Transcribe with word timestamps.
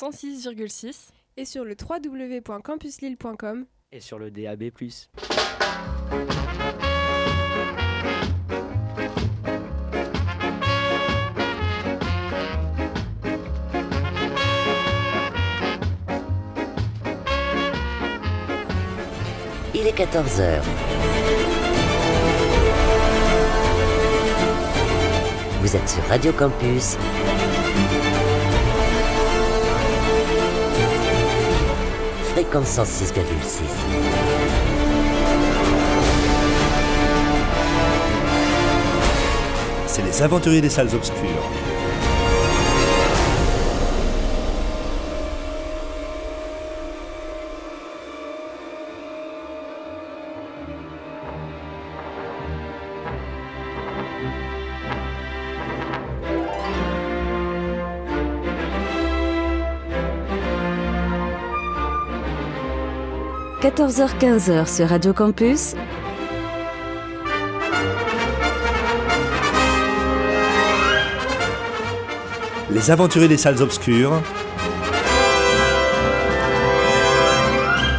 106,6 0.00 1.10
et 1.36 1.44
sur 1.44 1.62
le 1.64 1.76
www.campuslille.com 1.78 3.66
et 3.92 4.00
sur 4.00 4.18
le 4.18 4.30
DAB+. 4.30 4.70
Il 19.74 19.86
est 19.86 19.92
14 19.92 20.40
heures. 20.40 20.64
Vous 25.60 25.76
êtes 25.76 25.88
sur 25.88 26.02
Radio 26.04 26.32
Campus. 26.32 26.96
Fréquence 32.40 32.78
106,6. 32.78 33.64
C'est 39.86 40.00
les 40.00 40.22
aventuriers 40.22 40.62
des 40.62 40.70
salles 40.70 40.94
obscures.– 40.94 41.50
14h-15h 63.60 64.74
sur 64.74 64.88
Radio 64.88 65.12
Campus, 65.12 65.74
Les 72.70 72.90
aventuriers 72.90 73.28
des 73.28 73.36
salles 73.36 73.60
obscures. 73.60 74.22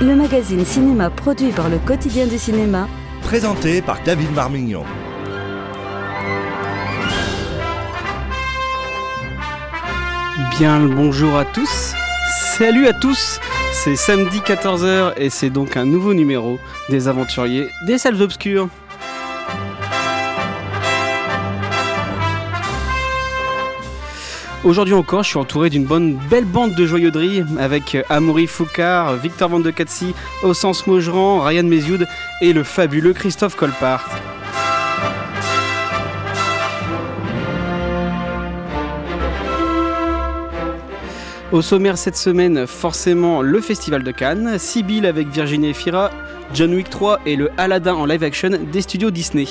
le 0.02 0.16
magazine 0.16 0.66
cinéma 0.66 1.12
produit 1.12 1.52
par 1.52 1.70
le 1.70 1.78
quotidien 1.78 2.26
du 2.26 2.40
cinéma, 2.40 2.88
Présenté 3.22 3.84
par 3.84 4.02
David 4.04 4.34
Marmignon. 4.34 4.84
Bien 10.58 10.80
le 10.80 10.88
bonjour 10.88 11.38
à 11.38 11.46
tous. 11.46 11.94
Salut 12.58 12.88
à 12.88 12.94
tous. 12.94 13.40
C'est 13.84 13.96
samedi 13.96 14.42
14h 14.42 15.14
et 15.18 15.32
c'est 15.32 15.50
donc 15.50 15.76
un 15.76 15.86
nouveau 15.86 16.14
numéro 16.14 16.60
des 16.90 17.08
aventuriers 17.08 17.68
des 17.88 17.98
salles 17.98 18.22
obscures. 18.22 18.70
Aujourd'hui 24.64 24.94
encore, 24.94 25.24
je 25.24 25.30
suis 25.30 25.40
entouré 25.40 25.72
d'une 25.72 25.86
bonne 25.86 26.14
belle 26.30 26.46
bande 26.46 26.76
de 26.76 26.86
joyauderie 26.86 27.44
avec 27.58 27.98
Amaury 28.10 28.46
Foucard, 28.46 29.16
Victor 29.16 29.50
Van 29.50 29.60
de 29.60 29.72
Katsi, 29.72 30.14
Ossens 30.44 30.86
Maugeran, 30.86 31.42
Ryan 31.42 31.64
Mézioud 31.64 32.06
et 32.42 32.54
le 32.54 32.62
fabuleux 32.62 33.14
Christophe 33.14 33.56
Colpart. 33.56 34.08
Au 41.52 41.62
sommaire 41.62 41.98
cette 41.98 42.16
semaine, 42.16 42.66
forcément 42.66 43.42
le 43.42 43.60
Festival 43.60 44.04
de 44.04 44.12
Cannes, 44.12 44.58
Sibyl 44.58 45.06
avec 45.06 45.28
Virginie 45.28 45.72
Efira, 45.72 46.10
John 46.54 46.74
Wick 46.74 46.90
3 46.90 47.20
et 47.26 47.36
le 47.36 47.52
Aladdin 47.58 47.94
en 47.94 48.06
live 48.06 48.24
action 48.24 48.52
des 48.72 48.82
studios 48.82 49.12
Disney. 49.12 49.46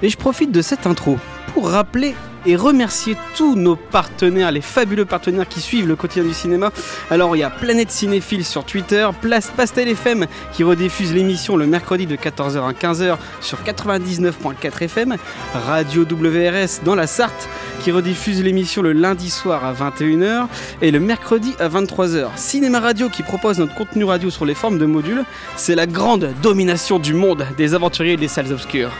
Et 0.00 0.08
je 0.08 0.16
profite 0.16 0.50
de 0.50 0.62
cette 0.62 0.86
intro 0.86 1.18
pour 1.52 1.68
rappeler 1.68 2.14
et 2.46 2.56
remercier 2.56 3.16
tous 3.36 3.56
nos 3.56 3.76
partenaires, 3.76 4.52
les 4.52 4.60
fabuleux 4.60 5.04
partenaires 5.04 5.48
qui 5.48 5.60
suivent 5.60 5.88
le 5.88 5.96
quotidien 5.96 6.24
du 6.24 6.34
cinéma. 6.34 6.70
Alors 7.10 7.36
il 7.36 7.40
y 7.40 7.42
a 7.42 7.50
Planète 7.50 7.90
Cinéphile 7.90 8.44
sur 8.44 8.64
Twitter, 8.64 9.08
Place 9.20 9.50
Pastel 9.56 9.88
FM 9.88 10.26
qui 10.52 10.64
rediffuse 10.64 11.12
l'émission 11.12 11.56
le 11.56 11.66
mercredi 11.66 12.06
de 12.06 12.16
14h 12.16 12.62
à 12.68 12.72
15h 12.72 13.16
sur 13.40 13.58
99.4 13.58 14.82
FM, 14.84 15.16
Radio 15.54 16.04
WRS 16.04 16.84
dans 16.84 16.94
la 16.94 17.06
Sarthe 17.06 17.48
qui 17.82 17.90
rediffuse 17.90 18.42
l'émission 18.42 18.82
le 18.82 18.92
lundi 18.92 19.30
soir 19.30 19.64
à 19.64 19.72
21h 19.72 20.46
et 20.82 20.90
le 20.90 21.00
mercredi 21.00 21.54
à 21.58 21.68
23h. 21.68 22.28
Cinéma 22.36 22.80
Radio 22.80 23.08
qui 23.08 23.22
propose 23.22 23.58
notre 23.58 23.74
contenu 23.74 24.04
radio 24.04 24.30
sur 24.30 24.44
les 24.44 24.54
formes 24.54 24.78
de 24.78 24.86
modules, 24.86 25.24
c'est 25.56 25.74
la 25.74 25.86
grande 25.86 26.32
domination 26.42 26.98
du 26.98 27.14
monde 27.14 27.46
des 27.56 27.74
aventuriers 27.74 28.14
et 28.14 28.16
des 28.16 28.28
salles 28.28 28.52
obscures. 28.52 28.92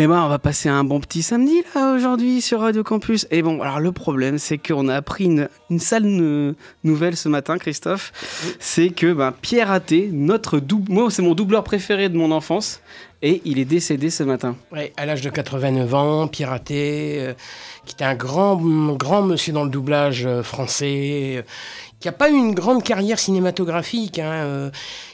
Eh 0.00 0.06
ben, 0.06 0.22
on 0.22 0.28
va 0.28 0.38
passer 0.38 0.68
un 0.68 0.84
bon 0.84 1.00
petit 1.00 1.22
samedi 1.24 1.60
là 1.74 1.92
aujourd'hui 1.92 2.40
sur 2.40 2.60
Radio 2.60 2.84
Campus. 2.84 3.26
Et 3.32 3.42
bon, 3.42 3.60
alors 3.60 3.80
le 3.80 3.90
problème, 3.90 4.38
c'est 4.38 4.56
qu'on 4.56 4.86
a 4.88 4.94
appris 4.94 5.24
une, 5.24 5.48
une 5.70 5.80
sale 5.80 6.04
nou- 6.04 6.54
nouvelle 6.84 7.16
ce 7.16 7.28
matin, 7.28 7.58
Christophe. 7.58 8.12
C'est 8.60 8.90
que 8.90 9.12
ben, 9.12 9.32
Pierre 9.42 9.72
Athé, 9.72 10.08
notre 10.12 10.60
double, 10.60 10.92
moi 10.92 11.10
c'est 11.10 11.22
mon 11.22 11.34
doubleur 11.34 11.64
préféré 11.64 12.08
de 12.08 12.16
mon 12.16 12.30
enfance, 12.30 12.80
et 13.22 13.42
il 13.44 13.58
est 13.58 13.64
décédé 13.64 14.10
ce 14.10 14.22
matin. 14.22 14.54
Ouais, 14.70 14.92
à 14.96 15.04
l'âge 15.04 15.20
de 15.22 15.30
89 15.30 15.92
ans, 15.94 16.28
piraté, 16.28 17.16
euh, 17.18 17.32
qui 17.84 17.94
était 17.94 18.04
un 18.04 18.14
grand, 18.14 18.54
grand 18.94 19.22
monsieur 19.22 19.52
dans 19.52 19.64
le 19.64 19.70
doublage 19.70 20.24
euh, 20.26 20.44
français, 20.44 21.38
euh, 21.38 21.42
qui 22.00 22.08
n'a 22.08 22.12
pas 22.12 22.30
eu 22.30 22.34
une 22.34 22.54
grande 22.54 22.82
carrière 22.82 23.18
cinématographique. 23.18 24.18
hein, 24.18 24.30
euh, 24.30 24.70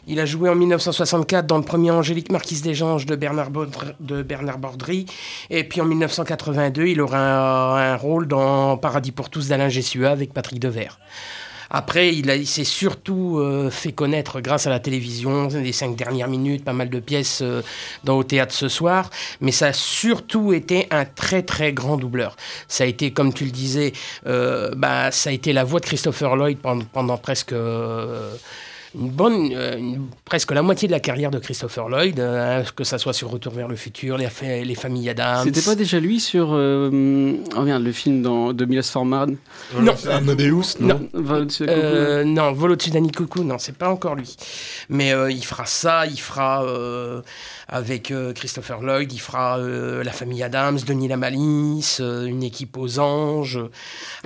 il 0.07 0.21
a 0.21 0.27
joué 0.27 0.51
en 0.51 0.55
1964 0.55 1.47
dans 1.47 1.57
le 1.57 1.65
premier 1.65 1.91
Angélique 1.91 2.31
Marquise 2.31 2.63
des 2.63 2.83
Anges 2.83 3.07
de 3.07 3.17
Bernard, 3.17 3.51
Bordry. 3.51 5.07
Et 5.51 5.65
puis 5.65 5.81
en 5.81 5.87
1982, 5.87 6.87
il 6.87 7.01
aura 7.01 7.19
un, 7.19 7.93
un 7.93 7.97
rôle 7.97 8.29
dans 8.29 8.77
Paradis 8.77 9.13
pour 9.13 9.31
tous 9.31 9.49
d'Alain 9.49 9.69
Gessua 9.69 10.11
avec 10.11 10.33
Patrick 10.35 10.61
Devers. 10.61 10.99
Après, 11.71 12.15
il, 12.15 12.47
s'est 12.47 12.65
surtout 12.65 13.39
euh, 13.39 13.71
fait 13.71 13.93
connaître 13.93 14.41
grâce 14.41 14.67
à 14.67 14.71
la 14.71 14.81
télévision, 14.81 15.49
les 15.49 15.73
cinq 15.73 15.97
dernières 15.97 16.29
minutes, 16.29 16.65
pas 16.65 16.73
mal 16.73 16.91
de 16.91 17.01
pièces 17.01 17.41
euh, 17.43 17.63
dans 18.05 18.17
Au 18.17 18.25
théâtre 18.25 18.55
ce 18.55 18.69
soir, 18.69 19.11
mais 19.41 19.53
ça 19.53 19.69
a 19.69 19.73
surtout 19.73 20.53
été 20.53 20.87
un 20.91 21.05
très 21.05 21.43
très 21.43 21.73
grand 21.73 21.97
doubleur. 21.97 22.37
Ça 22.69 22.85
a 22.85 22.87
été, 22.87 23.13
comme 23.13 23.33
tu 23.33 23.45
le 23.45 23.51
disais, 23.51 23.93
euh, 24.27 24.71
bah, 24.77 25.11
ça 25.11 25.31
a 25.31 25.33
été 25.33 25.53
la 25.53 25.65
voix 25.65 25.81
de 25.81 25.87
Christopher 25.87 26.37
Lloyd 26.37 26.59
pendant, 26.59 27.19
presque 27.19 27.55
une 28.95 29.11
bonne, 29.11 29.51
euh, 29.55 29.77
une- 29.77 30.07
presque 30.25 30.53
la 30.53 30.63
moitié 30.63 30.87
de 30.89 30.93
la 30.93 31.01
carrière 31.01 31.31
de 31.31 31.39
Christopher 31.39 31.89
Lloyd, 31.89 32.21
euh, 32.21 32.63
que 32.77 32.85
ça 32.85 32.99
soit 32.99 33.13
sur 33.13 33.31
Retour 33.31 33.53
vers 33.53 33.69
le 33.69 33.77
futur, 33.77 34.17
les, 34.19 34.29
les 34.65 34.75
familles 34.75 35.11
Adams. 35.11 35.43
C'était 35.45 35.63
pas 35.63 35.75
déjà 35.75 35.99
lui 36.01 36.21
sur 36.21 36.51
euh, 36.53 37.35
oh 37.57 37.63
merde, 37.63 37.83
le 37.83 37.93
film 37.93 38.23
dans, 38.23 38.53
de 38.53 38.65
Milos 38.65 38.83
Forman? 38.91 39.37
Non. 39.79 39.95
Amadeus, 40.11 40.77
non, 40.81 41.09
la 41.13 41.45
Euh, 41.69 42.25
non, 42.25 42.53
Vol 42.53 42.73
au-dessus 42.73 42.91
d'Annie 42.91 43.11
Coucou, 43.11 43.43
non, 43.43 43.59
c'est 43.59 43.77
pas 43.77 43.89
encore 43.91 44.15
lui. 44.15 44.37
Mais 44.89 45.13
euh, 45.13 45.31
il 45.31 45.45
fera 45.45 45.67
ça, 45.67 46.07
il 46.07 46.21
fera 46.21 46.65
euh, 46.65 47.21
avec 47.69 48.11
euh, 48.11 48.33
Christopher 48.33 48.81
Lloyd, 48.81 49.13
il 49.13 49.19
fera 49.21 49.59
euh, 49.59 50.05
La 50.05 50.13
famille 50.13 50.43
Adams, 50.43 50.79
Denis 50.87 51.09
Lamalisse, 51.09 51.99
euh, 52.01 52.27
une 52.27 52.43
équipe 52.43 52.77
aux 52.77 52.99
anges. 52.99 53.59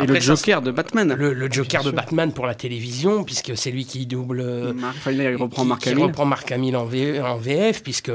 Et 0.02 0.06
le 0.06 0.14
ça, 0.20 0.34
Joker 0.34 0.60
de 0.62 0.70
Batman. 0.70 1.14
le, 1.16 1.32
le 1.32 1.50
Joker 1.50 1.82
de. 1.84 1.90
Batman 1.90 2.32
pour 2.32 2.46
la 2.46 2.54
télévision, 2.54 3.24
puisque 3.24 3.56
c'est 3.56 3.70
lui 3.70 3.84
qui 3.86 4.06
double. 4.06 4.42
Euh, 4.66 4.72
Marc, 4.72 4.96
enfin, 4.98 5.10
là, 5.12 5.30
il 5.30 5.36
reprend 5.36 5.62
qui- 5.62 5.68
Marc 5.68 5.80
qui 5.82 5.88
Hamill. 5.90 6.04
reprend 6.04 6.24
Marc 6.24 6.52
Hamill 6.52 6.76
en, 6.76 6.84
V- 6.84 7.20
en 7.20 7.36
VF, 7.36 7.82
puisque 7.82 8.10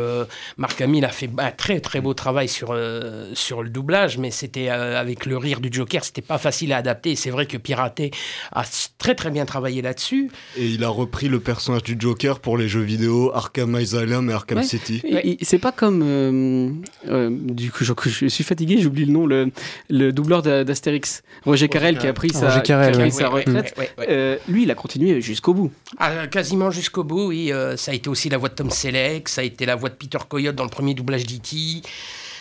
Marc 0.58 0.80
Hamill 0.82 1.06
a 1.06 1.10
fait 1.10 1.30
un 1.38 1.52
très 1.52 1.80
très 1.80 2.02
beau 2.02 2.14
travail 2.14 2.48
sur, 2.48 2.70
euh, 2.72 3.30
sur 3.34 3.64
le 3.64 3.70
doublage, 3.70 4.18
mais 4.18 4.32
c'était 4.32 4.70
euh, 4.70 5.00
avec 5.00 5.26
le 5.26 5.38
rire 5.38 5.60
du 5.60 5.70
Joker, 5.72 6.04
c'était 6.04 6.22
pas 6.22 6.38
facile 6.38 6.74
à 6.74 6.78
adapter. 6.78 7.12
Et 7.12 7.16
C'est 7.16 7.30
vrai 7.32 7.46
que 7.46 7.58
Piraté 7.58 8.12
a 8.52 8.64
très 8.98 9.16
très 9.16 9.32
bien 9.32 9.46
travaillé 9.46 9.82
là-dessus. 9.82 10.30
Et 10.58 10.68
il 10.68 10.84
a 10.84 10.90
repris 10.90 11.28
le 11.30 11.40
personnage 11.40 11.84
du 11.84 11.96
Joker 12.00 12.40
pour 12.40 12.58
les 12.58 12.68
jeux 12.68 12.82
vidéo 12.82 13.32
Arkham 13.34 13.76
Asylum 13.76 14.30
et 14.30 14.34
Arkham 14.34 14.58
Ouais. 14.60 14.64
City. 14.64 15.02
Et- 15.06 15.42
et 15.42 15.46
C'est 15.46 15.60
pas 15.60 15.72
comme. 15.72 16.02
euh, 16.04 16.70
euh, 17.10 17.30
du 17.32 17.72
coup, 17.72 17.84
je, 17.84 17.94
je 18.06 18.28
suis 18.28 18.44
fatigué, 18.44 18.78
j'oublie 18.80 19.06
le 19.06 19.12
nom, 19.12 19.26
le, 19.26 19.52
le 19.90 20.12
doubleur 20.12 20.42
d'A- 20.42 20.64
d'Astérix, 20.64 21.24
Roger 21.46 21.68
Carrel, 21.70 21.98
qui 21.98 22.08
a 22.08 22.14
pris 22.14 22.30
sa, 22.32 22.50
Roger 22.50 22.62
Carrel, 22.64 22.92
qui 22.96 23.02
a 23.02 23.04
pris 23.04 23.04
ouais. 23.04 23.12
sa 23.12 23.30
Ouais, 23.34 23.44
ouais, 23.48 23.54
retraite. 23.56 23.94
Euh, 24.10 24.38
lui, 24.48 24.64
il 24.64 24.72
a 24.72 24.76
continué 24.76 25.22
jusqu'au 25.22 25.54
bout. 25.54 25.72
Ah, 25.98 26.28
quasiment 26.34 26.72
jusqu'au 26.72 27.04
bout, 27.04 27.28
oui. 27.28 27.52
euh, 27.54 27.78
ça 27.78 27.92
a 27.92 27.94
été 27.94 28.10
aussi 28.10 28.28
la 28.28 28.38
voix 28.40 28.50
de 28.50 28.56
Tom 28.56 28.72
Selleck, 28.72 29.30
ça 29.30 29.42
a 29.42 29.44
été 29.44 29.66
la 29.68 29.76
voix 29.76 29.90
de 29.90 29.94
Peter 29.96 30.18
Coyote 30.28 30.56
dans 30.56 30.64
le 30.64 30.70
premier 30.70 30.96
doublage 30.96 31.26
d'E.T. 31.28 31.84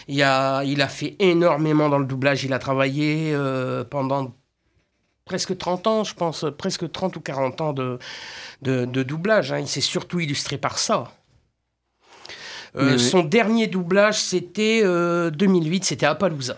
Il 0.08 0.22
a, 0.22 0.64
il 0.64 0.80
a 0.80 0.88
fait 0.88 1.14
énormément 1.18 1.88
dans 1.90 1.98
le 1.98 2.06
doublage. 2.06 2.42
Il 2.42 2.52
a 2.54 2.58
travaillé 2.58 3.32
euh, 3.34 3.84
pendant 3.84 4.32
presque 5.26 5.56
30 5.56 5.86
ans, 5.86 6.04
je 6.04 6.14
pense, 6.14 6.44
presque 6.58 6.90
30 6.90 7.16
ou 7.16 7.20
40 7.20 7.60
ans 7.60 7.72
de, 7.74 7.98
de, 8.62 8.86
de 8.86 9.02
doublage. 9.02 9.52
hein. 9.52 9.60
Il 9.60 9.68
s'est 9.68 9.80
surtout 9.82 10.18
illustré 10.20 10.56
par 10.58 10.78
ça. 10.78 11.12
Euh, 12.76 12.94
oui. 12.94 12.98
Son 12.98 13.22
dernier 13.22 13.66
doublage, 13.66 14.18
c'était 14.18 14.80
euh, 14.82 15.30
2008, 15.30 15.84
c'était 15.84 16.06
Appaloosa, 16.06 16.56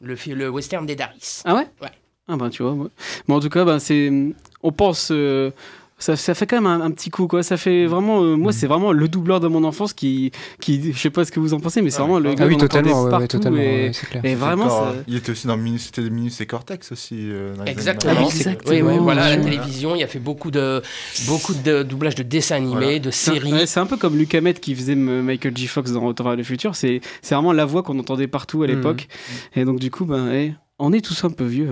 le, 0.00 0.48
western 0.48 0.86
des 0.86 0.96
Daris. 0.96 1.42
Ah 1.44 1.54
ouais? 1.54 1.68
Ouais. 1.82 1.90
Ah 2.26 2.36
bah 2.36 2.48
tu 2.48 2.62
vois. 2.62 2.72
ouais. 2.72 2.88
Mais 3.28 3.34
en 3.34 3.40
tout 3.40 3.50
cas, 3.50 3.78
c'est, 3.78 4.10
on 4.62 4.72
pense, 4.72 5.12
ça, 5.98 6.16
ça 6.16 6.34
fait 6.34 6.46
quand 6.46 6.56
même 6.60 6.66
un, 6.66 6.80
un 6.80 6.90
petit 6.90 7.08
coup 7.10 7.26
quoi. 7.26 7.42
Ça 7.42 7.56
fait 7.56 7.86
vraiment, 7.86 8.22
euh, 8.22 8.36
moi 8.36 8.52
c'est 8.52 8.66
vraiment 8.66 8.92
le 8.92 9.08
doubleur 9.08 9.40
de 9.40 9.48
mon 9.48 9.64
enfance 9.64 9.92
qui, 9.92 10.32
qui, 10.60 10.92
je 10.92 10.98
sais 10.98 11.10
pas 11.10 11.24
ce 11.24 11.32
que 11.32 11.40
vous 11.40 11.54
en 11.54 11.60
pensez, 11.60 11.80
mais 11.82 11.90
c'est 11.90 11.98
Ah, 11.98 12.02
vraiment 12.02 12.18
le 12.18 12.30
ah 12.30 12.34
gars 12.34 12.44
Ah 12.44 12.48
oui, 12.48 12.56
totalement, 12.56 13.04
ouais, 13.04 13.28
totalement, 13.28 13.58
et, 13.58 13.60
ouais, 13.86 13.90
c'est 13.92 14.06
clair. 14.08 14.24
et 14.24 14.34
vraiment. 14.34 14.64
Encore, 14.64 14.92
ça- 14.92 15.02
Il 15.08 15.16
était 15.16 15.30
aussi 15.30 15.46
dans 15.46 15.56
Minus, 15.56 15.86
c'était 15.86 16.08
Minus 16.10 16.40
et 16.40 16.46
Cortex 16.46 16.92
aussi. 16.92 17.16
euh, 17.20 17.54
dans 17.56 17.64
Exactement. 17.64 18.12
années 18.12 18.20
Ah, 18.22 18.24
90. 18.30 18.46
exactement. 18.46 18.72
Oui, 18.74 18.82
oui, 18.82 18.98
voilà, 19.00 19.24
à 19.24 19.36
la 19.36 19.42
télévision, 19.42 19.94
il 19.96 20.02
a 20.02 20.06
fait 20.08 20.18
beaucoup 20.18 20.50
de, 20.50 20.82
beaucoup 21.26 21.54
de 21.54 21.82
doublages 21.82 22.16
de 22.16 22.22
dessins 22.22 22.56
animés, 22.56 22.72
Voilà. 22.74 22.98
de 22.98 23.10
C'est 23.10 23.30
un- 23.30 23.34
séries. 23.34 23.52
ouais, 23.52 23.66
c'est 23.66 23.80
un 23.80 23.86
peu 23.86 23.96
comme 23.96 24.16
Luc 24.16 24.34
Hamet 24.34 24.54
qui 24.54 24.74
faisait 24.74 24.94
Michael 24.96 25.56
J. 25.56 25.66
Fox 25.68 25.92
dans 25.92 26.00
Retour 26.00 26.26
vers 26.26 26.36
le 26.36 26.42
futur. 26.42 26.74
C'est 26.76 27.00
c'est 27.22 27.34
vraiment 27.34 27.52
la 27.52 27.64
voix 27.64 27.82
qu'on 27.82 27.98
entendait 27.98 28.26
partout 28.26 28.62
à 28.62 28.66
Mhm. 28.66 28.74
l'époque. 28.74 29.08
Et 29.56 29.64
donc, 29.64 29.78
du 29.78 29.90
coup, 29.90 30.04
ben, 30.04 30.28
on 30.84 30.92
est 30.92 31.04
tous 31.04 31.24
un 31.24 31.30
peu 31.30 31.44
vieux. 31.44 31.68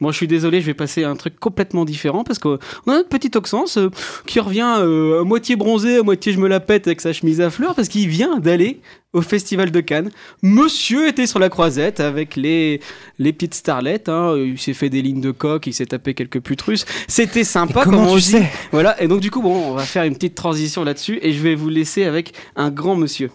Moi, 0.00 0.12
je 0.12 0.16
suis 0.16 0.26
désolé, 0.28 0.60
je 0.60 0.66
vais 0.66 0.74
passer 0.74 1.04
à 1.04 1.10
un 1.10 1.16
truc 1.16 1.38
complètement 1.38 1.84
différent 1.84 2.24
parce 2.24 2.38
qu'on 2.38 2.54
a 2.56 2.58
notre 2.86 3.08
petit 3.08 3.30
Oxens 3.36 3.76
euh, 3.78 3.90
qui 4.26 4.40
revient 4.40 4.76
euh, 4.80 5.20
à 5.20 5.24
moitié 5.24 5.56
bronzé, 5.56 5.98
à 5.98 6.02
moitié 6.02 6.32
je 6.32 6.38
me 6.38 6.48
la 6.48 6.60
pète 6.60 6.86
avec 6.86 7.00
sa 7.00 7.12
chemise 7.12 7.40
à 7.40 7.50
fleurs 7.50 7.74
parce 7.74 7.88
qu'il 7.88 8.08
vient 8.08 8.38
d'aller 8.38 8.80
au 9.12 9.22
Festival 9.22 9.70
de 9.72 9.80
Cannes. 9.80 10.10
Monsieur 10.42 11.08
était 11.08 11.26
sur 11.26 11.38
la 11.40 11.48
croisette 11.48 11.98
avec 12.00 12.36
les, 12.36 12.80
les 13.18 13.32
petites 13.32 13.54
starlettes. 13.54 14.08
hein. 14.08 14.36
Il 14.36 14.58
s'est 14.58 14.72
fait 14.74 14.88
des 14.88 15.02
lignes 15.02 15.20
de 15.20 15.32
coq, 15.32 15.66
il 15.66 15.72
s'est 15.74 15.86
tapé 15.86 16.14
quelques 16.14 16.40
putes 16.40 16.62
russes. 16.62 16.84
C'était 17.08 17.42
sympa, 17.44 17.82
comment 17.84 18.04
comme 18.04 18.06
on 18.12 18.14
tu 18.14 18.20
dit. 18.20 18.30
sais? 18.30 18.50
Voilà, 18.70 19.02
et 19.02 19.08
donc 19.08 19.20
du 19.20 19.30
coup, 19.30 19.42
bon, 19.42 19.70
on 19.70 19.74
va 19.74 19.82
faire 19.82 20.04
une 20.04 20.14
petite 20.14 20.34
transition 20.36 20.84
là-dessus 20.84 21.18
et 21.22 21.32
je 21.32 21.42
vais 21.42 21.54
vous 21.56 21.68
laisser 21.70 22.04
avec 22.04 22.34
un 22.54 22.70
grand 22.70 22.94
monsieur. 22.94 23.30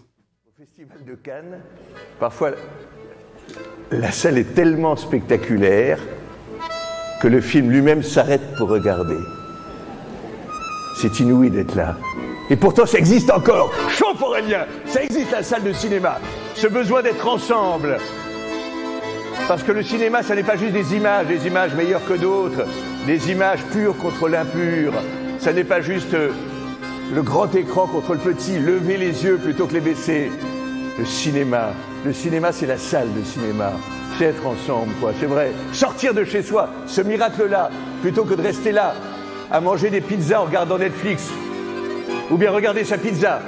Au 0.48 0.52
Festival 0.64 1.00
de 1.06 1.16
Cannes, 1.16 1.60
parfois 2.22 2.52
la 3.92 4.12
salle 4.12 4.38
est 4.38 4.56
tellement 4.56 4.96
spectaculaire 4.96 6.00
que 7.22 7.28
le 7.28 7.42
film 7.42 7.70
lui-même 7.72 8.04
s'arrête 8.04 8.56
pour 8.58 8.70
regarder. 8.70 9.18
C'est 10.98 11.20
inouï 11.20 11.50
d'être 11.50 11.76
là. 11.76 11.96
Et 12.50 12.56
pourtant, 12.56 12.86
ça 12.86 12.98
existe 12.98 13.32
encore. 13.32 13.72
Chauffe 13.90 14.22
Aurélien, 14.22 14.66
ça 14.86 15.04
existe 15.04 15.32
la 15.32 15.44
salle 15.44 15.64
de 15.64 15.74
cinéma. 15.74 16.20
Ce 16.56 16.68
besoin 16.68 17.02
d'être 17.02 17.28
ensemble. 17.28 17.98
Parce 19.48 19.64
que 19.64 19.72
le 19.72 19.84
cinéma, 19.84 20.24
ça 20.24 20.36
n'est 20.36 20.44
pas 20.44 20.56
juste 20.56 20.74
des 20.74 20.96
images, 20.96 21.28
des 21.28 21.48
images 21.48 21.74
meilleures 21.74 22.06
que 22.06 22.14
d'autres, 22.14 22.66
des 23.06 23.32
images 23.32 23.64
pures 23.72 23.98
contre 23.98 24.28
l'impur. 24.28 24.94
Ça 25.40 25.54
n'est 25.54 25.64
pas 25.64 25.82
juste 25.82 26.14
euh, 26.14 26.32
le 27.14 27.22
grand 27.22 27.54
écran 27.54 27.88
contre 27.88 28.14
le 28.14 28.20
petit, 28.20 28.58
lever 28.58 28.98
les 28.98 29.24
yeux 29.24 29.38
plutôt 29.38 29.68
que 29.68 29.74
les 29.74 29.82
baisser. 29.82 30.32
Le 30.98 31.06
cinéma, 31.06 31.74
le 32.06 32.14
cinéma, 32.14 32.52
c'est 32.52 32.68
la 32.68 32.78
salle 32.78 33.12
de 33.14 33.24
cinéma. 33.24 33.74
C'est 34.18 34.26
être 34.26 34.46
ensemble, 34.46 34.94
quoi, 35.02 35.12
c'est 35.20 35.26
vrai. 35.26 35.52
Sortir 35.74 36.14
de 36.14 36.24
chez 36.24 36.44
soi, 36.44 36.70
ce 36.86 37.02
miracle-là, 37.02 37.72
plutôt 38.02 38.24
que 38.26 38.36
de 38.36 38.44
rester 38.44 38.72
là, 38.72 38.94
à 39.52 39.60
manger 39.60 39.90
des 39.90 40.02
pizzas 40.02 40.42
en 40.42 40.46
regardant 40.46 40.78
Netflix, 40.78 41.30
ou 42.30 42.38
bien 42.38 42.52
regarder 42.52 42.84
sa 42.84 43.00
pizza, 43.00 43.42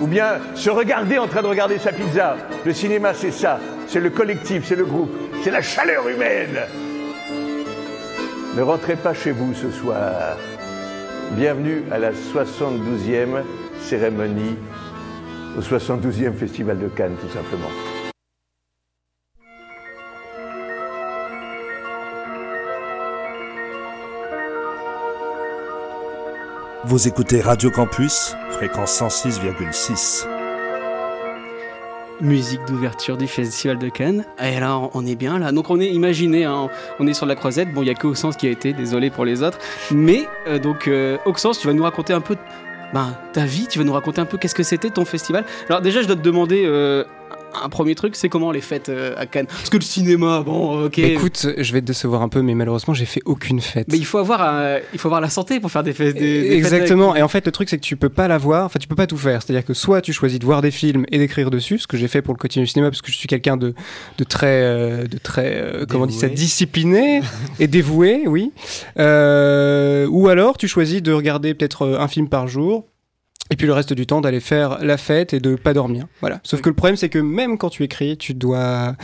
ou 0.00 0.06
bien 0.06 0.38
se 0.54 0.70
regarder 0.70 1.18
en 1.18 1.28
train 1.28 1.42
de 1.42 1.46
regarder 1.46 1.78
sa 1.78 1.92
pizza. 1.92 2.36
Le 2.64 2.72
cinéma, 2.72 3.12
c'est 3.12 3.30
ça, 3.30 3.60
c'est 3.86 4.00
le 4.00 4.10
collectif, 4.10 4.64
c'est 4.66 4.76
le 4.76 4.86
groupe, 4.86 5.14
c'est 5.42 5.50
la 5.50 5.62
chaleur 5.62 6.08
humaine. 6.08 6.58
Ne 8.56 8.62
rentrez 8.62 8.96
pas 8.96 9.12
chez 9.12 9.30
vous 9.30 9.52
ce 9.52 9.70
soir. 9.70 10.38
Bienvenue 11.32 11.84
à 11.90 11.98
la 11.98 12.12
72e 12.12 13.42
cérémonie, 13.82 14.56
au 15.56 15.60
72e 15.60 16.32
Festival 16.34 16.78
de 16.78 16.88
Cannes, 16.88 17.16
tout 17.20 17.28
simplement. 17.28 17.70
Vous 26.86 27.08
écoutez 27.08 27.40
Radio 27.40 27.70
Campus, 27.70 28.36
fréquence 28.50 29.00
106,6. 29.00 30.26
Musique 32.20 32.60
d'ouverture 32.68 33.16
du 33.16 33.26
Festival 33.26 33.78
de 33.78 33.88
Cannes. 33.88 34.24
Et 34.40 34.60
là, 34.60 34.78
on 34.94 35.04
est 35.04 35.16
bien 35.16 35.38
là. 35.38 35.50
Donc 35.50 35.70
on 35.70 35.80
est, 35.80 35.88
imaginez, 35.88 36.44
hein, 36.44 36.68
on 37.00 37.06
est 37.06 37.14
sur 37.14 37.26
la 37.26 37.34
croisette. 37.34 37.72
Bon, 37.72 37.82
il 37.82 37.88
y 37.88 37.90
a 37.90 37.94
que 37.94 38.06
Auxence 38.06 38.36
qui 38.36 38.46
a 38.46 38.50
été, 38.50 38.72
désolé 38.72 39.10
pour 39.10 39.24
les 39.24 39.42
autres. 39.42 39.58
Mais 39.90 40.28
euh, 40.46 40.58
donc, 40.58 40.86
euh, 40.86 41.18
Auxence, 41.24 41.58
tu 41.58 41.66
vas 41.66 41.72
nous 41.72 41.82
raconter 41.82 42.12
un 42.12 42.20
peu 42.20 42.36
ben, 42.94 43.12
ta 43.32 43.44
vie, 43.44 43.66
tu 43.66 43.80
vas 43.80 43.84
nous 43.84 43.92
raconter 43.92 44.20
un 44.20 44.24
peu 44.24 44.38
qu'est-ce 44.38 44.54
que 44.54 44.62
c'était 44.62 44.88
ton 44.88 45.04
festival? 45.04 45.44
Alors 45.68 45.82
déjà, 45.82 46.00
je 46.00 46.06
dois 46.06 46.14
te 46.14 46.22
demander 46.22 46.62
euh, 46.64 47.02
un 47.62 47.68
premier 47.68 47.94
truc, 47.94 48.16
c'est 48.16 48.28
comment 48.28 48.50
les 48.50 48.60
fêtes 48.60 48.88
euh, 48.88 49.14
à 49.16 49.26
Cannes 49.26 49.46
Parce 49.46 49.70
que 49.70 49.76
le 49.76 49.82
cinéma, 49.82 50.42
bon, 50.42 50.84
ok. 50.84 51.00
Bah, 51.00 51.06
Écoute, 51.06 51.46
je 51.56 51.72
vais 51.72 51.80
te 51.80 51.86
décevoir 51.86 52.22
un 52.22 52.28
peu, 52.28 52.42
mais 52.42 52.54
malheureusement, 52.54 52.94
j'ai 52.94 53.04
fait 53.04 53.22
aucune 53.24 53.60
fête. 53.60 53.86
mais 53.90 53.98
il 53.98 54.06
faut 54.06 54.18
avoir, 54.18 54.40
euh, 54.42 54.80
il 54.92 54.98
faut 54.98 55.08
avoir 55.08 55.20
la 55.20 55.30
santé 55.30 55.60
pour 55.60 55.70
faire 55.70 55.82
des 55.82 55.92
fêtes. 55.92 56.14
Des, 56.14 56.20
des 56.20 56.48
fêtes 56.48 56.52
Exactement. 56.52 57.16
Et 57.16 57.22
en 57.22 57.28
fait, 57.28 57.44
le 57.46 57.52
truc, 57.52 57.68
c'est 57.68 57.76
que 57.78 57.84
tu 57.84 57.96
peux 57.96 58.08
pas 58.08 58.28
la 58.28 58.38
voir. 58.38 58.66
Enfin, 58.66 58.78
tu 58.78 58.88
peux 58.88 58.94
pas 58.94 59.06
tout 59.06 59.16
faire. 59.16 59.42
C'est-à-dire 59.42 59.64
que 59.64 59.74
soit 59.74 60.00
tu 60.00 60.12
choisis 60.12 60.38
de 60.38 60.44
voir 60.44 60.62
des 60.62 60.70
films 60.70 61.04
et 61.10 61.18
d'écrire 61.18 61.50
dessus, 61.50 61.78
ce 61.78 61.86
que 61.86 61.96
j'ai 61.96 62.08
fait 62.08 62.22
pour 62.22 62.34
le 62.34 62.38
quotidien 62.38 62.62
du 62.62 62.68
cinéma, 62.68 62.90
parce 62.90 63.02
que 63.02 63.10
je 63.10 63.16
suis 63.16 63.28
quelqu'un 63.28 63.56
de, 63.56 63.74
de 64.18 64.24
très, 64.24 64.62
euh, 64.62 65.06
de 65.06 65.18
très, 65.18 65.56
euh, 65.56 65.86
comment 65.88 66.04
on 66.04 66.06
dit 66.06 66.14
ça, 66.14 66.28
discipliné 66.28 67.22
et 67.60 67.66
dévoué, 67.66 68.24
oui. 68.26 68.52
Euh, 68.98 70.06
ou 70.08 70.28
alors, 70.28 70.56
tu 70.56 70.68
choisis 70.68 71.02
de 71.02 71.12
regarder 71.12 71.54
peut-être 71.54 71.82
euh, 71.82 72.00
un 72.00 72.08
film 72.08 72.28
par 72.28 72.48
jour. 72.48 72.86
Et 73.50 73.56
puis 73.56 73.66
le 73.66 73.72
reste 73.72 73.92
du 73.92 74.06
temps 74.06 74.20
d'aller 74.20 74.40
faire 74.40 74.78
la 74.82 74.96
fête 74.96 75.34
et 75.34 75.40
de 75.40 75.54
pas 75.54 75.74
dormir. 75.74 76.06
Voilà. 76.20 76.40
Sauf 76.44 76.62
que 76.62 76.68
le 76.68 76.74
problème 76.74 76.96
c'est 76.96 77.10
que 77.10 77.18
même 77.18 77.58
quand 77.58 77.68
tu 77.68 77.82
écris, 77.82 78.16
tu 78.16 78.34
dois 78.34 78.96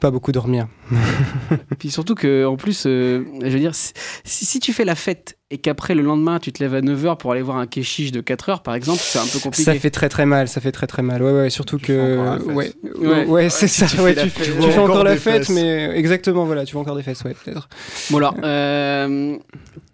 pas 0.00 0.10
beaucoup 0.10 0.32
dormir. 0.32 0.66
Puis 1.78 1.90
surtout 1.90 2.14
que, 2.14 2.44
en 2.44 2.56
plus, 2.56 2.84
euh, 2.86 3.24
je 3.42 3.50
veux 3.50 3.58
dire, 3.58 3.74
si, 3.74 3.92
si 4.24 4.60
tu 4.60 4.72
fais 4.72 4.84
la 4.84 4.94
fête 4.94 5.38
et 5.54 5.58
qu'après 5.58 5.94
le 5.94 6.02
lendemain 6.02 6.40
tu 6.40 6.52
te 6.52 6.62
lèves 6.62 6.74
à 6.74 6.80
9h 6.80 7.16
pour 7.16 7.30
aller 7.30 7.40
voir 7.42 7.58
un 7.58 7.66
kéchiche 7.68 8.10
de 8.10 8.20
4h 8.20 8.62
par 8.62 8.74
exemple, 8.74 8.98
c'est 9.00 9.20
un 9.20 9.26
peu 9.32 9.38
compliqué. 9.38 9.62
Ça 9.62 9.74
fait 9.78 9.90
très 9.90 10.08
très 10.08 10.26
mal, 10.26 10.48
ça 10.48 10.60
fait 10.60 10.72
très 10.72 10.88
très 10.88 11.02
mal. 11.02 11.22
Ouais 11.22 11.30
ouais, 11.32 11.50
surtout 11.50 11.78
Tu 11.78 11.86
que 11.86 12.38
ouais 12.52 12.72
Ouais. 12.98 13.24
ouais, 13.26 13.48
c'est 13.50 13.68
ça. 13.68 13.86
tu 13.86 13.96
fais 13.96 14.02
ouais, 14.02 14.14
la 14.14 14.22
tu, 14.24 14.30
fête. 14.30 14.46
tu 14.46 14.52
Tu 14.52 14.56
fais 14.62 14.68
vois 14.70 14.82
encore 14.82 14.90
encore 14.90 15.04
la 15.04 15.16
fête, 15.16 15.44
fesses. 15.46 15.50
mais 15.50 15.90
exactement 15.96 16.44
voilà, 16.44 16.64
tu 16.64 16.72
vois 16.72 16.82
encore 16.82 16.96
des 16.96 17.02
fesses, 17.04 17.22
ouais 17.24 17.34
peut-être. 17.44 17.68
Bon 18.10 18.18
alors, 18.18 18.34
euh, 18.42 19.36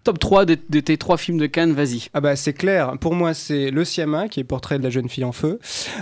top 0.05 0.19
3 0.19 0.45
de, 0.47 0.57
de 0.71 0.81
tes 0.81 0.97
3 0.97 1.19
films 1.19 1.37
de 1.39 1.47
Cannes, 1.47 1.73
vas-y. 1.75 2.09
Ah 2.15 2.21
bah 2.23 2.37
c'est 2.37 2.55
clair. 2.55 2.95
Pour 3.01 3.15
moi 3.15 3.35
c'est 3.35 3.71
Le 3.71 3.85
Siama 3.85 4.29
qui 4.29 4.41
est 4.41 4.45
portrait 4.45 4.79
de 4.79 4.85
la 4.85 4.91
jeune 4.91 5.09
fille 5.11 5.25
en 5.25 5.33
feu, 5.33 5.59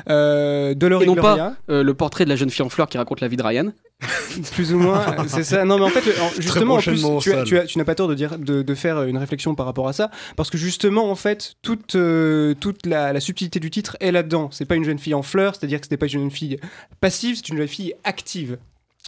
euh, 0.08 0.74
Dolores 0.74 1.02
Et 1.02 1.06
non 1.06 1.14
pas- 1.16 1.54
Euh, 1.68 1.82
le 1.82 1.94
portrait 1.94 2.24
de 2.24 2.30
la 2.30 2.36
jeune 2.36 2.50
fille 2.50 2.64
en 2.64 2.68
fleurs 2.68 2.88
qui 2.88 2.96
raconte 2.98 3.20
la 3.20 3.28
vie 3.28 3.36
de 3.36 3.42
Ryan. 3.42 3.72
plus 4.52 4.72
ou 4.72 4.78
moins. 4.78 5.26
c'est 5.26 5.42
ça. 5.42 5.64
Non 5.64 5.78
mais 5.78 5.84
en 5.84 5.88
fait 5.88 6.04
justement 6.38 6.74
en 6.74 6.78
plus, 6.80 7.02
tu, 7.20 7.30
as- 7.32 7.34
salle. 7.34 7.44
tu, 7.44 7.58
as- 7.58 7.64
tu 7.66 7.78
n'as 7.78 7.84
pas 7.84 7.94
tort 7.96 8.06
de 8.08 8.14
dire 8.14 8.38
de, 8.38 8.62
de 8.62 8.74
faire 8.74 9.02
une 9.02 9.16
réflexion 9.18 9.54
par 9.54 9.66
rapport 9.66 9.88
à 9.88 9.92
ça 9.92 10.10
parce 10.36 10.50
que 10.50 10.58
justement 10.58 11.10
en 11.10 11.16
fait 11.16 11.54
toute 11.62 11.96
euh, 11.96 12.54
toute 12.60 12.86
la, 12.86 13.12
la 13.12 13.20
subtilité 13.20 13.58
du 13.58 13.70
titre 13.70 13.96
est 14.00 14.12
là-dedans. 14.12 14.50
C'est 14.52 14.66
pas 14.66 14.76
une 14.76 14.84
jeune 14.84 14.98
fille 15.00 15.14
en 15.14 15.22
fleurs, 15.22 15.56
c'est-à-dire 15.56 15.80
que 15.80 15.86
ce 15.86 15.90
n'est 15.92 15.96
pas 15.96 16.06
une 16.06 16.12
jeune 16.12 16.30
fille 16.30 16.58
passive, 17.00 17.36
c'est 17.36 17.48
une 17.48 17.56
jeune 17.58 17.66
fille 17.68 17.94
active. 18.04 18.58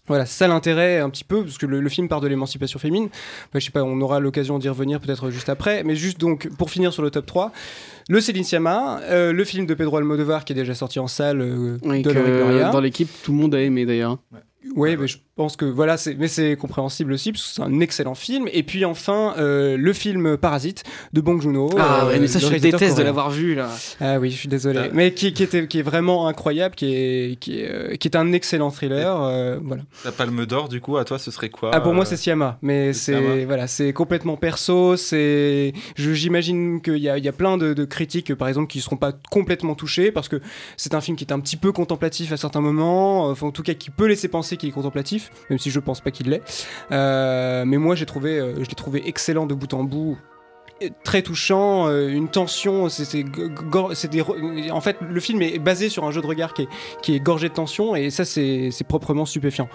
Voilà, 0.08 0.26
c'est 0.26 0.38
ça 0.38 0.48
l'intérêt 0.48 0.98
un 0.98 1.08
petit 1.08 1.22
peu, 1.22 1.44
parce 1.44 1.56
que 1.56 1.66
le, 1.66 1.78
le 1.80 1.88
film 1.88 2.08
part 2.08 2.20
de 2.20 2.26
l'émancipation 2.26 2.80
féminine. 2.80 3.10
Bah, 3.52 3.60
je 3.60 3.66
sais 3.66 3.70
pas, 3.70 3.84
on 3.84 4.00
aura 4.00 4.18
l'occasion 4.18 4.58
d'y 4.58 4.68
revenir 4.68 4.98
peut-être 4.98 5.30
juste 5.30 5.48
après. 5.48 5.84
Mais 5.84 5.94
juste 5.94 6.18
donc, 6.18 6.48
pour 6.58 6.68
finir 6.70 6.92
sur 6.92 7.04
le 7.04 7.10
top 7.12 7.26
3, 7.26 7.52
le 8.08 8.20
Céline 8.20 8.42
Sciamma, 8.42 8.98
euh, 9.04 9.32
le 9.32 9.44
film 9.44 9.66
de 9.66 9.74
Pedro 9.74 9.98
Almodovar 9.98 10.44
qui 10.44 10.52
est 10.52 10.56
déjà 10.56 10.74
sorti 10.74 10.98
en 10.98 11.06
salle, 11.06 11.40
euh, 11.42 11.78
Et 11.94 12.02
de 12.02 12.10
que, 12.12 12.18
Gloria. 12.18 12.70
dans 12.70 12.80
l'équipe, 12.80 13.08
tout 13.22 13.30
le 13.30 13.38
monde 13.38 13.54
a 13.54 13.60
aimé 13.60 13.86
d'ailleurs. 13.86 14.18
Oui, 14.76 14.94
mais 14.98 15.06
je 15.08 15.16
pense 15.36 15.56
que 15.56 15.64
voilà, 15.64 15.96
c'est, 15.96 16.14
mais 16.14 16.28
c'est 16.28 16.54
compréhensible 16.56 17.12
aussi 17.14 17.32
parce 17.32 17.44
que 17.46 17.54
c'est 17.54 17.62
un 17.62 17.80
excellent 17.80 18.14
film. 18.14 18.46
Et 18.52 18.62
puis 18.62 18.84
enfin, 18.84 19.34
euh, 19.38 19.76
le 19.78 19.92
film 19.94 20.36
Parasite 20.36 20.84
de 21.14 21.20
Bong 21.22 21.40
Joon-ho. 21.40 21.70
Ah 21.78 22.02
euh, 22.04 22.08
ouais, 22.08 22.18
mais 22.20 22.26
ça 22.26 22.38
le 22.40 22.44
je 22.46 22.60
déteste 22.60 22.98
de 22.98 23.02
l'avoir 23.02 23.30
vu 23.30 23.54
là. 23.54 23.68
Ah 24.00 24.18
oui, 24.20 24.30
je 24.30 24.36
suis 24.36 24.48
désolé, 24.48 24.80
Ah. 24.84 24.88
mais 24.92 25.14
qui, 25.14 25.32
qui 25.32 25.42
était, 25.42 25.66
qui 25.66 25.78
est 25.78 25.82
vraiment 25.82 26.28
incroyable, 26.28 26.74
qui 26.74 26.94
est, 26.94 27.38
qui 27.40 27.60
est, 27.60 27.70
euh, 27.70 27.96
qui 27.96 28.06
est 28.06 28.16
un 28.16 28.32
excellent 28.32 28.70
thriller. 28.70 29.20
euh, 29.22 29.58
voilà. 29.62 29.82
La 30.04 30.12
Palme 30.12 30.44
d'Or, 30.44 30.68
du 30.68 30.80
coup, 30.82 30.98
à 30.98 31.04
toi, 31.06 31.18
ce 31.18 31.30
serait 31.30 31.48
quoi 31.48 31.70
Ah 31.72 31.80
pour 31.80 31.94
moi 31.94 32.04
euh, 32.04 32.06
c'est 32.08 32.16
Siama, 32.18 32.58
mais 32.60 32.92
c'est 32.92 33.44
voilà, 33.46 33.66
c'est 33.66 33.92
complètement 33.94 34.36
perso. 34.36 34.96
C'est, 34.96 35.72
je- 35.96 36.12
j'imagine 36.12 36.82
qu'il 36.82 36.98
y 36.98 37.08
a, 37.08 37.16
il 37.16 37.24
y 37.24 37.28
a 37.28 37.32
plein 37.32 37.56
de, 37.56 37.72
de 37.72 37.84
critiques, 37.86 38.34
par 38.34 38.46
exemple, 38.48 38.68
qui 38.70 38.80
seront 38.80 38.96
pas 38.98 39.12
complètement 39.30 39.74
touchées 39.74 40.12
parce 40.12 40.28
que 40.28 40.36
c'est 40.76 40.94
un 40.94 41.00
film 41.00 41.16
qui 41.16 41.24
est 41.24 41.32
un 41.32 41.40
petit 41.40 41.56
peu 41.56 41.72
contemplatif 41.72 42.30
à 42.32 42.36
certains 42.36 42.60
moments, 42.60 43.26
enfin 43.28 43.46
en 43.46 43.50
tout 43.52 43.62
cas 43.62 43.72
qui 43.74 43.88
peut 43.90 44.06
laisser 44.06 44.28
penser 44.28 44.49
qu'il 44.56 44.68
est 44.68 44.72
contemplatif, 44.72 45.30
même 45.50 45.58
si 45.58 45.70
je 45.70 45.80
pense 45.80 46.00
pas 46.00 46.10
qu'il 46.10 46.28
l'est. 46.30 46.42
Euh, 46.92 47.64
mais 47.66 47.76
moi 47.76 47.94
j'ai 47.94 48.06
trouvé, 48.06 48.38
euh, 48.38 48.54
je 48.56 48.68
l'ai 48.68 48.74
trouvé 48.76 49.02
excellent 49.08 49.46
de 49.46 49.54
bout 49.54 49.72
en 49.74 49.84
bout. 49.84 50.18
Très 51.04 51.20
touchant, 51.20 51.88
euh, 51.88 52.08
une 52.08 52.28
tension, 52.28 52.88
c'est, 52.88 53.24
en 54.70 54.80
fait 54.80 54.96
le 55.06 55.20
film 55.20 55.42
est 55.42 55.58
basé 55.58 55.90
sur 55.90 56.04
un 56.04 56.10
jeu 56.10 56.22
de 56.22 56.26
regard 56.26 56.54
qui 56.54 56.62
est, 56.62 56.68
qui 57.02 57.14
est 57.14 57.20
gorgé 57.20 57.50
de 57.50 57.54
tension 57.54 57.94
et 57.94 58.08
ça 58.10 58.24
c'est, 58.24 58.70
proprement 58.88 59.26
stupéfiant. 59.26 59.68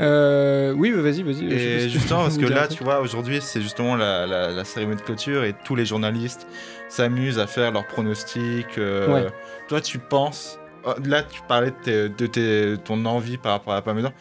Euh, 0.00 0.72
oui, 0.76 0.90
vas-y, 0.92 1.22
vas-y. 1.22 1.52
Et 1.52 1.88
justement, 1.88 2.22
parce 2.22 2.38
que 2.38 2.46
là, 2.46 2.68
tu 2.68 2.84
vois, 2.84 3.00
aujourd'hui, 3.00 3.40
c'est 3.40 3.60
justement 3.60 3.96
la, 3.96 4.26
la- 4.26 4.50
la 4.52 4.64
cérémonie 4.64 4.96
de 4.96 5.02
clôture 5.02 5.42
et 5.44 5.54
tous 5.64 5.74
les 5.74 5.84
journalistes 5.86 6.46
s'amusent 6.88 7.38
à 7.40 7.46
faire 7.48 7.72
leurs 7.72 7.86
pronostics. 7.86 8.78
euh, 8.78 9.12
Ouais. 9.12 9.26
Toi, 9.68 9.80
tu 9.80 9.98
penses. 9.98 10.58
Oh, 10.84 10.94
Là, 11.04 11.22
tu 11.22 11.40
parlais 11.48 11.70
de, 11.70 11.76
tes- 11.82 12.08
de 12.08 12.26
tes- 12.26 12.82
ton 12.84 13.04
envie 13.06 13.36
par 13.38 13.52
rapport 13.52 13.74
à 13.74 13.82
Palme 13.82 14.02
d'Or. 14.02 14.12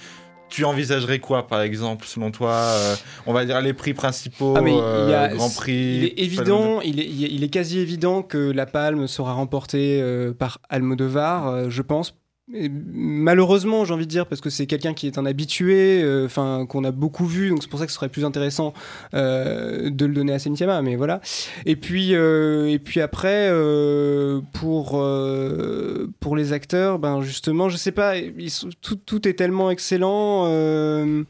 Tu 0.50 0.64
envisagerais 0.64 1.20
quoi, 1.20 1.46
par 1.46 1.62
exemple, 1.62 2.06
selon 2.08 2.32
toi 2.32 2.54
euh, 2.54 2.96
On 3.26 3.34
va 3.34 3.44
dire 3.44 3.60
les 3.60 3.74
prix 3.74 3.94
principaux, 3.94 4.54
Ah, 4.58 4.62
mais 4.62 4.72
il 4.72 4.78
y 4.78 4.80
euh, 4.82 5.24
a- 5.26 5.28
Grand 5.28 5.50
Prix. 5.54 5.74
Il 5.98 6.04
est 6.06 6.20
évident, 6.20 6.80
il 6.82 7.02
est, 7.02 7.06
il 7.06 7.44
est- 7.44 7.50
quasi 7.50 7.80
évident 7.80 8.22
que 8.22 8.38
la 8.52 8.66
palme 8.66 9.08
sera 9.08 9.34
remportée 9.34 10.00
euh, 10.02 10.34
par 10.34 10.60
Almodovar, 10.70 11.70
je 11.70 11.82
pense. 11.82 12.16
Malheureusement, 12.50 13.84
j'ai 13.84 13.94
envie 13.94 14.06
de 14.06 14.10
dire, 14.10 14.26
parce 14.26 14.40
que 14.40 14.50
c'est 14.50 14.68
quelqu'un 14.68 14.94
qui 14.94 15.06
est 15.08 15.18
un 15.18 15.26
habitué, 15.26 16.02
euh, 16.02 16.26
enfin 16.26 16.66
qu'on 16.68 16.86
a 16.86 16.92
beaucoup 16.92 17.26
vu, 17.26 17.50
donc 17.50 17.62
c'est 17.62 17.70
pour 17.70 17.78
ça 17.80 17.86
que 17.86 17.92
ce 17.92 17.98
serait 17.98 18.08
plus 18.08 18.24
intéressant 18.24 18.74
euh, 19.14 19.90
de 19.90 20.06
le 20.06 20.14
donner 20.14 20.32
à 20.34 20.40
Sentiama, 20.40 20.82
mais 20.82 20.96
voilà. 20.96 21.20
Et 21.66 21.76
puis, 21.76 22.16
euh, 22.16 22.68
et 22.70 22.80
puis 22.80 23.02
après, 23.02 23.50
euh, 23.52 24.40
pour, 24.54 24.92
euh, 25.02 26.08
pour 26.22 26.38
les 26.38 26.54
acteurs, 26.54 27.00
ben 27.00 27.22
justement, 27.22 27.68
je 27.68 27.76
sais 27.76 27.92
pas, 27.92 28.18
ils 28.18 28.50
sont- 28.52 28.70
tout, 28.82 28.96
tout 28.96 29.28
est 29.28 29.34
tellement 29.34 29.70
excellent. 29.70 30.46
euh, 30.48 31.24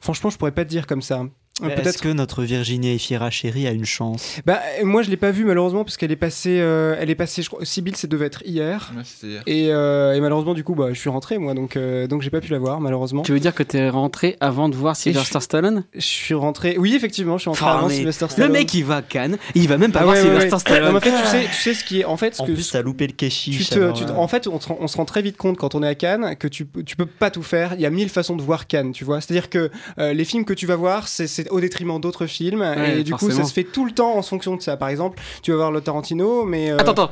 franchement, 0.00 0.30
je 0.30 0.38
pourrais 0.38 0.52
pas 0.52 0.64
te 0.64 0.70
dire 0.70 0.86
comme 0.86 1.02
ça. 1.02 1.24
Euh, 1.62 1.68
Est-ce 1.68 1.98
que 1.98 2.08
notre 2.08 2.42
Virginie 2.42 2.94
Efira 2.94 3.30
chérie 3.30 3.68
a 3.68 3.70
une 3.70 3.84
chance 3.84 4.38
bah, 4.44 4.60
moi, 4.82 5.02
je 5.02 5.10
l'ai 5.10 5.16
pas 5.16 5.30
vue 5.30 5.44
malheureusement 5.44 5.84
parce 5.84 5.96
qu'elle 5.96 6.10
est 6.10 6.16
passée, 6.16 6.58
euh, 6.60 6.96
elle 6.98 7.10
est 7.10 7.14
passée, 7.14 7.42
je 7.42 7.48
crois, 7.48 7.64
Sibyl, 7.64 7.94
ça 7.94 8.08
devait 8.08 8.26
être 8.26 8.42
hier. 8.44 8.92
Ouais, 8.96 9.02
c'était 9.04 9.28
hier. 9.34 9.42
Et, 9.46 9.68
euh, 9.72 10.14
et 10.14 10.20
malheureusement, 10.20 10.52
du 10.54 10.64
coup, 10.64 10.74
bah, 10.74 10.88
je 10.92 10.98
suis 10.98 11.10
rentré 11.10 11.38
moi, 11.38 11.54
donc 11.54 11.76
euh, 11.76 12.08
donc 12.08 12.22
j'ai 12.22 12.30
pas 12.30 12.40
pu 12.40 12.50
la 12.50 12.58
voir 12.58 12.80
malheureusement. 12.80 13.22
Tu 13.22 13.30
veux 13.30 13.38
dire 13.38 13.54
que 13.54 13.62
t'es 13.62 13.88
rentré 13.88 14.36
avant 14.40 14.68
de 14.68 14.74
voir 14.74 14.96
Sylvester 14.96 15.38
Stallone? 15.38 15.84
Je 15.94 16.00
suis 16.00 16.34
rentré, 16.34 16.76
oui, 16.76 16.96
effectivement, 16.96 17.36
je 17.38 17.42
suis 17.42 17.50
rentré 17.50 17.66
Ah, 17.68 17.78
avant 17.78 17.88
Sylvester 17.88 18.24
Le 18.24 18.30
Stallone. 18.32 18.52
mec, 18.52 18.74
il 18.74 18.84
va 18.84 18.96
à 18.96 19.02
Cannes, 19.02 19.36
il 19.54 19.68
va 19.68 19.78
même 19.78 19.92
pas 19.92 20.00
Ah 20.00 20.04
voir 20.06 20.16
ouais, 20.16 20.22
Sylvester 20.22 20.52
ouais. 20.54 20.58
Stallone. 20.58 20.90
Non, 20.90 20.96
en 20.96 21.00
fait, 21.00 21.12
tu 21.12 21.26
sais, 21.28 21.44
tu 21.46 21.54
sais 21.54 21.74
ce 21.74 21.84
qui 21.84 22.00
est, 22.00 22.04
en 22.04 22.16
fait, 22.16 22.34
ce 22.34 22.42
En 22.42 22.46
que 22.46 22.52
plus, 22.52 22.68
t'as 22.68 22.82
loupé 22.82 23.06
le 23.06 23.12
kéchiche. 23.12 23.70
euh, 23.76 23.92
en 24.16 24.26
fait, 24.26 24.48
on, 24.48 24.58
se 24.58 24.66
rend- 24.66 24.78
on 24.80 24.88
se 24.88 24.96
rend 24.96 25.04
très 25.04 25.22
vite 25.22 25.36
compte 25.36 25.56
quand 25.56 25.76
on 25.76 25.84
est 25.84 25.88
à 25.88 25.94
Cannes 25.94 26.34
que 26.36 26.48
tu, 26.48 26.66
tu 26.84 26.96
peux 26.96 27.06
pas 27.06 27.30
tout 27.30 27.44
faire. 27.44 27.74
Il 27.74 27.80
y 27.80 27.86
a 27.86 27.90
mille 27.90 28.08
façons 28.08 28.34
de 28.34 28.42
voir 28.42 28.66
Cannes, 28.66 28.90
tu 28.90 29.04
vois. 29.04 29.20
C'est-à-dire 29.20 29.48
que 29.50 29.70
euh, 30.00 30.12
les 30.12 30.24
films 30.24 30.44
que 30.44 30.52
tu 30.52 30.66
vas 30.66 30.74
voir, 30.74 31.06
c'est- 31.06 31.43
c'est 31.44 31.50
au 31.50 31.60
détriment 31.60 32.00
d'autres 32.00 32.26
films. 32.26 32.60
Ouais, 32.60 33.00
et 33.00 33.04
du 33.04 33.14
coup, 33.14 33.30
ça 33.30 33.44
se 33.44 33.52
fait 33.52 33.64
tout 33.64 33.84
le 33.84 33.92
temps 33.92 34.16
en 34.16 34.22
fonction 34.22 34.56
de 34.56 34.62
ça. 34.62 34.76
Par 34.76 34.88
exemple, 34.88 35.18
tu 35.42 35.50
vas 35.50 35.56
voir 35.58 35.72
le 35.72 35.80
Tarantino, 35.80 36.44
mais. 36.44 36.70
euh, 36.70 36.78
Attends, 36.78 36.92
attends. 36.92 37.10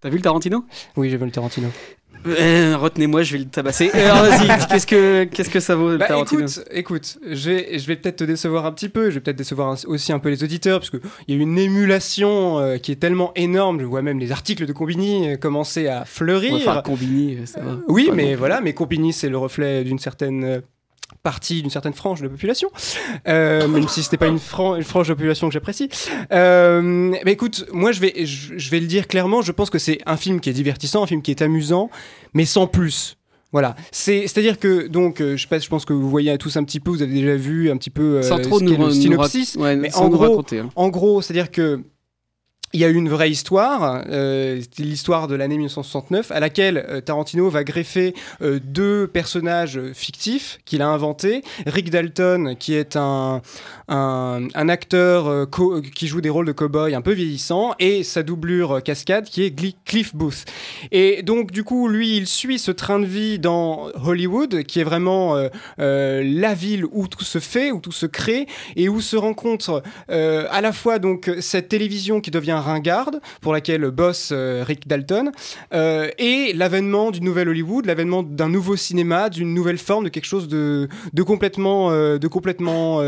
T'as 0.00 0.10
vu 0.10 0.16
le 0.16 0.22
Tarantino? 0.22 0.64
Oui, 0.96 1.10
j'ai 1.10 1.16
vu 1.16 1.24
le 1.24 1.30
Tarantino. 1.32 1.68
Euh, 2.26 2.76
Retenez-moi, 2.76 3.22
je 3.22 3.32
vais 3.32 3.38
le 3.38 3.44
tabasser. 3.44 3.90
Euh, 3.94 4.10
Alors 4.10 4.24
vas-y, 4.24 4.48
qu'est-ce 4.68 4.86
que, 4.88 5.24
qu'est-ce 5.24 5.50
que 5.50 5.60
ça 5.60 5.76
vaut 5.76 5.90
le 5.90 5.98
Bah, 5.98 6.06
Tarantino? 6.08 6.42
écoute, 6.46 6.64
écoute, 6.72 7.18
je 7.30 7.50
vais, 7.50 7.78
je 7.78 7.86
vais 7.86 7.94
peut-être 7.96 8.16
te 8.16 8.24
décevoir 8.24 8.66
un 8.66 8.72
petit 8.72 8.88
peu, 8.88 9.08
je 9.10 9.14
vais 9.16 9.20
peut-être 9.20 9.36
décevoir 9.36 9.68
un- 9.70 9.76
aussi 9.86 10.12
un 10.12 10.18
peu 10.18 10.28
les 10.28 10.42
auditeurs, 10.42 10.80
parce 10.80 10.90
qu'il 10.90 11.00
y 11.28 11.32
a 11.32 11.36
une 11.36 11.56
émulation 11.58 12.58
euh, 12.58 12.78
qui 12.78 12.90
est 12.92 12.96
tellement 12.96 13.32
énorme, 13.36 13.80
je 13.80 13.84
vois 13.86 14.02
même 14.02 14.18
les 14.18 14.32
articles 14.32 14.66
de 14.66 14.72
Combini 14.72 15.32
euh, 15.32 15.36
commencer 15.36 15.86
à 15.86 16.04
fleurir. 16.04 16.54
Enfin, 16.54 16.82
Combini, 16.84 17.38
ça 17.46 17.60
va. 17.60 17.78
Oui, 17.86 18.10
mais 18.12 18.34
voilà, 18.34 18.60
mais 18.60 18.74
Combini, 18.74 19.12
c'est 19.12 19.28
le 19.28 19.38
reflet 19.38 19.84
d'une 19.84 19.98
certaine 20.00 20.62
partie, 21.22 21.62
d'une 21.62 21.70
certaine 21.70 21.92
frange 21.92 22.20
de 22.20 22.24
la 22.24 22.30
population, 22.30 22.70
Euh, 23.26 23.66
même 23.68 23.88
si 23.88 24.02
c'était 24.02 24.16
pas 24.16 24.26
une, 24.28 24.38
fran- 24.38 24.76
une 24.76 24.84
frange 24.84 25.08
de 25.08 25.12
la 25.12 25.16
population 25.16 25.48
que 25.48 25.52
j'apprécie. 25.52 25.88
Euh, 26.32 26.80
mais 27.24 27.32
écoute, 27.32 27.66
moi, 27.72 27.92
je 27.92 28.00
vais, 28.00 28.14
je, 28.24 28.56
je 28.56 28.70
vais 28.70 28.80
le 28.80 28.86
dire 28.86 29.06
clairement, 29.08 29.42
je 29.42 29.52
pense 29.52 29.70
que 29.70 29.78
c'est 29.78 29.98
un 30.06 30.16
film 30.16 30.40
qui 30.40 30.50
est 30.50 30.52
divertissant, 30.52 31.02
un 31.02 31.06
film 31.06 31.22
qui 31.22 31.30
est 31.30 31.42
amusant, 31.42 31.90
mais 32.34 32.44
sans 32.44 32.66
plus. 32.66 33.16
Voilà, 33.50 33.76
c'est 33.92 34.26
c'est 34.26 34.40
à 34.40 34.42
dire 34.42 34.58
que 34.58 34.88
donc 34.88 35.22
euh, 35.22 35.34
je 35.36 35.42
sais 35.42 35.48
pas, 35.48 35.58
je 35.58 35.68
pense 35.70 35.86
que 35.86 35.94
vous 35.94 36.10
voyez 36.10 36.36
tous 36.36 36.58
un 36.58 36.64
petit 36.64 36.80
peu, 36.80 36.90
vous 36.90 37.00
avez 37.00 37.14
déjà 37.14 37.34
vu 37.34 37.70
un 37.70 37.78
petit 37.78 37.88
peu 37.88 38.16
euh, 38.18 38.22
Sans 38.22 38.38
trop 38.40 38.60
nous, 38.60 38.76
le 38.76 38.90
synopsis, 38.90 39.54
ouais, 39.56 39.74
mais 39.74 39.88
sans 39.88 40.02
en 40.02 40.08
nous 40.10 40.16
gros, 40.18 40.28
raconter, 40.28 40.58
hein. 40.58 40.68
en 40.76 40.88
gros, 40.90 41.22
c'est-à-dire 41.22 41.50
que 41.50 41.80
il 42.74 42.80
y 42.80 42.84
a 42.84 42.88
eu 42.88 42.94
une 42.94 43.08
vraie 43.08 43.30
histoire, 43.30 44.04
euh, 44.10 44.60
l'histoire 44.78 45.26
de 45.26 45.34
l'année 45.34 45.56
1969, 45.56 46.30
à 46.30 46.40
laquelle 46.40 46.84
euh, 46.88 47.00
Tarantino 47.00 47.48
va 47.48 47.64
greffer 47.64 48.14
euh, 48.42 48.60
deux 48.62 49.06
personnages 49.06 49.80
fictifs 49.94 50.58
qu'il 50.64 50.82
a 50.82 50.88
inventés. 50.88 51.42
Rick 51.66 51.90
Dalton, 51.90 52.56
qui 52.58 52.74
est 52.74 52.96
un, 52.96 53.40
un, 53.88 54.68
acteur 54.68 55.48
qui 55.94 56.08
joue 56.08 56.20
des 56.20 56.28
rôles 56.28 56.46
de 56.46 56.52
cow-boy 56.52 56.94
un 56.94 57.00
peu 57.00 57.12
vieillissant, 57.12 57.74
et 57.78 58.02
sa 58.02 58.22
doublure 58.22 58.82
cascade, 58.82 59.24
qui 59.24 59.44
est 59.44 59.54
Cliff 59.84 60.14
Booth. 60.14 60.44
Et 60.92 61.22
donc, 61.22 61.52
du 61.52 61.64
coup, 61.64 61.88
lui, 61.88 62.16
il 62.16 62.26
suit 62.26 62.58
ce 62.58 62.70
train 62.70 62.98
de 62.98 63.06
vie 63.06 63.38
dans 63.38 63.88
Hollywood, 64.04 64.64
qui 64.64 64.80
est 64.80 64.84
vraiment 64.84 65.36
la 65.78 66.54
ville 66.54 66.84
où 66.92 67.08
tout 67.08 67.24
se 67.24 67.38
fait, 67.38 67.72
où 67.72 67.80
tout 67.80 67.92
se 67.92 68.06
crée, 68.06 68.46
et 68.76 68.88
où 68.88 69.00
se 69.00 69.16
rencontre 69.16 69.82
à 70.08 70.60
la 70.60 70.72
fois 70.72 70.98
donc 70.98 71.30
cette 71.40 71.68
télévision 71.68 72.20
qui 72.20 72.30
devient 72.30 72.57
ringarde, 72.60 73.20
pour 73.40 73.52
laquelle 73.52 73.90
bosse 73.90 74.30
euh, 74.32 74.64
Rick 74.66 74.86
Dalton, 74.86 75.32
euh, 75.72 76.08
et 76.18 76.52
l'avènement 76.54 77.10
du 77.10 77.20
nouvel 77.20 77.48
Hollywood, 77.48 77.86
l'avènement 77.86 78.22
d'un 78.22 78.48
nouveau 78.48 78.76
cinéma, 78.76 79.28
d'une 79.30 79.54
nouvelle 79.54 79.78
forme, 79.78 80.04
de 80.04 80.08
quelque 80.08 80.26
chose 80.26 80.48
de, 80.48 80.88
de 81.12 81.22
complètement, 81.22 81.90
euh, 81.90 82.18
de 82.18 82.28
complètement 82.28 83.02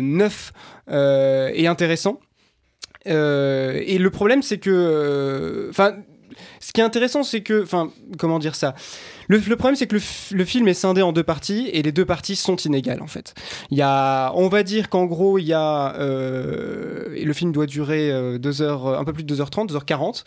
neuf 0.00 0.52
et 0.88 1.66
intéressant. 1.66 2.20
Et 3.06 3.98
le 3.98 4.10
problème, 4.10 4.42
c'est 4.42 4.58
que, 4.58 5.68
enfin, 5.70 5.96
ce 6.60 6.72
qui 6.72 6.80
est 6.80 6.84
intéressant, 6.84 7.22
c'est 7.22 7.42
que, 7.42 7.62
enfin, 7.62 7.90
comment 8.18 8.38
dire 8.38 8.54
ça? 8.54 8.74
Le, 9.28 9.38
le 9.38 9.56
problème, 9.56 9.76
c'est 9.76 9.86
que 9.86 9.96
le, 9.96 10.02
le 10.32 10.44
film 10.44 10.68
est 10.68 10.74
scindé 10.74 11.02
en 11.02 11.12
deux 11.12 11.22
parties 11.22 11.68
et 11.72 11.82
les 11.82 11.92
deux 11.92 12.04
parties 12.04 12.36
sont 12.36 12.56
inégales 12.56 13.02
en 13.02 13.06
fait. 13.06 13.34
Il 13.70 13.78
y 13.78 13.82
a, 13.82 14.32
on 14.34 14.48
va 14.48 14.62
dire 14.62 14.88
qu'en 14.88 15.04
gros, 15.04 15.38
il 15.38 15.44
y 15.44 15.52
a, 15.52 15.94
euh, 15.96 17.08
le 17.22 17.32
film 17.32 17.52
doit 17.52 17.66
durer 17.66 18.10
euh, 18.10 18.38
deux 18.38 18.62
heures, 18.62 18.98
un 18.98 19.04
peu 19.04 19.12
plus 19.12 19.24
de 19.24 19.34
2h30, 19.34 19.68
2h40. 19.68 20.24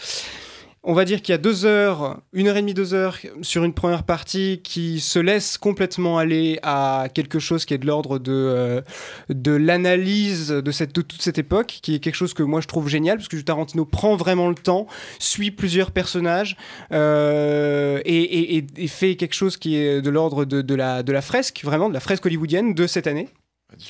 On 0.84 0.94
va 0.94 1.06
dire 1.06 1.22
qu'il 1.22 1.32
y 1.32 1.36
a 1.36 1.38
deux 1.38 1.66
heures, 1.66 2.22
une 2.34 2.48
heure 2.48 2.58
et 2.58 2.62
demie, 2.62 2.74
deux 2.74 2.96
heures 2.96 3.16
sur 3.44 3.64
une 3.64 3.74
première 3.74 4.02
partie 4.02 4.62
qui 4.64 5.00
se 5.00 5.20
laisse 5.20 5.60
complètement 5.60 6.18
aller 6.18 6.58
à 6.64 7.06
quelque 7.14 7.38
chose 7.38 7.66
qui 7.66 7.76
est 7.76 7.78
de 7.78 7.86
l'ordre 7.86 8.18
de, 8.18 8.32
euh, 8.32 8.82
de 9.30 9.52
l'analyse 9.52 10.50
de, 10.50 10.72
cette, 10.72 10.96
de 10.96 11.04
toute 11.04 11.22
cette 11.22 11.38
époque, 11.38 11.78
qui 11.84 11.94
est 11.94 12.00
quelque 12.00 12.16
chose 12.16 12.34
que 12.34 12.42
moi 12.42 12.62
je 12.62 12.68
trouve 12.68 12.90
génial, 12.90 13.18
parce 13.18 13.28
que 13.28 13.38
Tarantino 13.38 13.86
prend 13.86 14.16
vraiment 14.16 14.50
le 14.50 14.56
temps, 14.56 14.88
suit 15.20 15.52
plusieurs 15.52 15.92
personnages 15.92 16.58
euh, 16.92 18.02
et, 18.04 18.66
fait 18.88 19.16
quelque 19.18 19.36
chose 19.36 19.58
qui 19.58 19.76
est 19.76 20.02
de 20.02 20.10
l'ordre 20.10 20.46
de 20.46 20.76
la, 20.76 21.04
de 21.04 21.12
la 21.12 21.22
fresque, 21.22 21.62
vraiment 21.64 21.90
de 21.90 21.94
la 21.94 22.00
fresque 22.00 22.26
hollywoodienne 22.26 22.74
de 22.74 22.88
cette 22.88 23.06
année. 23.06 23.30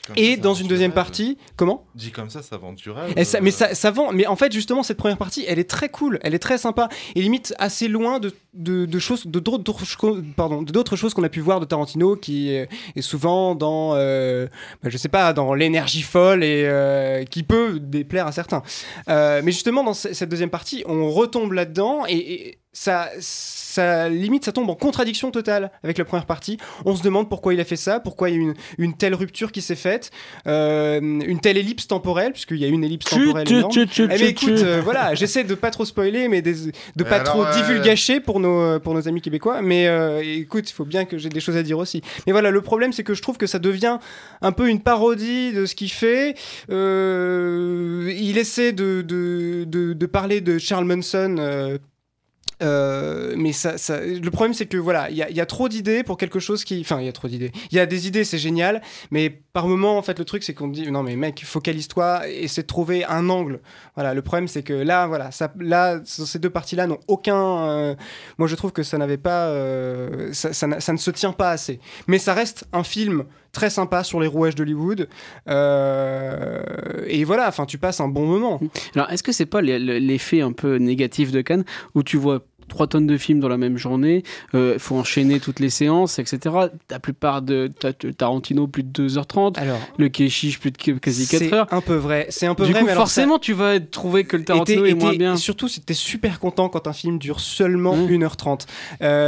Comme 0.05 0.15
Et 0.17 0.35
ça, 0.35 0.41
dans 0.41 0.53
une 0.53 0.67
deuxième 0.67 0.91
partie, 0.91 1.37
comment 1.55 1.85
Dit 1.95 2.11
comme 2.11 2.29
ça, 2.29 2.41
ça 2.41 2.57
vend 2.57 2.73
du 2.73 2.89
rêve. 2.89 3.13
et 3.17 3.23
ça, 3.23 3.41
mais 3.41 3.51
ça, 3.51 3.73
ça 3.75 3.91
vend. 3.91 4.11
Mais 4.11 4.27
en 4.27 4.35
fait, 4.35 4.51
justement, 4.51 4.83
cette 4.83 4.97
première 4.97 5.17
partie, 5.17 5.43
elle 5.47 5.59
est 5.59 5.69
très 5.69 5.89
cool, 5.89 6.19
elle 6.23 6.33
est 6.35 6.39
très 6.39 6.57
sympa, 6.57 6.89
et 7.15 7.21
limite 7.21 7.53
assez 7.59 7.87
loin 7.87 8.19
de, 8.19 8.33
de, 8.53 8.85
de 8.85 8.99
choses, 8.99 9.25
de 9.27 9.39
d'autres, 9.39 9.85
pardon, 10.35 10.61
choses 10.95 11.13
qu'on 11.13 11.23
a 11.23 11.29
pu 11.29 11.39
voir 11.39 11.59
de 11.59 11.65
Tarantino, 11.65 12.15
qui 12.15 12.49
est, 12.51 12.69
souvent 13.01 13.55
dans, 13.55 13.93
euh, 13.95 14.47
bah, 14.83 14.89
je 14.89 14.97
sais 14.97 15.09
pas, 15.09 15.33
dans 15.33 15.53
l'énergie 15.53 16.01
folle 16.03 16.43
et 16.43 16.63
euh, 16.65 17.23
qui 17.25 17.43
peut 17.43 17.79
déplaire 17.79 18.27
à 18.27 18.31
certains. 18.31 18.63
Euh, 19.09 19.41
mais 19.43 19.51
justement, 19.51 19.83
dans 19.83 19.93
ce- 19.93 20.13
cette 20.13 20.29
deuxième 20.29 20.49
partie, 20.49 20.83
on 20.87 21.09
retombe 21.09 21.53
là-dedans 21.53 22.03
et, 22.07 22.17
et 22.17 22.57
ça, 22.73 23.09
ça 23.19 24.07
limite, 24.09 24.45
ça 24.45 24.51
tombe 24.51 24.69
en 24.69 24.75
contradiction 24.75 25.29
totale 25.31 25.71
avec 25.83 25.97
la 25.97 26.05
première 26.05 26.25
partie. 26.25 26.57
On 26.85 26.95
se 26.95 27.03
demande 27.03 27.27
pourquoi 27.29 27.53
il 27.53 27.59
a 27.59 27.65
fait 27.65 27.75
ça, 27.75 27.99
pourquoi 27.99 28.29
il 28.29 28.35
y 28.35 28.37
a 28.37 28.41
une, 28.41 28.53
une 28.77 28.93
telle 28.95 29.13
rupture 29.13 29.51
qui 29.51 29.61
s'est 29.61 29.75
faite, 29.75 30.09
euh, 30.47 30.99
une 31.01 31.39
telle 31.41 31.57
ellipse 31.57 31.87
temporelle, 31.87 32.31
puisqu'il 32.31 32.57
y 32.57 32.65
a 32.65 32.67
une 32.67 32.83
ellipse 32.83 33.05
temporelle 33.09 33.47
chut, 33.47 33.65
chut, 33.71 33.91
chut, 33.93 34.03
Eh 34.05 34.07
ben, 34.07 34.17
chut, 34.17 34.27
écoute, 34.29 34.63
euh, 34.63 34.81
voilà, 34.83 35.13
j'essaie 35.15 35.43
de 35.43 35.55
pas 35.55 35.69
trop 35.71 35.83
spoiler, 35.85 36.27
mais 36.29 36.41
des- 36.41 36.53
de 36.67 36.71
Mais 36.97 37.03
pas 37.05 37.15
alors, 37.17 37.33
trop 37.33 37.43
euh, 37.45 37.53
divulgacher 37.55 38.19
pour 38.21 38.39
nos, 38.39 38.79
pour 38.79 38.93
nos 38.93 39.07
amis 39.07 39.21
québécois. 39.21 39.61
Mais 39.61 39.87
euh, 39.87 40.21
écoute, 40.23 40.69
il 40.69 40.73
faut 40.73 40.85
bien 40.85 41.05
que 41.05 41.17
j'ai 41.17 41.29
des 41.29 41.39
choses 41.41 41.57
à 41.57 41.63
dire 41.63 41.77
aussi. 41.77 42.01
Mais 42.25 42.31
voilà, 42.31 42.51
le 42.51 42.61
problème, 42.61 42.93
c'est 42.93 43.03
que 43.03 43.13
je 43.13 43.21
trouve 43.21 43.37
que 43.37 43.47
ça 43.47 43.59
devient 43.59 43.97
un 44.41 44.51
peu 44.53 44.69
une 44.69 44.81
parodie 44.81 45.51
de 45.51 45.65
ce 45.65 45.75
qu'il 45.75 45.91
fait. 45.91 46.35
Euh, 46.69 48.11
il 48.17 48.37
essaie 48.37 48.71
de, 48.71 49.01
de, 49.01 49.65
de, 49.67 49.93
de 49.93 50.05
parler 50.05 50.41
de 50.41 50.57
Charles 50.57 50.85
Manson. 50.85 51.79
Euh, 52.61 53.33
mais 53.37 53.51
ça, 53.53 53.75
le 53.99 54.29
problème 54.29 54.53
c'est 54.53 54.65
que 54.65 54.77
voilà, 54.77 55.09
il 55.09 55.17
y, 55.17 55.21
a- 55.41 55.45
trop 55.45 55.67
d'idées 55.69 56.03
pour 56.03 56.17
quelque 56.17 56.39
chose 56.39 56.63
qui, 56.63 56.79
enfin, 56.81 56.99
il 56.99 57.05
y 57.05 57.09
a 57.09 57.11
trop 57.11 57.27
d'idées. 57.27 57.51
Il 57.71 57.77
y 57.77 57.79
a 57.79 57.85
des 57.85 58.07
idées, 58.07 58.23
c'est 58.23 58.37
génial, 58.37 58.81
mais 59.09 59.29
par 59.29 59.67
moment, 59.67 59.97
en 59.97 60.01
fait, 60.01 60.17
le 60.19 60.25
truc 60.25 60.43
c'est 60.43 60.53
qu'on 60.53 60.67
dit 60.67 60.89
non 60.91 61.03
mais 61.03 61.15
mec, 61.15 61.43
focalise-toi 61.45 62.29
et 62.29 62.43
essaie 62.43 62.61
de 62.61 62.67
trouver 62.67 63.03
un 63.05 63.29
angle. 63.29 63.59
Voilà, 63.95 64.13
le 64.13 64.21
problème 64.21 64.47
c'est 64.47 64.63
que 64.63 64.73
là, 64.73 65.07
voilà, 65.07 65.29
là, 65.59 65.99
ces 66.05 66.39
deux 66.39 66.49
parties-là 66.49 66.87
n'ont 66.87 66.99
aucun. 67.07 67.67
euh, 67.67 67.95
moi, 68.37 68.47
je 68.47 68.55
trouve 68.55 68.71
que 68.71 68.83
ça 68.83 68.97
n'avait 68.97 69.17
pas, 69.17 69.47
euh, 69.47 70.29
ça, 70.33 70.53
ça 70.53 70.93
ne 70.93 70.97
se 70.97 71.11
tient 71.11 71.33
pas 71.33 71.51
assez. 71.51 71.79
Mais 72.07 72.17
ça 72.19 72.33
reste 72.33 72.65
un 72.73 72.83
film 72.83 73.25
très 73.51 73.69
sympa 73.69 74.03
sur 74.05 74.19
les 74.21 74.27
rouages 74.27 74.55
d'Hollywood. 74.55 75.09
Et 77.07 77.23
voilà, 77.23 77.47
enfin, 77.47 77.65
tu 77.65 77.77
passes 77.77 77.99
un 77.99 78.07
bon 78.07 78.25
moment. 78.25 78.59
Alors, 78.95 79.09
est-ce 79.11 79.23
que 79.23 79.31
c'est 79.31 79.45
pas 79.45 79.61
l'effet 79.61 80.41
un 80.41 80.53
peu 80.53 80.77
négatif 80.77 81.31
de 81.31 81.41
Cannes 81.41 81.65
où 81.95 82.03
tu 82.03 82.17
vois 82.17 82.45
3 82.71 82.87
tonnes 82.87 83.05
de 83.07 83.17
films 83.17 83.39
dans 83.39 83.49
la 83.49 83.57
même 83.57 83.77
journée. 83.77 84.23
Il 84.53 84.75
faut 84.79 84.95
enchaîner 84.95 85.39
toutes 85.39 85.59
les 85.59 85.69
séances, 85.69 86.17
etc. 86.19 86.55
La 86.89 86.99
plupart 86.99 87.41
de 87.41 87.67
ta- 87.67 87.91
de 87.91 88.11
Tarantino, 88.11 88.65
plus 88.67 88.83
de 88.83 88.89
2h30. 89.07 89.57
Alors, 89.59 89.77
Le 89.97 90.07
Keshish, 90.09 90.59
plus 90.59 90.71
de 90.71 90.77
qu- 90.77 90.99
quasi 90.99 91.27
4 91.27 91.39
c'est 91.43 91.53
heures. 91.53 91.67
un 91.71 91.81
peu 91.81 91.95
vrai. 91.95 92.27
C'est 92.29 92.47
un 92.47 92.55
peu 92.55 92.65
Du 92.65 92.71
vrai, 92.71 92.79
coup, 92.81 92.85
mais 92.85 92.91
alors 92.93 93.07
ça- 93.07 93.21
forcément, 93.21 93.39
tu 93.39 93.53
vas 93.53 93.79
trouver 93.79 94.23
que 94.23 94.37
le 94.37 94.43
Tarantino 94.45 94.83
t'es- 94.83 94.89
est 94.91 94.93
moins 94.93 95.11
t'es- 95.11 95.17
bien. 95.17 95.33
et 95.33 95.37
surtout, 95.37 95.67
t'es 95.85 95.93
super 95.93 96.39
content 96.39 96.69
quand 96.69 96.87
un 96.87 96.93
film 96.93 97.19
dure 97.19 97.39
seulement 97.39 97.95
Mm. 97.95 98.07
1h30. 98.09 98.65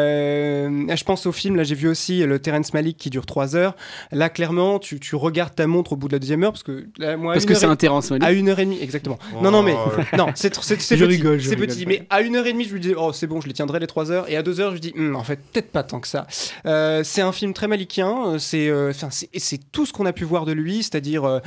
Euh, 0.04 0.96
je 0.96 1.04
pense 1.04 1.26
au 1.26 1.32
film, 1.32 1.56
là 1.56 1.64
j'ai 1.64 1.76
vu 1.76 1.88
aussi 1.88 2.24
le 2.26 2.40
Terrence 2.40 2.74
Malick 2.74 2.98
qui 2.98 3.10
dure 3.10 3.26
3 3.26 3.56
heures. 3.56 3.76
Là, 4.12 4.30
clairement, 4.30 4.80
tu, 4.80 5.00
tu 5.00 5.16
regardes 5.16 5.56
ta 5.56 5.68
montre 5.68 5.94
au 5.94 5.96
bout 5.96 6.08
de 6.08 6.14
la 6.14 6.20
deuxième 6.20 6.44
heure 6.44 6.52
parce 6.52 6.64
que 6.64 6.86
là, 6.98 7.18
moi, 7.18 7.34
Parce 7.34 7.46
que 7.46 7.54
c'est 7.54 7.66
un 7.66 7.76
Terrence 7.76 8.12
Malick. 8.12 8.24
À 8.28 8.32
une 8.32 8.50
heure 8.50 8.60
et 8.60 8.66
demie, 8.66 8.80
exactement. 8.82 9.20
Non, 9.42 9.52
non, 9.52 9.62
mais 9.64 9.76
Oh. 9.76 10.16
non, 10.18 10.28
c'est 10.36 10.50
petit. 10.52 11.04
rigole, 11.04 11.40
je 11.40 11.50
C'est 11.50 11.56
rigole. 11.56 11.68
petit, 11.68 11.86
mais 11.86 12.06
à 12.10 12.22
une 12.22 12.36
heure 12.36 12.46
et 12.48 12.54
demie, 12.54 12.64
je 12.66 12.74
lui 12.74 12.80
dis, 12.80 12.94
oh, 12.98 13.12
c'est 13.14 13.28
bon, 13.28 13.33
je 13.42 13.48
les 13.48 13.54
tiendrai 13.54 13.80
les 13.80 13.88
3 13.88 14.12
heures. 14.12 14.30
Et 14.30 14.36
à 14.38 14.44
2 14.44 14.60
heures, 14.60 14.74
je 14.76 14.80
dis, 14.82 14.94
Hum, 14.98 15.16
en 15.16 15.24
fait, 15.24 15.40
peut-être 15.52 15.72
pas 15.72 15.84
tant 15.84 16.00
que 16.00 16.08
ça. 16.08 16.28
Euh, 16.66 17.02
c'est 17.04 17.22
un 17.22 17.32
film 17.32 17.54
très 17.54 17.68
malikien. 17.68 18.38
C'est 18.40 18.68
euh, 18.70 18.90
enfin, 18.92 19.10
c'est 19.12 19.72
tout 19.72 19.86
ce 19.86 19.94
qu'on 19.94 20.06
a 20.06 20.14
pu 20.14 20.24
voir 20.24 20.46
de 20.46 20.52
lui, 20.52 20.78
c'est-à-dire 20.84 21.24
euh, 21.26 21.40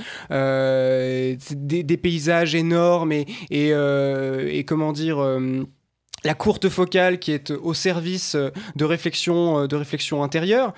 euh, 0.50 1.36
des, 1.52 1.82
des 1.82 1.96
paysages 1.96 2.54
énormes 2.54 3.12
et, 3.12 3.26
et, 3.50 3.70
euh, 3.72 4.48
et 4.50 4.64
comment 4.64 4.92
dire. 4.92 5.18
euh, 5.18 5.64
la 6.24 6.34
courte 6.34 6.68
focale 6.68 7.20
qui 7.20 7.30
est 7.30 7.52
au 7.52 7.72
service 7.72 8.34
euh, 8.34 8.48
de 8.74 8.84
réflexion, 8.84 9.60
euh, 9.60 9.66
de 9.68 9.76
réflexion 9.76 10.24
intérieure, 10.24 10.72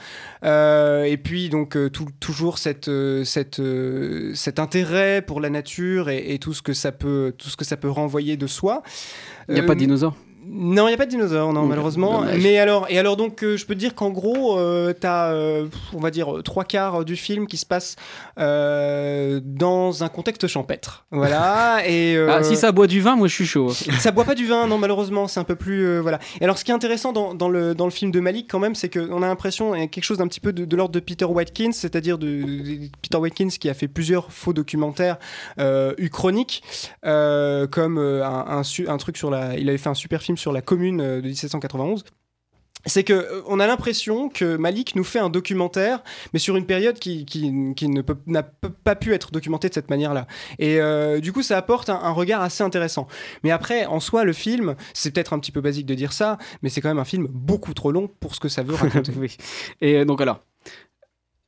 Euh, 0.45 1.05
et 1.05 1.17
puis 1.17 1.49
donc 1.49 1.75
euh, 1.77 1.89
tout- 1.89 2.09
toujours 2.21 2.59
cette, 2.59 2.89
euh, 2.89 3.25
cette, 3.25 3.59
euh, 3.61 4.35
cet 4.35 4.59
intérêt 4.59 5.23
pour 5.23 5.41
la 5.41 5.49
nature 5.49 6.11
et, 6.11 6.35
et 6.35 6.39
tout 6.39 6.53
ce 6.53 6.61
que 6.61 6.75
ça 6.75 6.93
peut, 6.93 7.33
tout 7.39 7.49
ce 7.49 7.57
que 7.57 7.65
ça 7.65 7.79
peut 7.79 7.89
renvoyer 7.89 8.37
de 8.37 8.47
soi. 8.47 8.83
Il 9.49 9.55
n'y 9.55 9.61
a 9.61 9.63
Euh, 9.63 9.67
pas 9.67 9.75
de 9.75 9.79
dinosaures. 9.81 10.17
Non, 10.51 10.85
il 10.87 10.91
n'y 10.91 10.95
a 10.95 10.97
pas 10.97 11.07
de 11.07 11.11
dinosaures, 11.11 11.53
non, 11.53 11.67
malheureusement. 11.67 12.21
dommage. 12.21 12.41
Mais 12.43 12.59
alors, 12.59 12.87
et 12.89 12.99
alors 12.99 13.17
donc, 13.17 13.43
euh, 13.43 13.57
je 13.57 13.67
peux 13.67 13.75
te 13.75 13.79
dire 13.81 13.95
qu'en 13.95 14.11
gros, 14.11 14.59
tu 14.93 15.07
as, 15.07 15.35
on 15.95 16.01
va 16.01 16.11
dire, 16.11 16.37
euh, 16.39 16.43
trois 16.43 16.65
quarts 16.65 17.05
du 17.05 17.17
film 17.17 17.47
qui 17.47 17.57
se 17.57 17.67
passe 17.67 17.97
euh, 18.39 19.41
dans 19.45 20.03
un 20.05 20.09
contexte 20.09 20.47
champêtre. 20.47 21.05
Voilà. 21.11 21.83
et, 21.87 22.17
euh, 22.17 22.29
Ah, 22.33 22.43
si 22.43 22.57
ça 22.57 22.73
boit 22.73 22.87
du 22.87 23.01
vin, 23.01 23.17
moi 23.17 23.29
je 23.29 23.35
suis 23.35 23.47
chaud. 23.47 23.69
ça 23.99 24.11
boit 24.11 24.25
pas 24.25 24.35
du 24.35 24.47
vin, 24.47 24.67
non, 24.67 24.79
malheureusement, 24.79 25.29
c'est 25.29 25.41
un 25.41 25.45
peu 25.45 25.57
plus. 25.57 25.85
euh, 25.87 26.01
voilà. 26.01 26.19
Et 26.41 26.45
alors, 26.45 26.59
ce 26.59 26.65
qui 26.65 26.71
est 26.71 26.75
intéressant 26.75 27.13
dans, 27.13 27.35
dans 27.35 27.49
le, 27.49 27.75
dans 27.75 27.85
le 27.85 27.91
film 27.91 28.11
de 28.11 28.21
Malik, 28.21 28.49
quand 28.51 28.59
même, 28.59 28.75
c'est 28.75 28.89
qu'on 28.93 29.23
a 29.23 29.27
l'impression, 29.27 29.75
il 29.75 29.81
y 29.81 29.85
a 29.85 29.87
quelque 29.87 30.05
chose 30.05 30.19
d'un 30.19 30.29
petit 30.29 30.41
peu 30.41 30.53
de, 30.53 30.65
de 30.65 30.77
l'ordre 30.77 30.95
de 30.95 31.01
Peter 31.01 31.25
Watkins, 31.25 31.73
c'est-à-dire 31.73 32.19
de, 32.19 32.27
de- 32.27 32.89
Peter 33.03 33.19
Watkins 33.19 33.49
qui 33.61 33.69
a 33.69 33.75
fait 33.75 33.89
plusieurs 33.89 34.33
faux 34.33 34.53
documentaires 34.53 35.17
euh, 35.59 35.93
uchroniques, 35.99 36.63
euh, 37.05 37.67
comme 37.67 37.99
euh, 37.99 38.25
un, 38.25 38.63
un 38.89 38.97
truc 38.99 39.17
sur 39.17 39.31
la. 39.31 39.57
Il 39.59 39.69
avait 39.69 39.79
fait 39.79 39.89
un 39.91 39.95
super 39.95 40.23
film 40.23 40.38
sur 40.39 40.53
la 40.53 40.63
commune 40.63 41.01
euh, 41.01 41.21
de 41.21 41.27
1791 41.29 42.05
c'est 42.87 43.03
que 43.03 43.13
euh, 43.13 43.43
on 43.49 43.59
a 43.59 43.67
l'impression 43.67 44.29
que 44.29 44.57
Malik 44.57 44.95
nous 44.95 45.03
fait 45.03 45.19
un 45.19 45.31
documentaire, 45.31 46.03
mais 46.33 46.39
sur 46.39 46.57
une 46.57 46.65
période 46.65 46.97
qui, 46.99 47.27
qui, 47.27 47.53
qui 47.75 47.89
ne 47.89 48.03
peut- 48.03 48.17
n'a 48.27 48.45
pas 48.45 48.95
pu 48.95 49.13
être 49.13 49.33
documentée 49.33 49.69
de 49.69 49.75
cette 49.75 49.91
manière-là. 49.91 50.29
Et 50.61 50.81
euh, 50.81 51.19
du 51.19 51.33
coup, 51.33 51.43
ça 51.43 51.57
apporte 51.59 51.91
un, 51.91 51.97
un 52.01 52.13
regard 52.13 52.41
assez 52.41 52.63
intéressant. 52.63 53.09
Mais 53.43 53.51
après, 53.51 53.85
en 53.87 53.99
soi, 53.99 54.23
le 54.23 54.33
film, 54.33 54.77
c'est 54.95 55.11
peut-être 55.11 55.33
un 55.33 55.41
petit 55.41 55.51
peu 55.51 55.61
basique 55.61 55.87
de 55.87 55.95
dire 55.95 56.13
ça, 56.13 56.39
mais 56.63 56.69
c'est 56.69 56.81
quand 56.81 56.89
même 56.89 57.01
un 57.01 57.05
film 57.05 57.27
beaucoup 57.29 57.75
trop 57.75 57.91
long 57.91 58.09
pour 58.21 58.37
ce 58.37 58.41
que 58.41 58.49
ça 58.49 58.63
veut 58.63 58.75
raconter. 58.77 59.13
oui. 59.19 59.37
Et 59.81 60.05
donc 60.05 60.21
alors, 60.21 60.45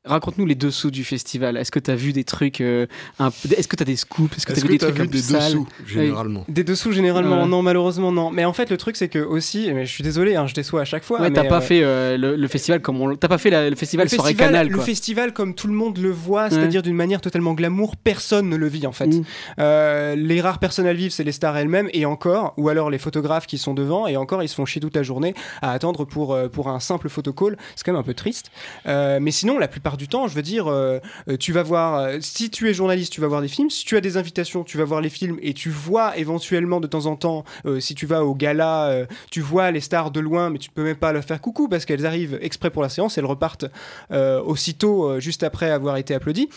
raconte-nous 0.06 0.46
les 0.46 0.54
dessous 0.54 0.90
du 0.90 1.04
festival. 1.04 1.56
Est-ce 1.58 1.70
que 1.70 1.78
tu 1.78 1.90
as 1.90 1.94
vu 1.94 2.12
des 2.12 2.24
trucs 2.24 2.60
euh, 2.62 2.86
un 3.18 3.28
Est-ce 3.28 3.68
que 3.68 3.76
tu 3.76 3.82
as 3.82 3.86
des 3.86 3.96
scoops? 3.96 4.34
Est-ce 4.36 4.46
que 4.46 4.52
tu 4.54 4.58
as 4.58 4.62
vu 4.62 4.68
que 4.68 4.72
des 4.72 4.78
t'as 4.78 4.86
trucs 4.86 5.00
vu 5.02 5.08
des 5.08 5.18
sales? 5.20 5.42
dessous, 5.52 5.66
généralement? 5.86 6.44
Des 6.48 6.64
dessous, 6.64 6.92
généralement, 6.92 7.42
Ouais. 7.42 7.48
non, 7.48 7.62
malheureusement, 7.62 8.10
non. 8.10 8.30
Mais 8.30 8.44
en 8.46 8.52
fait, 8.54 8.70
le 8.70 8.76
truc, 8.78 8.96
c'est 8.96 9.08
que 9.08 9.18
aussi, 9.18 9.70
mais 9.74 9.84
je 9.84 9.92
suis 9.92 10.02
désolé, 10.02 10.36
hein, 10.36 10.46
je 10.46 10.54
déçois 10.54 10.80
à 10.80 10.84
chaque 10.84 11.04
fois. 11.04 11.20
Ouais, 11.20 11.30
t'as 11.30 11.44
pas 11.44 11.58
euh, 11.58 11.60
fait 11.60 11.82
euh, 11.82 12.16
le, 12.16 12.34
le 12.36 12.48
festival 12.48 12.80
comme 12.80 13.00
on. 13.00 13.14
T'as 13.14 13.28
pas 13.28 13.36
fait 13.38 13.50
la- 13.50 13.68
le 13.68 13.76
festival 13.76 14.06
le 14.06 14.08
soirée 14.10 14.30
festival, 14.30 14.50
canal 14.52 14.68
le 14.68 14.76
quoi. 14.76 14.84
festival, 14.84 15.32
comme 15.34 15.54
tout 15.54 15.66
le 15.66 15.74
monde 15.74 15.98
le 15.98 16.10
voit, 16.10 16.48
c'est-à-dire 16.48 16.82
d'une 16.82 16.96
manière 16.96 17.20
totalement 17.20 17.52
glamour, 17.52 17.96
personne 17.96 18.48
ne 18.48 18.56
le 18.56 18.68
vit 18.68 18.86
en 18.86 18.92
fait. 18.92 19.06
Mm. 19.08 19.22
Euh, 19.58 20.14
les 20.16 20.40
rares 20.40 20.58
personnes 20.60 20.86
à 20.86 20.92
le 20.92 20.98
vivre, 20.98 21.12
c'est 21.12 21.24
les 21.24 21.32
stars 21.32 21.56
elles-mêmes, 21.58 21.90
et 21.92 22.06
encore, 22.06 22.54
ou 22.56 22.68
alors 22.70 22.88
les 22.90 22.98
photographes 22.98 23.46
qui 23.46 23.58
sont 23.58 23.74
devant, 23.74 24.06
et 24.06 24.16
encore, 24.16 24.42
ils 24.42 24.48
se 24.48 24.54
font 24.54 24.64
chier 24.64 24.80
toute 24.80 24.96
la 24.96 25.02
journée 25.02 25.34
à 25.60 25.72
attendre 25.72 26.04
pour, 26.06 26.38
pour 26.52 26.68
un 26.70 26.80
simple 26.80 27.08
photocall. 27.10 27.58
C'est 27.76 27.84
quand 27.84 27.92
même 27.92 28.00
un 28.00 28.04
peu 28.04 28.14
triste. 28.14 28.50
Euh, 28.86 29.18
mais 29.20 29.30
sinon, 29.30 29.58
la 29.58 29.68
plupart 29.68 29.89
du 29.96 30.08
temps, 30.08 30.28
je 30.28 30.34
veux 30.34 30.42
dire, 30.42 30.68
euh, 30.68 30.98
tu 31.38 31.52
vas 31.52 31.62
voir, 31.62 31.98
euh, 31.98 32.18
si 32.20 32.50
tu 32.50 32.68
es 32.68 32.74
journaliste, 32.74 33.12
tu 33.12 33.20
vas 33.20 33.28
voir 33.28 33.40
des 33.40 33.48
films, 33.48 33.70
si 33.70 33.84
tu 33.84 33.96
as 33.96 34.00
des 34.00 34.16
invitations, 34.16 34.64
tu 34.64 34.78
vas 34.78 34.84
voir 34.84 35.00
les 35.00 35.08
films, 35.08 35.38
et 35.42 35.54
tu 35.54 35.70
vois 35.70 36.16
éventuellement 36.16 36.80
de 36.80 36.86
temps 36.86 37.06
en 37.06 37.16
temps, 37.16 37.44
euh, 37.66 37.80
si 37.80 37.94
tu 37.94 38.06
vas 38.06 38.24
au 38.24 38.34
gala, 38.34 39.06
tu 39.30 39.40
vois 39.40 39.70
les 39.70 39.80
stars 39.80 40.10
de 40.10 40.20
loin, 40.20 40.50
mais 40.50 40.58
tu 40.58 40.70
peux 40.70 40.82
même 40.82 40.96
pas 40.96 41.12
leur 41.12 41.24
faire 41.24 41.40
coucou 41.40 41.68
parce 41.68 41.84
qu'elles 41.84 42.06
arrivent 42.06 42.38
exprès 42.40 42.70
pour 42.70 42.82
la 42.82 42.88
séance, 42.88 43.18
elles 43.18 43.24
repartent 43.24 43.66
aussitôt, 44.10 45.20
juste 45.20 45.42
après 45.42 45.70
avoir 45.70 45.96
été 45.96 46.14
applaudies. 46.14 46.48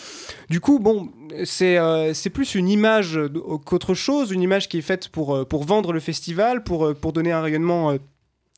Du 0.50 0.60
coup, 0.60 0.80
bon, 0.80 1.10
c'est 1.46 1.78
c'est 2.14 2.30
plus 2.30 2.56
une 2.56 2.70
image 2.70 3.20
qu'autre 3.66 3.94
chose, 3.94 4.32
une 4.32 4.42
image 4.42 4.70
qui 4.70 4.78
est 4.78 4.82
faite 4.82 5.10
pour, 5.10 5.46
pour 5.48 5.64
vendre 5.64 5.94
le 5.94 6.00
festival, 6.00 6.64
pour, 6.64 6.94
pour 6.96 7.14
donner 7.14 7.32
un 7.32 7.42
rayonnement. 7.42 7.98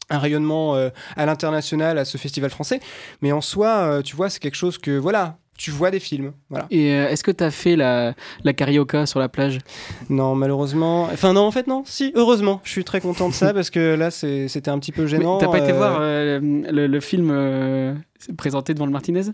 Un 0.09 0.19
rayonnement 0.19 0.75
euh, 0.75 0.89
à 1.15 1.25
l'international 1.25 1.97
à 1.97 2.05
ce 2.05 2.17
festival 2.17 2.49
français. 2.49 2.79
Mais 3.21 3.31
en 3.31 3.41
soi 3.41 3.67
euh, 3.67 4.01
tu 4.01 4.15
vois 4.15 4.29
c'est 4.29 4.39
quelque 4.39 4.55
chose 4.55 4.77
que 4.77 4.97
voilà 4.97 5.37
tu 5.57 5.71
vois 5.71 5.89
des 5.89 6.01
films. 6.01 6.33
Voilà. 6.49 6.65
Et 6.69 6.91
euh, 6.91 7.07
est-ce 7.07 7.23
que 7.23 7.31
t'as 7.31 7.49
fait 7.49 7.77
la, 7.77 8.13
la 8.43 8.51
carioca 8.51 9.05
sur 9.05 9.21
la 9.21 9.29
plage? 9.29 9.59
Non 10.09 10.35
malheureusement. 10.35 11.03
Enfin 11.03 11.31
non 11.31 11.41
en 11.43 11.51
fait 11.51 11.67
non. 11.67 11.83
Si 11.85 12.11
heureusement. 12.15 12.59
Je 12.65 12.71
suis 12.71 12.83
très 12.83 12.99
content 12.99 13.29
de 13.29 13.33
ça 13.33 13.53
parce 13.53 13.69
que 13.69 13.95
là 13.95 14.11
c'était 14.11 14.69
un 14.69 14.79
petit 14.79 14.91
peu 14.91 15.07
gênant 15.07 15.37
T'as 15.37 15.47
pas 15.47 15.59
été 15.59 15.71
voir 15.71 15.99
le, 16.01 16.87
le 16.87 16.99
film 16.99 18.03
présenté 18.37 18.73
devant 18.73 18.85
le 18.85 18.91
Martinez? 18.91 19.31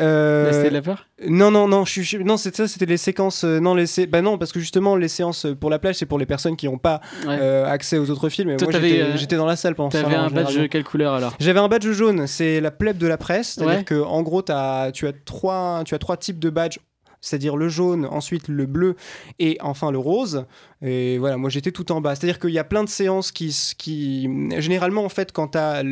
Euh, 0.00 0.52
Cité 0.52 0.68
de 0.70 0.74
la 0.74 0.82
peur 0.82 1.06
Non, 1.28 1.50
non, 1.50 1.68
non, 1.68 1.84
je, 1.84 2.02
je- 2.02 2.18
non, 2.18 2.36
c'est 2.36 2.54
ça, 2.54 2.66
c'était 2.66 2.86
les 2.86 2.96
séquences. 2.96 3.44
euh, 3.44 3.60
non, 3.60 3.74
les 3.74 3.86
sé- 3.86 4.06
bah 4.06 4.22
non, 4.22 4.38
parce 4.38 4.52
que 4.52 4.58
justement, 4.60 4.96
les 4.96 5.08
séances 5.08 5.46
pour 5.60 5.70
la 5.70 5.78
plage, 5.78 5.96
c'est 5.96 6.06
pour 6.06 6.18
les 6.18 6.26
personnes 6.26 6.56
qui 6.56 6.66
n'ont 6.66 6.78
pas 6.78 7.00
Ouais. 7.26 7.38
euh, 7.40 7.66
accès 7.66 7.98
aux 7.98 8.10
autres 8.10 8.28
films. 8.28 8.50
Et 8.50 8.56
Toi, 8.56 8.68
moi, 8.70 8.80
j'étais 9.14 9.34
euh, 9.34 9.38
dans 9.38 9.46
la 9.46 9.56
salle 9.56 9.74
pendant 9.74 9.90
T'avais 9.90 10.14
un 10.16 10.30
badge 10.30 10.68
quelle 10.68 10.84
couleur 10.84 11.14
alors? 11.14 11.34
J'avais 11.38 11.60
un 11.60 11.68
badge 11.68 11.88
jaune, 11.92 12.26
c'est 12.26 12.60
la 12.60 12.70
plèbe 12.70 12.98
de 12.98 13.06
la 13.06 13.16
presse, 13.18 13.52
c'est-à-dire 13.54 13.78
Ouais. 13.78 13.84
que 13.84 14.00
en 14.02 14.22
gros, 14.22 14.42
as, 14.48 14.90
tu, 14.92 15.06
as 15.06 15.12
trois, 15.12 15.82
tu 15.84 15.94
as 15.94 15.98
trois 15.98 16.16
types 16.16 16.38
de 16.38 16.50
badges. 16.50 16.78
C'est-à-dire 17.20 17.56
le 17.56 17.70
jaune, 17.70 18.04
ensuite 18.04 18.48
le 18.48 18.66
bleu 18.66 18.96
et 19.38 19.56
enfin 19.62 19.90
le 19.90 19.96
rose. 19.96 20.44
Et 20.82 21.16
voilà, 21.16 21.38
moi 21.38 21.48
j'étais 21.48 21.70
tout 21.72 21.90
en 21.90 22.02
bas. 22.02 22.14
C'est-à-dire 22.14 22.38
qu'il 22.38 22.50
y 22.50 22.58
a 22.58 22.64
plein 22.64 22.84
de 22.84 22.88
séances 22.90 23.32
qui. 23.32 23.56
qui 23.78 24.28
généralement, 24.58 25.02
en 25.04 25.08
fait, 25.08 25.32
quand 25.32 25.52
tu 25.52 25.58
as, 25.58 25.82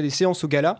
des 0.00 0.10
séances 0.10 0.44
au 0.44 0.48
gala, 0.48 0.78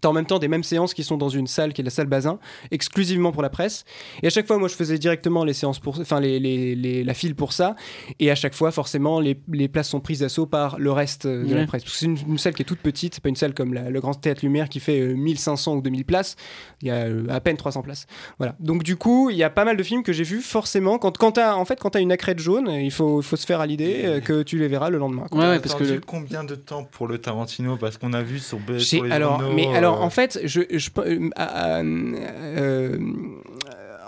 T'as 0.00 0.08
en 0.08 0.12
même 0.12 0.26
temps 0.26 0.38
des 0.38 0.48
mêmes 0.48 0.62
séances 0.62 0.94
qui 0.94 1.04
sont 1.04 1.16
dans 1.16 1.28
une 1.28 1.46
salle 1.46 1.72
qui 1.72 1.80
est 1.80 1.84
la 1.84 1.90
salle 1.90 2.06
Bazin, 2.06 2.38
exclusivement 2.70 3.32
pour 3.32 3.42
la 3.42 3.50
presse. 3.50 3.84
Et 4.22 4.26
à 4.26 4.30
chaque 4.30 4.46
fois, 4.46 4.58
moi, 4.58 4.68
je 4.68 4.74
faisais 4.74 4.98
directement 4.98 5.44
les 5.44 5.52
séances 5.52 5.78
pour, 5.78 5.98
enfin, 6.00 6.20
les, 6.20 6.38
les- 6.38 6.74
les- 6.74 7.04
la 7.04 7.14
file 7.14 7.34
pour 7.34 7.52
ça. 7.52 7.74
Et 8.20 8.30
à 8.30 8.34
chaque 8.34 8.54
fois, 8.54 8.70
forcément, 8.70 9.20
les, 9.20 9.38
les 9.52 9.68
places 9.68 9.88
sont 9.88 10.00
prises 10.00 10.20
d'assaut 10.20 10.46
par 10.46 10.78
le 10.78 10.92
reste 10.92 11.26
euh, 11.26 11.44
de 11.44 11.48
Ouais. 11.54 11.60
la 11.60 11.66
presse. 11.66 11.82
Parce 11.82 11.94
que 11.94 11.98
c'est 11.98 12.06
une, 12.06 12.18
une 12.28 12.38
salle 12.38 12.54
qui 12.54 12.62
est 12.62 12.64
toute 12.64 12.78
petite, 12.80 13.14
c'est 13.14 13.22
pas 13.22 13.28
une 13.28 13.36
salle 13.36 13.54
comme 13.54 13.74
la- 13.74 13.90
le 13.90 14.00
Grand 14.00 14.14
Théâtre 14.14 14.40
Lumière 14.44 14.68
qui 14.68 14.80
fait 14.80 15.00
euh, 15.00 15.14
1500 15.14 15.74
ou 15.76 15.80
2000 15.82 16.04
places. 16.04 16.36
Il 16.82 16.88
y 16.88 16.90
a 16.90 16.94
euh, 17.06 17.26
à 17.28 17.40
peine 17.40 17.56
300 17.56 17.82
places. 17.82 18.06
Voilà. 18.38 18.54
Donc 18.60 18.82
du 18.82 18.96
coup, 18.96 19.30
il 19.30 19.36
y 19.36 19.42
a 19.42 19.50
pas 19.50 19.64
mal 19.64 19.76
de 19.76 19.82
films 19.82 20.02
que 20.02 20.12
j'ai 20.12 20.24
vus 20.24 20.40
forcément. 20.40 20.98
Quand, 20.98 21.16
quand 21.16 21.32
t'as, 21.32 21.54
en 21.54 21.64
fait, 21.64 21.78
quand 21.80 21.90
t'as 21.90 22.00
une 22.00 22.12
accrète 22.12 22.38
jaune, 22.38 22.68
il 22.70 22.90
faut, 22.92 23.22
faut 23.22 23.36
se 23.36 23.46
faire 23.46 23.60
à 23.60 23.66
l'idée 23.66 24.02
euh, 24.04 24.20
que 24.20 24.42
tu 24.42 24.58
les 24.58 24.68
verras 24.68 24.90
le 24.90 24.98
lendemain. 24.98 25.26
Ouais, 25.32 25.38
ouais, 25.48 25.58
parce 25.60 25.74
que 25.74 25.98
combien 25.98 26.44
de 26.44 26.54
temps 26.54 26.84
pour 26.84 27.06
le 27.08 27.18
Tarantino? 27.18 27.76
Parce 27.76 27.98
qu'on 27.98 28.12
a 28.12 28.22
vu 28.22 28.38
sur, 28.38 28.58
sur 28.78 29.04
les 29.04 29.10
alors, 29.10 29.40
journaux, 29.40 29.54
mais 29.54 29.66
alors 29.74 29.87
euh, 29.94 30.04
en 30.04 30.10
fait, 30.10 30.40
je, 30.44 30.60
je- 30.70 30.90
euh, 30.98 31.30
euh, 31.38 32.98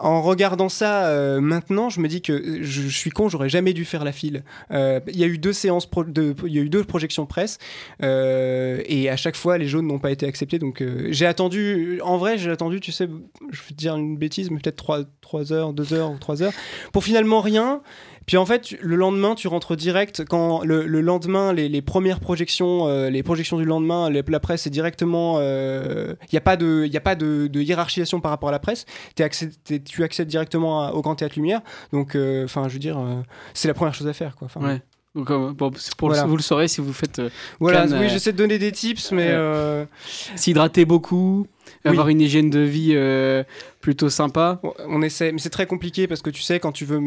en 0.02 0.22
regardant 0.22 0.70
ça 0.70 1.08
euh, 1.08 1.40
maintenant, 1.42 1.90
je 1.90 2.00
me 2.00 2.08
dis 2.08 2.22
que 2.22 2.62
je, 2.62 2.82
je 2.82 2.88
suis 2.88 3.10
con, 3.10 3.28
j'aurais 3.28 3.50
jamais 3.50 3.74
dû 3.74 3.84
faire 3.84 4.02
la 4.02 4.12
file. 4.12 4.44
Euh, 4.70 4.98
Il 5.08 5.18
y 5.18 5.24
a 5.24 5.26
eu 5.26 5.36
deux 5.36 5.52
séances, 5.52 5.88
de, 5.90 6.34
il 6.46 6.54
y 6.54 6.58
a 6.58 6.62
eu 6.62 6.70
deux 6.70 6.84
projections 6.84 7.26
presse, 7.26 7.58
euh, 8.02 8.80
et 8.86 9.10
à 9.10 9.16
chaque 9.16 9.36
fois 9.36 9.58
les 9.58 9.66
jaunes 9.68 9.86
n'ont 9.86 9.98
pas 9.98 10.10
été 10.10 10.26
acceptés. 10.26 10.58
Donc 10.58 10.82
j'ai 11.10 11.26
attendu, 11.26 12.00
en 12.02 12.16
vrai, 12.16 12.38
j'ai 12.38 12.50
attendu, 12.50 12.80
tu 12.80 12.92
sais, 12.92 13.08
je 13.50 13.60
vais 13.60 13.68
te 13.68 13.74
dire 13.74 13.94
une 13.96 14.16
bêtise, 14.16 14.50
mais 14.50 14.58
peut-être 14.58 14.76
3, 14.76 15.00
3 15.20 15.52
heures, 15.52 15.72
2 15.74 15.92
heures 15.92 16.10
ou 16.10 16.18
3 16.18 16.42
heures, 16.42 16.52
pour 16.92 17.04
finalement 17.04 17.40
rien. 17.42 17.82
Puis 18.26 18.37
en 18.37 18.46
fait, 18.46 18.76
le 18.80 18.94
lendemain, 18.96 19.35
tu 19.35 19.48
rentres 19.48 19.74
direct. 19.76 20.24
Quand 20.24 20.62
le, 20.64 20.87
le 20.87 21.00
lendemain, 21.00 21.52
les, 21.52 21.68
les 21.68 21.83
premières 21.83 22.20
projections, 22.20 22.87
euh, 22.87 23.11
les 23.11 23.22
projections 23.22 23.59
du 23.59 23.64
lendemain, 23.64 24.09
les- 24.09 24.22
la 24.28 24.40
presse 24.40 24.66
est 24.66 24.70
directement. 24.70 25.40
Il 25.40 26.16
n'y 26.33 26.37
a 26.38 26.40
pas 26.42 26.56
de, 26.56 26.87
y 26.87 26.96
a 26.96 27.00
pas 27.00 27.14
de, 27.16 27.48
de 27.48 27.61
hiérarchisation 27.61 28.20
par 28.20 28.30
rapport 28.30 28.48
à 28.50 28.52
la 28.52 28.59
presse. 28.61 28.85
Accès- 29.18 29.50
tu 29.85 30.04
accèdes 30.04 30.28
directement 30.28 30.83
à- 30.87 30.92
au 30.92 31.02
Grand 31.02 31.14
Théâtre 31.16 31.35
Lumière. 31.37 31.61
Donc, 31.92 32.14
euh, 32.14 32.44
enfin, 32.44 32.68
je 32.68 32.74
veux 32.74 32.78
dire, 32.78 32.98
euh, 32.98 33.16
c'est 33.54 33.68
la 33.68 33.74
première 33.74 33.94
chose 33.94 34.06
à 34.06 34.12
faire, 34.12 34.37
quoi. 34.37 34.48
Ouais. 34.61 34.80
Donc, 35.16 35.28
euh, 35.33 35.52
bon, 35.52 35.72
c'est 35.76 35.96
pour 35.96 36.09
le- 36.11 36.14
vous 36.28 36.37
le 36.37 36.42
saurez 36.42 36.68
si 36.68 36.80
vous 36.80 36.92
faites. 36.92 37.18
euh, 37.18 37.30
Voilà. 37.59 37.80
Cannes, 37.80 37.94
oui, 37.98 38.06
euh, 38.06 38.09
j'essaie 38.11 38.30
de 38.33 38.37
donner 38.38 38.59
des 38.59 38.70
tips, 38.70 39.11
mais. 39.11 39.26
euh, 39.28 39.85
S'hydrater 40.37 40.85
beaucoup. 40.85 41.46
Oui. 41.84 41.90
avoir 41.92 42.08
une 42.08 42.20
hygiène 42.20 42.50
de 42.50 42.60
vie 42.60 42.92
euh, 42.94 43.42
plutôt 43.80 44.10
sympa. 44.10 44.60
On 44.88 45.00
essaie, 45.00 45.32
mais 45.32 45.38
c'est 45.38 45.48
très 45.50 45.66
compliqué 45.66 46.06
parce 46.06 46.20
que 46.20 46.28
tu 46.28 46.42
sais, 46.42 46.60
quand 46.60 46.72
tu 46.72 46.84
veux, 46.84 47.00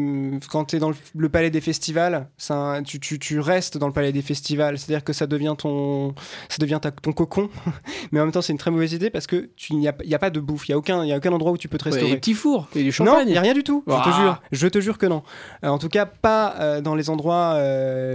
quand 0.50 0.64
tu 0.64 0.76
es 0.76 0.78
dans 0.80 0.88
le, 0.90 0.96
le 1.16 1.28
palais 1.28 1.50
des 1.50 1.60
festivals, 1.60 2.28
un- 2.50 2.82
tu, 2.82 2.98
tu, 2.98 3.18
tu 3.20 3.38
restes 3.38 3.78
dans 3.78 3.86
le 3.86 3.92
palais 3.92 4.10
des 4.10 4.22
festivals, 4.22 4.76
c'est-à-dire 4.78 5.04
que 5.04 5.12
ça 5.12 5.26
devient 5.28 5.54
ton, 5.56 6.14
ça 6.48 6.56
devient 6.58 6.78
ta- 6.82 6.90
ton 6.90 7.12
cocon, 7.12 7.50
mais 8.12 8.18
en 8.20 8.24
même 8.24 8.32
temps, 8.32 8.42
c'est 8.42 8.52
une 8.52 8.58
très 8.58 8.70
mauvaise 8.72 8.92
idée 8.92 9.10
parce 9.10 9.26
que 9.28 9.50
tu 9.56 9.74
n'y 9.74 9.86
a, 9.88 9.92
pas 9.92 10.30
de 10.30 10.40
bouffe, 10.40 10.68
il 10.68 10.72
y 10.72 10.74
a 10.74 10.78
aucun, 10.78 11.04
il 11.04 11.08
y 11.08 11.12
a 11.12 11.16
aucun 11.18 11.32
endroit 11.32 11.52
où 11.52 11.56
tu 11.58 11.68
peux 11.68 11.78
te 11.78 11.84
Ouais, 11.84 11.90
restaurer. 11.92 12.12
et 12.12 12.16
petit 12.16 12.34
four 12.34 12.68
et 12.74 12.80
du 12.80 12.86
Non, 12.86 12.92
champagne. 12.92 13.28
il 13.28 13.32
n'y 13.32 13.38
a 13.38 13.42
rien 13.42 13.54
du 13.54 13.62
tout, 13.62 13.84
je 13.86 13.92
te 14.10 14.14
jure. 14.16 14.42
Je 14.50 14.66
te 14.66 14.80
jure 14.80 14.98
que 14.98 15.06
non. 15.06 15.22
Euh, 15.64 15.68
en 15.68 15.78
tout 15.78 15.88
cas, 15.88 16.06
pas 16.06 16.56
euh, 16.58 16.80
dans 16.80 16.94
les 16.96 17.10
endroits 17.10 17.58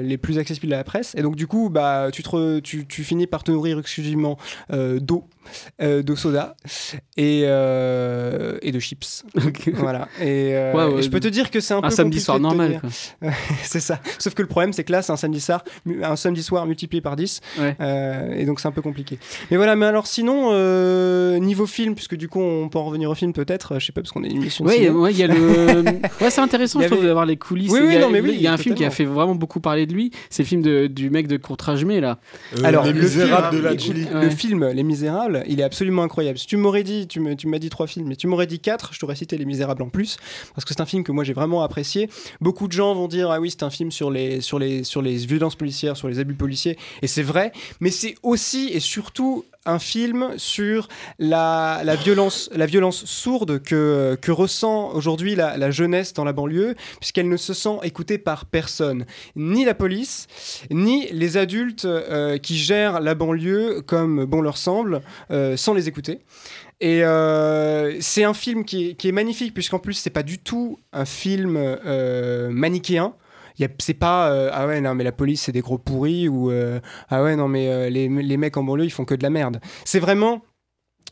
les 0.01 0.17
plus 0.17 0.37
accessibles 0.39 0.73
à 0.73 0.77
la 0.77 0.83
presse. 0.83 1.15
Et 1.15 1.21
donc, 1.21 1.35
du 1.37 1.47
coup, 1.47 1.69
bah, 1.69 2.09
tu, 2.11 2.21
te 2.23 2.29
re- 2.29 2.61
tu, 2.61 2.85
tu 2.87 3.03
finis 3.05 3.27
par 3.27 3.43
te 3.43 3.51
nourrir 3.51 3.79
exclusivement 3.79 4.37
d'eau, 4.71 5.25
euh, 5.81 6.01
d'eau 6.03 6.15
soda 6.15 6.55
et, 7.17 7.43
euh, 7.45 8.57
et 8.61 8.71
de 8.71 8.79
chips. 8.79 9.23
Voilà. 9.73 10.07
Et, 10.21 10.55
euh, 10.55 10.73
Ouais, 10.73 10.85
ouais, 10.93 10.99
et 10.99 11.01
je 11.03 11.09
peux 11.09 11.19
te 11.19 11.27
dire 11.27 11.49
que 11.51 11.59
c'est 11.59 11.73
un, 11.73 11.77
un 11.77 11.81
peu 11.81 11.89
samedi 11.89 12.19
soir 12.19 12.37
de 12.37 12.43
normal, 12.43 12.81
c'est 13.63 13.79
ça. 13.79 13.99
Sauf 14.19 14.33
que 14.33 14.41
le 14.41 14.47
problème, 14.47 14.73
c'est 14.73 14.83
que 14.83 14.91
là, 14.91 15.01
c'est 15.01 15.11
un 15.11 15.17
samedi 15.17 15.41
soir, 15.41 15.63
un 16.03 16.15
samedi 16.15 16.43
soir 16.43 16.65
multiplié 16.65 17.01
par 17.01 17.15
10. 17.15 17.41
Ouais. 17.59 17.75
Euh, 17.81 18.33
et 18.33 18.45
donc, 18.45 18.59
c'est 18.59 18.67
un 18.67 18.71
peu 18.71 18.81
compliqué. 18.81 19.17
Mais 19.51 19.57
voilà, 19.57 19.75
mais 19.75 19.85
alors 19.85 20.07
sinon, 20.07 20.49
euh, 20.53 21.39
niveau 21.39 21.65
film, 21.65 21.95
puisque 21.95 22.15
du 22.15 22.27
coup, 22.29 22.39
on 22.41 22.69
peut 22.69 22.77
en 22.79 22.85
revenir 22.85 23.09
au 23.09 23.15
film 23.15 23.33
peut-être, 23.33 23.79
je 23.79 23.85
sais 23.85 23.91
pas, 23.91 24.01
parce 24.01 24.11
qu'on 24.11 24.23
est 24.23 24.29
une 24.29 24.37
émission 24.41 24.63
de 24.65 24.69
Ouais, 24.69 25.11
il 25.11 25.17
y 25.17 25.23
a 25.23 25.27
le. 25.27 25.83
Ouais, 26.21 26.29
c'est 26.29 26.41
intéressant, 26.41 26.79
y 26.79 26.83
je 26.83 26.87
trouve, 26.87 26.99
avait- 26.99 27.07
d'avoir 27.07 27.25
les 27.25 27.37
coulisses. 27.37 27.71
Oui, 27.71 27.79
Il 27.81 27.87
oui, 27.87 27.93
y 27.93 27.97
a, 27.97 28.01
non, 28.01 28.09
mais 28.09 28.21
oui, 28.21 28.31
il 28.35 28.41
y 28.41 28.47
a 28.47 28.53
un 28.53 28.57
film 28.57 28.75
qui 28.75 28.85
a 28.85 28.89
fait 28.89 29.05
vraiment 29.05 29.35
beaucoup 29.35 29.59
parler 29.59 29.85
de 29.85 29.93
lui. 29.93 30.11
C'est 30.29 30.43
le 30.43 30.47
film 30.47 30.61
de- 30.61 30.87
du 30.87 31.09
mec 31.09 31.27
de 31.27 31.37
Courtrajmé, 31.37 31.99
là. 32.01 32.19
Euh, 32.57 32.63
Alors, 32.63 32.85
Les 32.85 32.93
le 32.93 33.01
Misérables 33.01 33.49
film, 33.49 33.61
de 33.61 33.67
la 33.67 33.77
Julie. 33.77 34.07
Le 34.13 34.29
film 34.29 34.67
Les 34.69 34.83
Misérables, 34.83 35.38
il 35.47 35.59
est 35.59 35.63
absolument 35.63 36.03
incroyable. 36.03 36.37
Si 36.37 36.47
tu 36.47 36.57
m'aurais 36.57 36.83
dit, 36.83 37.07
tu 37.07 37.19
m'as 37.19 37.59
dit 37.59 37.69
trois 37.69 37.87
films, 37.87 38.07
mais 38.07 38.15
tu 38.15 38.27
m'aurais 38.27 38.47
dit 38.47 38.59
quatre, 38.59 38.93
je 38.93 38.99
t'aurais 38.99 39.15
cité 39.15 39.37
Les 39.37 39.45
Misérables 39.45 39.83
en 39.83 39.89
plus, 39.89 40.17
parce 40.55 40.65
que 40.65 40.73
c'est 40.73 40.81
un 40.81 40.85
film 40.85 41.03
que 41.03 41.11
moi 41.11 41.23
j'ai 41.23 41.33
vraiment 41.33 41.63
apprécié. 41.63 42.09
Beaucoup 42.41 42.67
de 42.67 42.73
gens 42.73 42.93
vont 42.93 43.07
dire 43.07 43.31
ah 43.31 43.39
oui 43.39 43.51
c'est 43.51 43.63
un 43.63 43.69
film 43.69 43.91
sur 43.91 44.11
les 44.11 44.41
sur 44.41 44.59
les 44.59 44.83
sur 44.83 45.01
les 45.01 45.17
violences 45.17 45.55
policières, 45.55 45.97
sur 45.97 46.07
les 46.07 46.19
abus 46.19 46.35
policiers, 46.35 46.77
et 47.01 47.07
c'est 47.07 47.23
vrai, 47.23 47.51
mais 47.79 47.91
c'est 47.91 48.15
aussi 48.23 48.69
et 48.71 48.79
surtout 48.79 49.45
un 49.69 49.79
film 49.79 50.33
sur 50.37 50.87
la, 51.17 51.81
violence 52.03 52.49
la 52.55 52.65
violence 52.65 53.05
sourde 53.05 53.61
que, 53.61 54.17
que 54.21 54.31
ressent 54.31 54.91
aujourd'hui 54.93 55.35
la, 55.35 55.71
jeunesse 55.71 56.13
dans 56.13 56.23
la 56.23 56.33
banlieue 56.33 56.75
puisqu'elle 56.99 57.29
ne 57.29 57.37
se 57.37 57.53
sent 57.53 57.77
écoutée 57.83 58.17
par 58.17 58.45
personne. 58.45 59.05
Ni 59.35 59.65
la 59.65 59.73
police 59.73 60.27
ni 60.71 61.07
les 61.11 61.37
adultes 61.37 61.85
euh, 61.85 62.37
qui 62.37 62.57
gèrent 62.57 62.99
la 62.99 63.15
banlieue 63.15 63.81
comme 63.81 64.25
bon 64.25 64.41
leur 64.41 64.57
semble 64.57 65.01
euh, 65.31 65.57
sans 65.57 65.73
les 65.73 65.87
écouter. 65.87 66.19
Et 66.81 67.03
euh, 67.03 67.97
c'est 67.99 68.23
un 68.23 68.33
film 68.33 68.63
qui 68.63 68.89
est, 68.89 68.93
qui 68.93 69.09
est 69.09 69.11
magnifique 69.11 69.53
puisqu'en 69.53 69.79
plus 69.79 69.93
c'est 69.93 70.09
pas 70.09 70.23
du 70.23 70.39
tout 70.39 70.79
un 70.93 71.05
film 71.05 71.77
manichéen 72.49 73.13
c'est 73.79 73.93
pas 73.93 74.31
euh, 74.31 74.49
ah 74.53 74.67
ouais 74.67 74.81
non 74.81 74.95
mais 74.95 75.03
la 75.03 75.11
police 75.11 75.43
c'est 75.43 75.51
des 75.51 75.61
gros 75.61 75.77
pourris 75.77 76.27
ou 76.27 76.51
euh, 76.51 76.79
ah 77.09 77.23
ouais 77.23 77.35
non 77.35 77.47
mais 77.47 77.69
euh, 77.69 77.89
les, 77.89 78.07
les 78.07 78.37
mecs 78.37 78.57
en 78.57 78.63
banlieue 78.63 78.85
ils 78.85 78.91
font 78.91 79.05
que 79.05 79.15
de 79.15 79.23
la 79.23 79.29
merde. 79.29 79.59
C'est 79.85 79.99
vraiment 79.99 80.41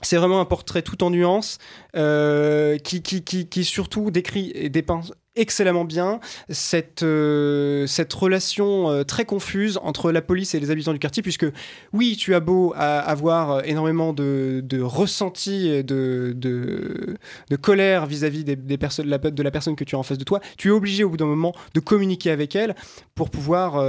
c'est 0.02 0.18
vraiment 0.18 0.40
un 0.40 0.46
portrait 0.46 0.84
tout 0.84 1.04
en 1.04 1.10
nuances 1.10 1.58
qui, 1.94 3.02
qui, 3.02 3.24
qui, 3.24 3.50
qui 3.50 3.64
surtout 3.64 4.12
décrit 4.12 4.52
et 4.54 4.70
dépeint 4.70 5.02
excellemment 5.38 5.86
bien 5.86 6.20
cette, 6.50 7.04
euh, 7.04 7.88
cette 7.88 8.14
relation 8.14 8.90
euh, 8.90 9.04
très 9.04 9.26
confuse 9.26 9.80
entre 9.82 10.12
la 10.12 10.22
police 10.22 10.56
et 10.56 10.60
les 10.60 10.72
habitants 10.72 10.94
du 10.94 11.00
quartier, 11.00 11.24
puisque 11.24 11.46
oui, 11.94 12.16
tu 12.18 12.34
as 12.36 12.40
beau 12.40 12.74
avoir 12.76 13.52
euh, 13.52 13.62
énormément 13.66 14.14
de, 14.14 14.62
de 14.64 14.82
ressentis, 14.82 15.68
et 15.70 15.84
de, 15.84 16.34
de, 16.36 17.18
de 17.50 17.56
colère 17.56 18.06
vis-à-vis 18.06 18.44
des, 18.44 18.56
des 18.56 18.78
de 18.78 19.44
la, 19.44 19.52
personne 19.52 19.76
que 19.76 19.84
tu 19.84 19.96
as 19.96 20.00
en 20.00 20.04
face 20.04 20.18
de 20.18 20.24
toi, 20.24 20.40
tu 20.58 20.70
es 20.70 20.72
obligé 20.72 21.04
au 21.04 21.10
bout 21.10 21.18
d'un 21.18 21.26
moment 21.26 21.54
de 21.74 21.80
communiquer 21.80 22.32
avec 22.32 22.56
elle 22.56 22.76
pour 23.16 23.30
pouvoir, 23.30 23.84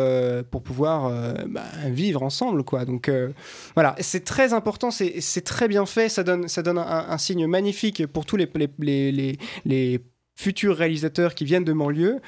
pour 0.51 0.63
pouvoir 0.63 1.11
bah, 1.49 1.65
vivre 1.87 2.23
ensemble. 2.23 2.65
Quoi. 2.65 2.85
Donc 2.85 3.11
voilà, 3.75 3.95
c'est 4.01 4.25
très 4.25 4.53
important, 4.53 4.91
c'est 4.91 5.45
très 5.45 5.69
bien 5.69 5.87
fait, 5.87 6.09
ça 6.09 6.23
donne, 6.23 6.49
ça 6.49 6.63
donne 6.63 6.79
un, 6.79 7.19
signe 7.19 7.47
magnifique 7.47 8.07
pour 8.07 8.27
tous 8.27 8.37
les, 8.37 8.49
les, 8.79 9.13
les- 9.13 9.39
les 9.65 10.01
futurs 10.40 10.77
réalisateurs 10.77 11.35
qui 11.35 11.44
viennent 11.44 11.64
de 11.64 11.72
banlieue. 11.72 12.20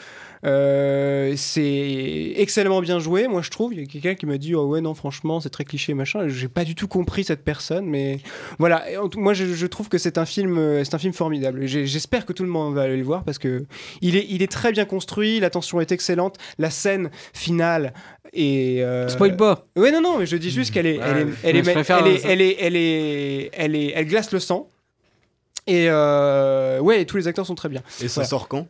Euh, 0.44 1.34
c'est 1.36 2.32
excellemment 2.36 2.80
bien 2.80 2.98
joué, 2.98 3.28
moi 3.28 3.40
je 3.42 3.50
trouve. 3.50 3.72
Il 3.74 3.80
y 3.80 3.82
a 3.82 3.86
quelqu'un 3.86 4.14
qui 4.14 4.26
m'a 4.26 4.36
dit 4.38 4.54
Oh 4.54 4.64
ouais, 4.64 4.80
non, 4.80 4.94
franchement, 4.94 5.38
c'est 5.38 5.50
très 5.50 5.64
cliché, 5.64 5.94
machin. 5.94 6.26
J'ai 6.28 6.48
pas 6.48 6.64
du 6.64 6.74
tout 6.74 6.88
compris 6.88 7.24
cette 7.24 7.44
personne, 7.44 7.84
mais 7.86 8.18
voilà. 8.58 8.90
Et 8.90 8.96
en 8.96 9.08
tout- 9.08 9.20
moi 9.20 9.32
je, 9.34 9.44
je 9.44 9.66
trouve 9.66 9.88
que 9.88 9.98
c'est 9.98 10.18
un 10.18 10.24
film, 10.26 10.58
euh, 10.58 10.82
c'est 10.82 10.94
un 10.94 10.98
film 10.98 11.12
formidable. 11.12 11.66
J'espère 11.66 12.26
que 12.26 12.32
tout 12.32 12.42
le 12.42 12.48
monde 12.48 12.74
va 12.74 12.82
aller 12.82 12.96
le 12.96 13.04
voir 13.04 13.22
parce 13.22 13.38
que 13.38 13.64
il 14.00 14.16
est, 14.16 14.26
il 14.28 14.42
est 14.42 14.50
très 14.50 14.72
bien 14.72 14.86
construit, 14.86 15.38
la 15.38 15.50
tension 15.50 15.80
est 15.80 15.92
excellente, 15.92 16.36
la 16.58 16.70
scène 16.70 17.10
finale 17.34 17.92
est. 18.32 18.82
euh, 18.82 19.08
Spoil 19.08 19.36
pas. 19.36 19.66
Ouais, 19.76 19.92
non, 19.92 20.00
non, 20.00 20.18
mais 20.18 20.26
je 20.26 20.36
dis 20.36 20.50
juste 20.50 20.72
qu'elle 20.74 20.86
elle 20.86 21.28
elle 21.44 22.40
elle 22.64 22.76
est, 22.76 23.50
elle 23.52 23.76
est, 23.76 23.92
elle 23.94 24.06
glace 24.06 24.32
le 24.32 24.40
sang. 24.40 24.68
Et 25.66 25.86
euh, 25.88 26.80
ouais, 26.80 27.04
tous 27.04 27.16
les 27.16 27.28
acteurs 27.28 27.46
sont 27.46 27.54
très 27.54 27.68
bien. 27.68 27.82
Et 28.02 28.08
ça 28.08 28.14
Voilà. 28.22 28.28
sort 28.28 28.48
quand? 28.48 28.66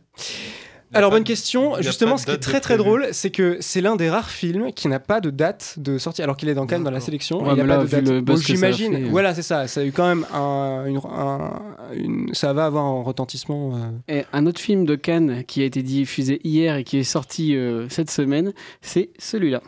Alors 0.93 1.09
bonne 1.09 1.23
question. 1.23 1.75
Justement, 1.79 2.17
ce 2.17 2.25
qui 2.25 2.31
est 2.33 2.37
très 2.37 2.59
très 2.59 2.75
drôle, 2.75 3.07
c'est 3.13 3.29
que 3.29 3.55
c'est 3.61 3.79
l'un 3.79 3.95
des 3.95 4.09
rares 4.09 4.29
films 4.29 4.73
qui 4.73 4.89
n'a 4.89 4.99
pas 4.99 5.21
de 5.21 5.29
date 5.29 5.75
de 5.77 5.97
sortie, 5.97 6.21
alors 6.21 6.35
qu'il 6.35 6.49
est 6.49 6.53
dans, 6.53 6.65
même 6.65 6.83
dans 6.83 6.91
la 6.91 6.99
sélection. 6.99 7.41
Ouais, 7.41 7.51
il 7.51 7.55
n'y 7.55 7.61
a 7.61 7.77
pas 7.77 7.85
de 7.85 7.87
date. 7.87 8.23
Bon, 8.25 8.35
J'imagine. 8.35 8.93
fait, 8.97 9.03
euh. 9.03 9.07
Voilà, 9.09 9.33
c'est 9.33 9.41
ça. 9.41 9.67
Ça 9.67 9.79
a 9.79 9.83
eu 9.85 9.93
quand 9.93 10.05
même 10.05 10.25
un, 10.33 10.83
une, 10.85 10.97
un- 10.97 11.61
une- 11.93 12.33
ça 12.33 12.51
va 12.51 12.65
avoir 12.65 12.83
un 12.83 13.03
retentissement. 13.03 13.73
euh. 14.09 14.13
Et 14.19 14.25
un 14.33 14.45
autre 14.45 14.59
film 14.59 14.83
de 14.85 14.95
Cannes 14.95 15.45
qui 15.47 15.61
a 15.61 15.65
été 15.65 15.81
diffusé 15.81 16.41
hier 16.43 16.75
et 16.75 16.83
qui 16.83 16.97
est 16.97 17.03
sorti 17.05 17.55
euh, 17.55 17.87
cette 17.87 18.11
semaine, 18.11 18.51
c'est 18.81 19.11
celui-là. 19.17 19.61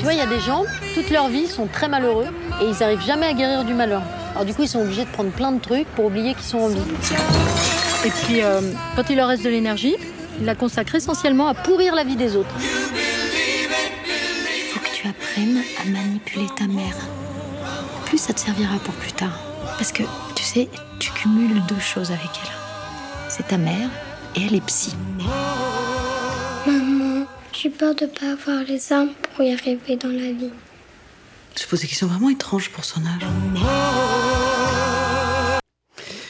Tu 0.00 0.04
vois, 0.04 0.14
il 0.14 0.18
y 0.18 0.22
a 0.22 0.26
des 0.26 0.40
gens, 0.40 0.64
toute 0.94 1.10
leur 1.10 1.28
vie, 1.28 1.46
sont 1.46 1.66
très 1.66 1.86
malheureux 1.86 2.28
et 2.62 2.64
ils 2.64 2.78
n'arrivent 2.80 3.04
jamais 3.04 3.26
à 3.26 3.34
guérir 3.34 3.64
du 3.64 3.74
malheur. 3.74 4.00
Alors 4.30 4.46
du 4.46 4.54
coup, 4.54 4.62
ils 4.62 4.68
sont 4.68 4.80
obligés 4.80 5.04
de 5.04 5.10
prendre 5.10 5.30
plein 5.30 5.52
de 5.52 5.60
trucs 5.60 5.86
pour 5.88 6.06
oublier 6.06 6.32
qu'ils 6.32 6.46
sont 6.46 6.56
en 6.56 6.68
vie. 6.68 6.80
Et 8.06 8.08
puis, 8.08 8.40
euh, 8.42 8.62
quand 8.96 9.10
il 9.10 9.16
leur 9.16 9.28
reste 9.28 9.44
de 9.44 9.50
l'énergie, 9.50 9.94
ils 10.38 10.46
la 10.46 10.54
consacrent 10.54 10.94
essentiellement 10.94 11.48
à 11.48 11.54
pourrir 11.54 11.94
la 11.94 12.04
vie 12.04 12.16
des 12.16 12.34
autres. 12.34 12.54
Faut 14.72 14.80
que 14.80 14.94
tu 14.94 15.06
apprennes 15.06 15.62
à 15.82 15.90
manipuler 15.90 16.46
ta 16.56 16.66
mère. 16.66 16.96
Plus, 18.06 18.16
ça 18.16 18.32
te 18.32 18.40
servira 18.40 18.78
pour 18.78 18.94
plus 18.94 19.12
tard. 19.12 19.38
Parce 19.76 19.92
que, 19.92 20.04
tu 20.34 20.44
sais, 20.44 20.70
tu 20.98 21.10
cumules 21.12 21.60
deux 21.68 21.78
choses 21.78 22.10
avec 22.10 22.30
elle. 22.42 22.50
C'est 23.28 23.48
ta 23.48 23.58
mère 23.58 23.90
et 24.34 24.46
elle 24.46 24.54
est 24.54 24.64
psy. 24.64 24.94
J'ai 27.52 27.68
peur 27.68 27.94
de 27.94 28.06
pas 28.06 28.32
avoir 28.32 28.62
les 28.64 28.92
armes 28.92 29.10
pour 29.34 29.44
y 29.44 29.52
arriver 29.52 29.96
dans 29.96 30.08
la 30.08 30.32
vie. 30.32 30.50
Je 31.58 31.66
pose 31.66 31.80
des 31.80 31.88
questions 31.88 32.06
vraiment 32.06 32.30
étranges 32.30 32.70
pour 32.70 32.84
son 32.84 33.00
âge. 33.00 33.22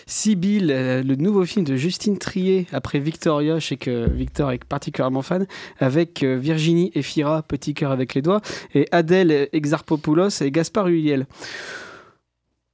Sibyl, 0.07 0.71
euh, 0.73 1.03
le 1.03 1.15
nouveau 1.15 1.45
film 1.45 1.65
de 1.65 1.77
Justine 1.77 2.19
Trier 2.19 2.67
après 2.73 2.99
Victoria, 2.99 3.59
je 3.59 3.67
sais 3.69 3.77
que 3.77 4.11
Victor 4.11 4.51
est 4.51 4.65
particulièrement 4.65 5.23
fan, 5.23 5.47
avec 5.79 6.25
euh, 6.25 6.37
Virginie 6.37 6.91
Efira, 6.95 7.43
Petit 7.43 7.75
cœur 7.75 7.93
avec 7.93 8.15
les 8.15 8.23
doigts, 8.23 8.41
et 8.75 8.89
Adèle 8.91 9.49
Exarchopoulos 9.53 10.43
et 10.43 10.51
Gaspard 10.51 10.89
Huliel. 10.89 11.27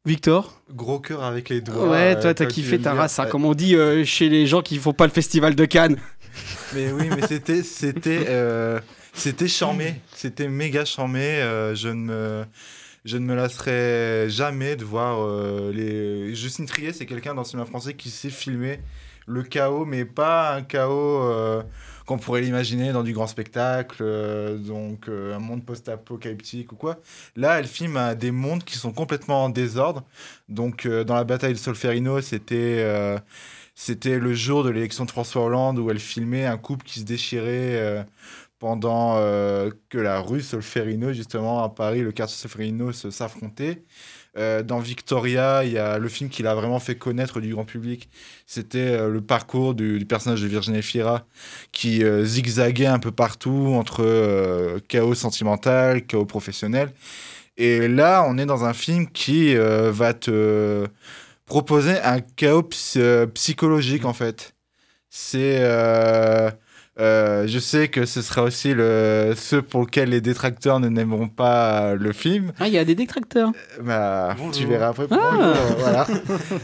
Victor? 0.07 0.63
Gros 0.73 1.01
cœur 1.01 1.25
avec 1.25 1.49
les 1.49 1.61
doigts. 1.61 1.89
Ouais, 1.89 2.15
euh, 2.17 2.23
toi 2.23 2.33
t'as 2.33 2.45
comme 2.45 2.55
tu 2.55 2.63
kiffé 2.63 2.79
ta 2.79 2.95
race, 2.95 3.19
hein, 3.19 3.27
comme 3.27 3.45
on 3.45 3.55
dit 3.55 3.75
euh, 3.75 4.05
chez 4.05 4.29
les 4.29 4.47
gens 4.47 4.63
qui 4.63 4.79
font 4.79 4.93
pas 4.93 5.05
le 5.05 5.13
festival 5.13 5.57
de 5.57 5.65
Cannes. 5.65 5.97
Mais 6.75 6.93
oui, 6.93 7.09
mais 7.09 7.27
c'était 7.27 7.63
c'était 7.63 8.27
euh, 8.29 8.81
c'était 9.13 9.49
charmé, 9.49 10.01
c'était 10.15 10.49
méga 10.49 10.85
charmé. 10.85 11.21
euh, 11.21 11.75
je 11.75 11.89
ne 11.89 11.95
me 11.95 12.45
je 13.05 13.17
ne 13.17 13.25
me 13.25 13.35
lasserai 13.35 14.27
jamais 14.29 14.77
de 14.77 14.85
voir 14.85 15.19
euh, 15.21 15.73
les. 15.73 16.35
Justine 16.35 16.67
Trier, 16.67 16.93
c'est 16.93 17.07
quelqu'un 17.07 17.35
dans 17.35 17.43
le 17.43 17.47
cinéma 17.47 17.67
français 17.67 17.95
qui 17.95 18.11
sait 18.11 18.31
filmer 18.31 18.81
le 19.27 19.43
chaos, 19.43 19.85
mais 19.85 20.05
pas 20.05 20.55
un 20.55 20.63
chaos 20.63 21.63
qu'on 22.05 22.19
pourrait 22.19 22.43
l'imaginer 22.43 22.93
dans 22.93 23.03
du 23.03 23.13
grand 23.13 23.27
spectacle, 23.27 24.05
donc 24.59 25.09
un 25.09 25.41
monde 25.41 25.65
post-apocalyptique 25.65 26.71
ou 26.71 26.77
quoi. 26.77 27.01
Là, 27.35 27.59
elle 27.59 27.67
filme 27.67 28.15
des 28.15 28.31
mondes 28.31 28.63
qui 28.63 28.79
sont 28.79 28.93
complètement 28.93 29.45
en 29.45 29.49
désordre. 29.49 30.05
Donc, 30.49 30.87
dans 30.87 31.17
la 31.17 31.25
bataille 31.25 31.55
de 31.55 31.59
Solferino, 31.59 32.21
c'était 32.21 33.19
c'était 33.77 34.19
le 34.19 34.35
jour 34.35 34.65
de 34.65 34.71
l'élection 34.71 35.05
de 35.05 35.11
François 35.13 35.45
Hollande 35.45 35.79
où 35.79 35.91
elle 35.91 36.01
filmait 36.01 36.47
un 36.47 36.57
couple 36.57 36.85
qui 36.85 36.99
se 36.99 37.05
déchirait 37.05 37.77
euh, 37.77 38.03
pendant 38.59 39.17
euh, 39.19 39.71
que 39.91 39.99
la 39.99 40.21
rue 40.21 40.41
Solferino, 40.41 41.13
justement, 41.13 41.63
à 41.63 41.69
Paris, 41.69 42.01
le 42.01 42.13
quartier 42.13 42.37
Solferino 42.37 42.93
s'affrontait. 42.93 43.85
Euh, 44.39 44.63
dans 44.63 44.79
Victoria, 44.79 45.65
il 45.65 45.73
y 45.73 45.79
a 45.79 45.99
le 45.99 46.09
film 46.09 46.31
qui 46.31 46.43
l'a 46.43 46.55
vraiment 46.55 46.79
fait 46.79 46.97
connaître 46.97 47.41
du 47.41 47.55
grand 47.55 47.65
public. 47.65 48.09
C'était 48.47 49.09
le 49.09 49.21
parcours 49.21 49.75
du, 49.75 50.05
personnage 50.07 50.43
de 50.43 50.47
Virginie 50.47 50.83
Fira 50.83 51.27
qui 51.73 52.03
euh, 52.03 52.25
zigzaguait 52.25 52.87
un 52.87 52.99
peu 52.99 53.11
partout 53.11 53.73
entre 53.75 54.79
chaos 54.89 55.15
sentimental, 55.15 56.07
chaos 56.07 56.27
professionnel. 56.27 56.93
Et 57.59 57.89
là, 57.89 58.25
on 58.29 58.37
est 58.37 58.47
dans 58.47 58.65
un 58.65 58.75
film 58.75 59.09
qui 59.09 59.55
va 59.55 60.13
te 60.13 60.87
proposer 61.47 61.99
un 62.03 62.21
chaos 62.21 62.69
euh, 62.97 63.27
psychologique, 63.29 64.05
en 64.05 64.13
fait. 64.13 64.55
C'est. 65.09 65.57
euh, 65.61 66.51
euh, 66.99 67.47
je 67.47 67.59
sais 67.59 67.89
que 67.89 68.07
ce 68.07 68.23
sera 68.23 68.43
aussi 68.43 68.73
le, 68.73 69.35
ceux 69.37 69.61
pour 69.61 69.83
lesquels 69.83 70.09
les 70.09 70.23
détracteurs 70.23 70.81
ne 70.81 70.89
n'aimeront 70.89 71.29
pas 71.29 71.95
le 71.95 72.13
film. 72.13 72.53
Ah, 72.59 72.69
il 72.69 72.73
y 72.73 72.79
a 72.79 72.87
des 72.87 72.95
détracteurs. 72.95 73.53
Bah, 73.83 74.35
tu 74.53 74.65
verras 74.67 74.89
après. 74.89 75.07
Ah. 75.11 75.53
Voilà. 75.79 76.07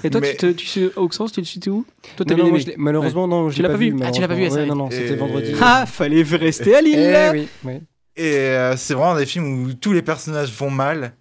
Et 0.02 0.08
toi, 0.08 0.22
Mais- 0.22 0.30
tu, 0.30 0.36
te, 0.38 0.52
tu 0.52 0.66
sais, 0.66 0.90
Auxence, 0.96 1.32
tu 1.32 1.40
le 1.40 1.44
situes 1.46 1.68
où? 1.68 1.84
Toi, 2.16 2.24
t'as 2.26 2.34
bien 2.34 2.46
moi, 2.46 2.58
malheureusement, 2.78 3.28
non, 3.28 3.50
je 3.50 3.56
Tu 3.56 3.60
l'ai 3.62 3.68
l'as 3.68 3.68
pas 3.68 3.74
pas 3.74 3.78
vu 3.84 3.90
vu, 3.92 4.00
Ah, 4.02 4.10
tu 4.10 4.20
l'as 4.22 4.28
pas 4.28 4.34
vu, 4.34 4.48
ça 4.48 4.54
Ouais, 4.56 4.66
non, 4.66 4.74
non, 4.74 4.90
c'était 4.90 5.12
Et- 5.12 5.16
vendredi. 5.16 5.52
Ah, 5.60 5.84
fallait 5.86 6.22
rester 6.22 6.74
à 6.74 6.80
Lille. 6.80 6.98
Eh 6.98 7.30
oui, 7.32 7.48
oui. 7.64 7.74
Et 8.16 8.34
euh, 8.36 8.74
c'est 8.78 8.94
vraiment 8.94 9.16
des 9.16 9.26
films 9.26 9.64
où 9.64 9.74
tous 9.74 9.92
les 9.92 10.02
personnages 10.02 10.50
vont 10.52 10.70
mal. 10.70 11.12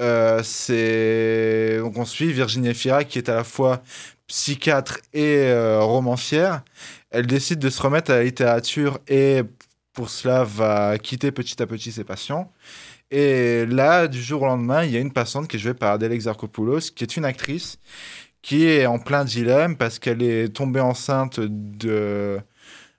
Euh, 0.00 0.42
c'est 0.42 1.78
donc 1.78 1.96
on 1.98 2.04
suit 2.04 2.32
Virginie 2.32 2.70
Efira 2.70 3.04
qui 3.04 3.18
est 3.18 3.28
à 3.28 3.34
la 3.34 3.44
fois 3.44 3.82
psychiatre 4.26 4.98
et 5.12 5.44
euh, 5.46 5.80
romancière. 5.82 6.62
Elle 7.10 7.26
décide 7.26 7.58
de 7.58 7.70
se 7.70 7.82
remettre 7.82 8.10
à 8.10 8.16
la 8.16 8.24
littérature 8.24 8.98
et 9.08 9.42
pour 9.92 10.08
cela 10.08 10.44
va 10.44 10.98
quitter 10.98 11.30
petit 11.32 11.62
à 11.62 11.66
petit 11.66 11.92
ses 11.92 12.04
patients. 12.04 12.50
Et 13.10 13.66
là, 13.66 14.08
du 14.08 14.22
jour 14.22 14.42
au 14.42 14.46
lendemain, 14.46 14.84
il 14.84 14.90
y 14.90 14.96
a 14.96 15.00
une 15.00 15.12
patiente 15.12 15.48
qui 15.48 15.56
est 15.56 15.58
jouée 15.58 15.74
par 15.74 15.92
Adèle 15.92 16.12
Exarchopoulos, 16.12 16.92
qui 16.94 17.04
est 17.04 17.16
une 17.18 17.26
actrice 17.26 17.78
qui 18.42 18.66
est 18.66 18.86
en 18.86 18.98
plein 18.98 19.24
dilemme 19.24 19.76
parce 19.76 19.98
qu'elle 19.98 20.22
est 20.22 20.48
tombée 20.54 20.80
enceinte 20.80 21.40
de 21.40 22.40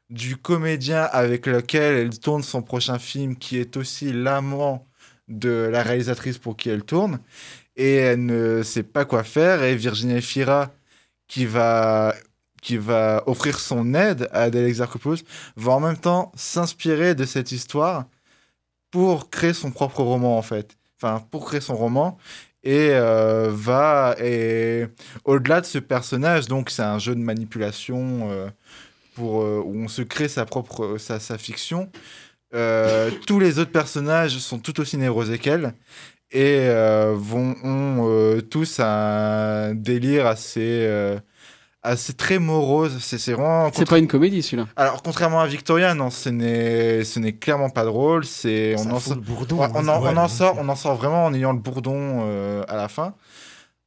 du 0.10 0.38
comédien 0.38 1.04
avec 1.12 1.48
lequel 1.48 1.96
elle 1.96 2.20
tourne 2.20 2.44
son 2.44 2.62
prochain 2.62 3.00
film, 3.00 3.36
qui 3.36 3.58
est 3.58 3.78
aussi 3.78 4.14
l'amant 4.14 4.88
de 5.40 5.70
la 5.72 5.84
réalisatrice 5.84 6.38
pour 6.38 6.58
qui 6.58 6.70
elle 6.70 6.84
tourne. 6.84 7.20
Et 7.76 7.96
elle 7.96 8.26
ne 8.26 8.64
sait 8.64 8.84
pas 8.84 9.06
quoi 9.06 9.24
faire. 9.24 9.64
Et 9.64 9.76
Virginie 9.76 10.22
Fira, 10.22 10.72
qui 11.28 11.46
va, 11.46 12.16
qui 12.62 12.78
va 12.78 13.24
offrir 13.28 13.60
son 13.60 13.94
aide 13.94 14.30
à 14.32 14.44
Adèle 14.44 14.66
Exarchopoulos, 14.68 15.24
va 15.56 15.74
en 15.74 15.80
même 15.80 15.98
temps 15.98 16.32
s'inspirer 16.36 17.16
de 17.16 17.26
cette 17.26 17.52
histoire 17.52 18.06
pour 18.92 19.30
créer 19.30 19.54
son 19.54 19.72
propre 19.72 20.04
roman, 20.04 20.38
en 20.38 20.42
fait. 20.44 20.78
Enfin, 21.02 21.26
pour 21.32 21.46
créer 21.46 21.62
son 21.62 21.76
roman. 21.76 22.18
Et 22.64 22.90
euh, 22.92 23.50
va. 23.52 24.16
Et 24.20 24.88
au-delà 25.26 25.62
de 25.62 25.66
ce 25.66 25.80
personnage, 25.80 26.48
donc 26.48 26.70
c'est 26.70 26.84
un 26.84 27.00
jeu 27.00 27.16
de 27.16 27.20
manipulation. 27.22 28.30
euh, 28.32 28.50
pour, 29.14 29.44
euh, 29.44 29.62
où 29.66 29.76
on 29.84 29.88
se 29.88 30.02
crée 30.02 30.28
sa 30.28 30.46
propre 30.46 30.98
sa, 30.98 31.20
sa 31.20 31.38
fiction. 31.38 31.90
Euh, 32.54 33.10
tous 33.26 33.40
les 33.40 33.60
autres 33.60 33.72
personnages 33.72 34.38
sont 34.38 34.60
tout 34.60 34.80
aussi 34.80 34.98
névrosés 34.98 35.40
qu'elle 35.40 35.74
et 36.32 36.60
euh, 36.68 37.14
vont, 37.16 37.56
ont 37.64 38.08
euh, 38.10 38.42
tous 38.42 38.80
un 38.80 39.74
délire 39.76 40.26
assez, 40.26 40.62
euh, 40.62 41.20
assez 41.84 42.14
très 42.14 42.40
morose. 42.40 42.98
C'est 43.02 43.20
c'est 43.20 43.34
vraiment. 43.34 43.72
C'est 43.74 43.88
pas 43.88 44.00
une 44.00 44.08
comédie, 44.08 44.42
celui-là. 44.42 44.68
Alors, 44.76 45.04
contrairement 45.04 45.42
à 45.42 45.48
Victoria, 45.48 45.94
non, 45.94 46.10
ce 46.10 46.30
n'est, 46.30 47.04
ce 47.04 47.20
n'est 47.20 47.34
clairement 47.34 47.70
pas 47.70 47.86
drôle. 47.86 48.24
On, 48.24 48.90
en 48.92 49.00
sort, 49.00 49.18
bourdon, 49.18 49.58
Ouais, 49.60 49.66
hein, 49.66 49.72
on, 49.76 49.88
en, 49.88 50.02
ouais. 50.02 50.10
on 50.14 50.18
en 50.18 50.28
sort, 50.28 50.56
on 50.60 50.68
en 50.70 50.76
sort 50.76 50.96
vraiment 50.96 51.26
en 51.26 51.34
ayant 51.34 51.54
le 51.54 51.60
bourdon 51.60 52.22
euh, 52.24 52.64
à 52.68 52.76
la 52.76 52.88
fin. 52.88 53.14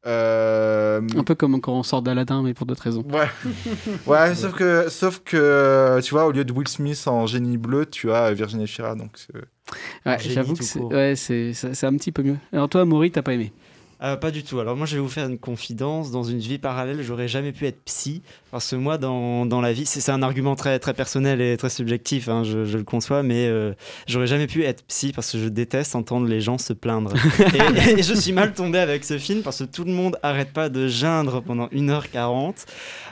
Euh, 0.06 1.00
Un 1.16 1.24
peu 1.24 1.34
comme 1.34 1.60
quand 1.60 1.72
on 1.72 1.82
sort 1.82 2.02
d'Aladin, 2.02 2.42
mais 2.42 2.54
pour 2.54 2.66
d'autres 2.66 2.82
raisons. 2.82 3.04
Ouais. 3.12 3.28
Ouais, 4.06 4.34
sauf 4.34 4.54
que, 4.54 4.88
sauf 4.88 5.20
que, 5.24 6.00
tu 6.02 6.10
vois, 6.12 6.26
au 6.26 6.32
lieu 6.32 6.44
de 6.44 6.52
Will 6.52 6.68
Smith 6.68 7.04
en 7.06 7.26
génie 7.26 7.56
bleu, 7.56 7.86
tu 7.86 8.12
as 8.12 8.32
Virginie 8.32 8.68
Fira, 8.68 8.94
donc. 8.94 9.12
Ouais, 10.04 10.18
Génie 10.20 10.34
j'avoue 10.34 10.54
que 10.54 10.62
c'est 10.62 10.80
ouais, 10.80 11.86
un 11.86 11.96
petit 11.96 12.12
peu 12.12 12.22
mieux. 12.22 12.36
Alors 12.52 12.68
toi, 12.68 12.84
Maury, 12.84 13.10
t'as 13.10 13.22
pas 13.22 13.34
aimé 13.34 13.52
Euh, 14.02 14.16
pas 14.16 14.30
du 14.30 14.42
tout. 14.44 14.60
Alors 14.60 14.76
moi, 14.76 14.84
je 14.86 14.96
vais 14.96 15.00
vous 15.02 15.08
faire 15.08 15.26
une 15.28 15.38
confidence. 15.38 16.10
Dans 16.10 16.22
une 16.22 16.38
vie 16.38 16.58
parallèle, 16.58 17.02
j'aurais 17.02 17.28
jamais 17.28 17.52
pu 17.52 17.66
être 17.66 17.80
psy. 17.84 18.22
Parce 18.50 18.70
que 18.70 18.76
moi, 18.76 18.98
dans, 18.98 19.46
dans 19.46 19.60
la 19.60 19.72
vie, 19.72 19.86
c'est 19.86 20.10
un 20.10 20.22
argument 20.22 20.54
très, 20.54 20.78
très 20.78 20.94
personnel 20.94 21.40
et 21.40 21.56
très 21.56 21.70
subjectif, 21.70 22.28
hein, 22.28 22.42
je, 22.44 22.64
je 22.64 22.78
le 22.78 22.84
conçois, 22.84 23.22
mais 23.22 23.48
euh, 23.48 23.72
j'aurais 24.06 24.26
jamais 24.26 24.46
pu 24.46 24.64
être 24.64 24.82
psy 24.84 25.12
parce 25.14 25.32
que 25.32 25.38
je 25.38 25.48
déteste 25.48 25.94
entendre 25.94 26.26
les 26.26 26.40
gens 26.40 26.56
se 26.58 26.72
plaindre. 26.72 27.12
et, 27.86 27.98
et 27.98 28.02
je 28.02 28.14
suis 28.14 28.32
mal 28.32 28.52
tombé 28.54 28.78
avec 28.78 29.04
ce 29.04 29.18
film 29.18 29.42
parce 29.42 29.58
que 29.58 29.64
tout 29.64 29.84
le 29.84 29.92
monde 29.92 30.18
arrête 30.22 30.52
pas 30.52 30.68
de 30.68 30.88
geindre 30.88 31.40
pendant 31.42 31.66
1h40. 31.68 32.64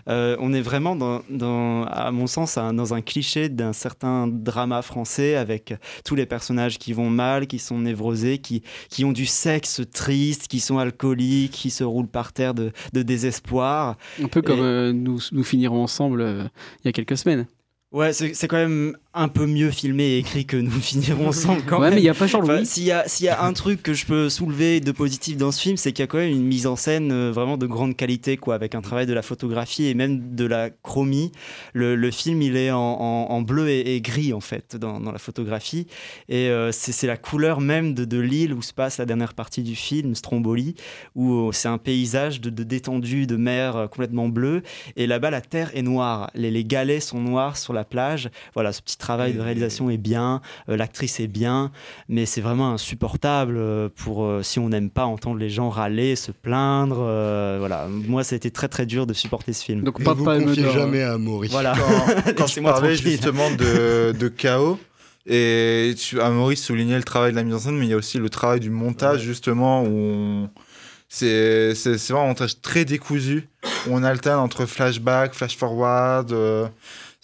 Euh, 0.09 0.37
on 0.39 0.53
est 0.53 0.61
vraiment, 0.61 0.97
dans, 0.97 1.23
dans- 1.31 1.85
à 1.85 2.11
mon 2.11 2.27
sens, 2.27 2.57
dans 2.57 2.93
un 2.95 3.01
cliché 3.01 3.49
d'un 3.49 3.73
certain 3.73 4.27
drama 4.29 4.83
français 4.83 5.35
avec 5.35 5.75
tous 6.05 6.15
les 6.15 6.27
personnages 6.27 6.79
qui 6.79 6.93
vont 6.93 7.09
mal, 7.11 7.47
qui 7.47 7.59
sont 7.59 7.79
névrosés, 7.79 8.39
qui, 8.39 8.63
qui 8.91 9.05
ont 9.05 9.13
du 9.13 9.25
sexe 9.27 9.81
triste, 9.93 10.47
qui 10.49 10.61
sont 10.61 10.74
alcooliques, 10.79 11.53
qui 11.53 11.71
se 11.71 11.85
roulent 11.85 12.09
par 12.09 12.33
terre 12.33 12.55
de, 12.55 12.73
de 12.93 13.03
désespoir. 13.03 13.97
Un 14.23 14.29
peu 14.29 14.43
comme 14.43 14.59
Et- 14.61 14.63
euh, 14.63 14.93
nous, 14.93 15.19
nous 15.33 15.45
finirons 15.45 15.83
ensemble 15.83 16.21
euh, 16.21 16.45
il 16.83 16.87
y 16.87 16.89
a 16.89 16.93
quelques 16.93 17.17
semaines. 17.17 17.47
Ouais, 17.95 18.13
c'est 18.13 18.35
c'est 18.35 18.49
quand 18.49 18.57
même 18.57 18.97
un 19.17 19.29
peu 19.29 19.47
mieux 19.47 19.71
filmé 19.71 20.03
et 20.03 20.19
écrit 20.19 20.45
que 20.47 20.57
nous 20.57 20.69
finirons 20.81 21.29
ensemble 21.29 21.63
quand 21.65 21.77
Ouais, 21.79 21.85
même. 21.87 21.95
mais 21.95 22.01
il 22.01 22.05
y 22.05 22.09
a 22.09 22.15
pas 22.15 22.27
Jean-Louis. 22.27 22.51
Enfin, 22.51 22.65
S'il 22.65 22.83
y, 22.83 22.91
a- 22.91 23.07
s'il 23.07 23.27
y 23.27 23.29
a 23.29 23.45
un 23.45 23.53
truc 23.53 23.81
que 23.85 23.95
je 23.95 24.05
peux 24.05 24.29
soulever 24.29 24.81
de 24.81 24.91
positif 24.91 25.37
dans 25.37 25.53
ce 25.53 25.61
film, 25.63 25.77
c'est 25.77 25.93
qu'il 25.93 26.03
y 26.03 26.03
a 26.03 26.09
quand 26.09 26.19
même 26.19 26.33
une 26.33 26.43
mise 26.43 26.67
en 26.67 26.75
scène 26.75 27.13
euh, 27.13 27.31
vraiment 27.31 27.57
de 27.57 27.67
grande 27.67 27.95
qualité, 27.97 28.37
quoi, 28.37 28.57
avec 28.57 28.75
un 28.75 28.81
travail 28.81 29.07
de 29.07 29.13
la 29.13 29.23
photographie 29.23 29.87
et 29.87 29.95
même 29.95 30.35
de 30.35 30.45
la 30.45 30.71
chromie. 30.71 31.31
Le, 31.73 31.95
le 31.95 32.11
film, 32.11 32.43
il 32.43 32.57
est 32.57 32.73
en, 32.73 32.79
en- 32.81 33.27
en 33.31 33.41
bleu 33.43 33.69
et, 33.69 33.95
et 33.95 34.01
gris, 34.01 34.33
en 34.33 34.41
fait, 34.41 34.75
dans, 34.75 34.99
dans 34.99 35.13
la 35.13 35.19
photographie. 35.21 35.87
Et 36.29 36.49
euh, 36.49 36.73
c'est 36.73 36.91
c'est 36.91 37.07
la 37.07 37.17
couleur 37.17 37.61
même 37.61 37.95
de, 37.95 38.05
de 38.05 38.19
l'île 38.19 38.53
où 38.53 38.63
se 38.63 38.73
passe 38.73 38.99
la 38.99 39.07
dernière 39.07 39.35
partie 39.35 39.63
du 39.63 39.77
film, 39.77 40.17
Stromboli, 40.17 40.75
où 41.15 41.33
euh, 41.51 41.53
c'est 41.53 41.69
un 41.69 41.79
paysage 41.79 42.41
de, 42.41 42.51
de 42.51 42.65
détendu, 42.65 43.29
de 43.29 43.37
mer 43.37 43.77
euh, 43.77 43.87
complètement 43.87 44.29
bleu. 44.29 44.63
Et 44.97 45.07
là-bas, 45.07 45.31
la 45.31 45.41
terre 45.43 45.71
est 45.77 45.83
noire. 45.83 46.33
Les, 46.35 46.51
les 46.51 46.65
galets 46.65 47.01
sont 47.01 47.21
noirs 47.21 47.57
sur 47.57 47.73
la 47.73 47.84
plage. 47.85 48.31
Voilà, 48.55 48.73
ce 48.73 48.83
petit 48.83 48.99
travail 48.99 49.35
de 49.35 49.41
réalisation 49.41 49.91
est 49.91 49.97
bien. 49.99 50.41
euh, 50.69 50.77
L'actrice 50.77 51.21
est 51.21 51.27
bien. 51.27 51.71
Mais 52.09 52.27
c'est 52.27 52.41
vraiment 52.41 52.73
insupportable 52.73 53.57
euh, 53.57 53.89
pour 53.95 54.25
euh, 54.25 54.43
si 54.43 54.59
on 54.59 54.69
n'aime 54.69 54.91
pas 54.91 55.05
entendre 55.05 55.39
les 55.39 55.51
gens 55.51 55.69
râler, 55.69 56.17
se 56.17 56.33
plaindre. 56.33 56.99
euh, 57.01 57.57
voilà, 57.59 57.87
moi, 57.89 58.25
ça 58.25 58.35
a 58.35 58.37
été 58.37 58.51
très 58.51 58.69
très 58.69 58.87
dur 58.87 59.07
de 59.07 59.13
supporter 59.15 59.53
ce 59.53 59.65
film. 59.65 59.83
Donc 59.83 59.99
Ne 60.01 60.05
pas 60.05 60.15
confiez 60.15 60.63
d'Or. 60.63 60.73
jamais 60.73 61.03
à 61.03 61.19
Maury. 61.19 61.49
Voilà. 61.49 61.75
Quand, 61.77 62.33
quand 62.37 62.47
je 62.47 62.61
parlais 62.61 62.95
tranquille. 62.95 63.11
justement 63.13 63.51
de, 63.51 64.13
de 64.13 64.29
chaos, 64.29 64.79
et 65.27 65.95
tu, 65.99 66.21
à 66.21 66.29
Maurice 66.31 66.63
soulignait 66.63 66.97
le 66.99 67.03
travail 67.03 67.31
de 67.33 67.37
la 67.37 67.45
mise 67.45 67.55
en 67.55 67.59
scène, 67.59 67.77
mais 67.79 67.87
il 67.87 67.91
y 67.91 67.95
a 67.95 67.97
aussi 67.97 68.19
le 68.19 68.29
travail 68.29 68.61
du 68.61 68.71
montage, 68.71 69.21
justement, 69.23 69.83
où 69.83 69.87
on- 69.89 70.51
c'est 71.09 71.75
c'est- 71.75 71.97
c'est 71.99 72.13
vraiment 72.13 72.27
un 72.27 72.29
montage 72.29 72.61
très 72.61 72.85
décousu, 72.85 73.49
où 73.87 73.91
on 73.93 74.03
alterne 74.03 74.41
entre 74.41 74.67
flashback, 74.67 75.35
flash 75.35 75.57
forward. 75.57 76.33
euh, 76.33 76.67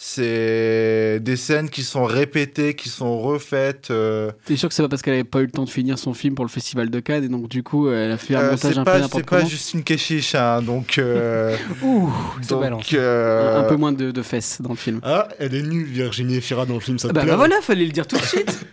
c'est 0.02 1.20
des 1.20 1.36
scènes 1.36 1.68
qui 1.68 1.82
sont 1.82 2.04
répétées, 2.04 2.74
qui 2.74 2.88
sont 2.88 3.20
refaites. 3.20 3.90
euh, 3.90 4.30
T'es 4.46 4.56
sûr 4.56 4.70
que 4.70 4.74
c'est 4.74 4.82
pas 4.82 4.88
parce 4.88 5.02
qu'elle 5.02 5.12
avait 5.12 5.24
pas 5.24 5.40
eu 5.40 5.44
le 5.44 5.50
temps 5.50 5.64
de 5.64 5.68
finir 5.70 5.98
son 5.98 6.14
film 6.14 6.34
pour 6.34 6.46
le 6.46 6.50
festival 6.50 6.88
de 6.88 7.00
Cannes 7.00 7.22
et 7.24 7.28
donc 7.28 7.48
du 7.48 7.62
coup 7.62 7.90
elle 7.90 8.10
a 8.12 8.16
fait 8.16 8.34
un 8.34 8.40
euh, 8.40 8.50
montage 8.52 8.72
c'est 8.72 8.78
un 8.78 8.84
pas, 8.84 8.92
peu 8.92 8.96
c'est 8.96 9.02
n'importe 9.02 9.24
pas 9.26 9.36
comment 9.40 9.48
Justine 9.48 9.84
Keshish, 9.84 10.34
hein, 10.34 10.62
donc. 10.62 10.96
euh, 10.96 11.54
Ouh, 11.82 12.10
ça 12.40 12.48
donc, 12.54 12.60
balance. 12.62 12.86
euh, 12.94 13.60
Un 13.60 13.64
peu 13.64 13.76
moins 13.76 13.92
de, 13.92 14.10
de 14.10 14.22
fesses 14.22 14.62
dans 14.62 14.70
le 14.70 14.76
film. 14.76 15.00
Ah, 15.02 15.28
elle 15.38 15.54
est 15.54 15.62
nulle, 15.62 15.84
Virginie 15.86 16.36
Efira 16.36 16.64
dans 16.64 16.74
le 16.74 16.80
film, 16.80 16.98
ça 16.98 17.08
te 17.08 17.12
bah, 17.12 17.20
plaît 17.20 17.30
bah 17.32 17.36
voilà, 17.36 17.60
fallait 17.60 17.84
le 17.84 17.92
dire 17.92 18.06
tout 18.06 18.16
de 18.16 18.22
suite. 18.24 18.58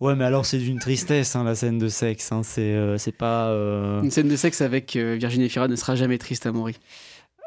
Ouais, 0.00 0.14
mais 0.14 0.24
alors 0.24 0.46
c'est 0.46 0.58
d'une 0.58 0.78
tristesse, 0.78 1.34
hein, 1.34 1.42
la 1.42 1.56
scène 1.56 1.76
de 1.80 1.88
sexe. 1.88 2.30
hein, 2.30 2.42
c'est 2.44 2.60
euh, 2.60 2.98
c'est 2.98 3.10
pas. 3.10 3.48
euh, 3.48 4.00
Une 4.00 4.12
scène 4.12 4.28
de 4.28 4.36
sexe 4.36 4.60
avec 4.60 4.94
euh, 4.94 5.16
Virginie 5.18 5.48
Fira 5.48 5.66
ne 5.66 5.74
sera 5.74 5.96
jamais 5.96 6.18
triste 6.18 6.46
à 6.46 6.52
Maury. 6.52 6.76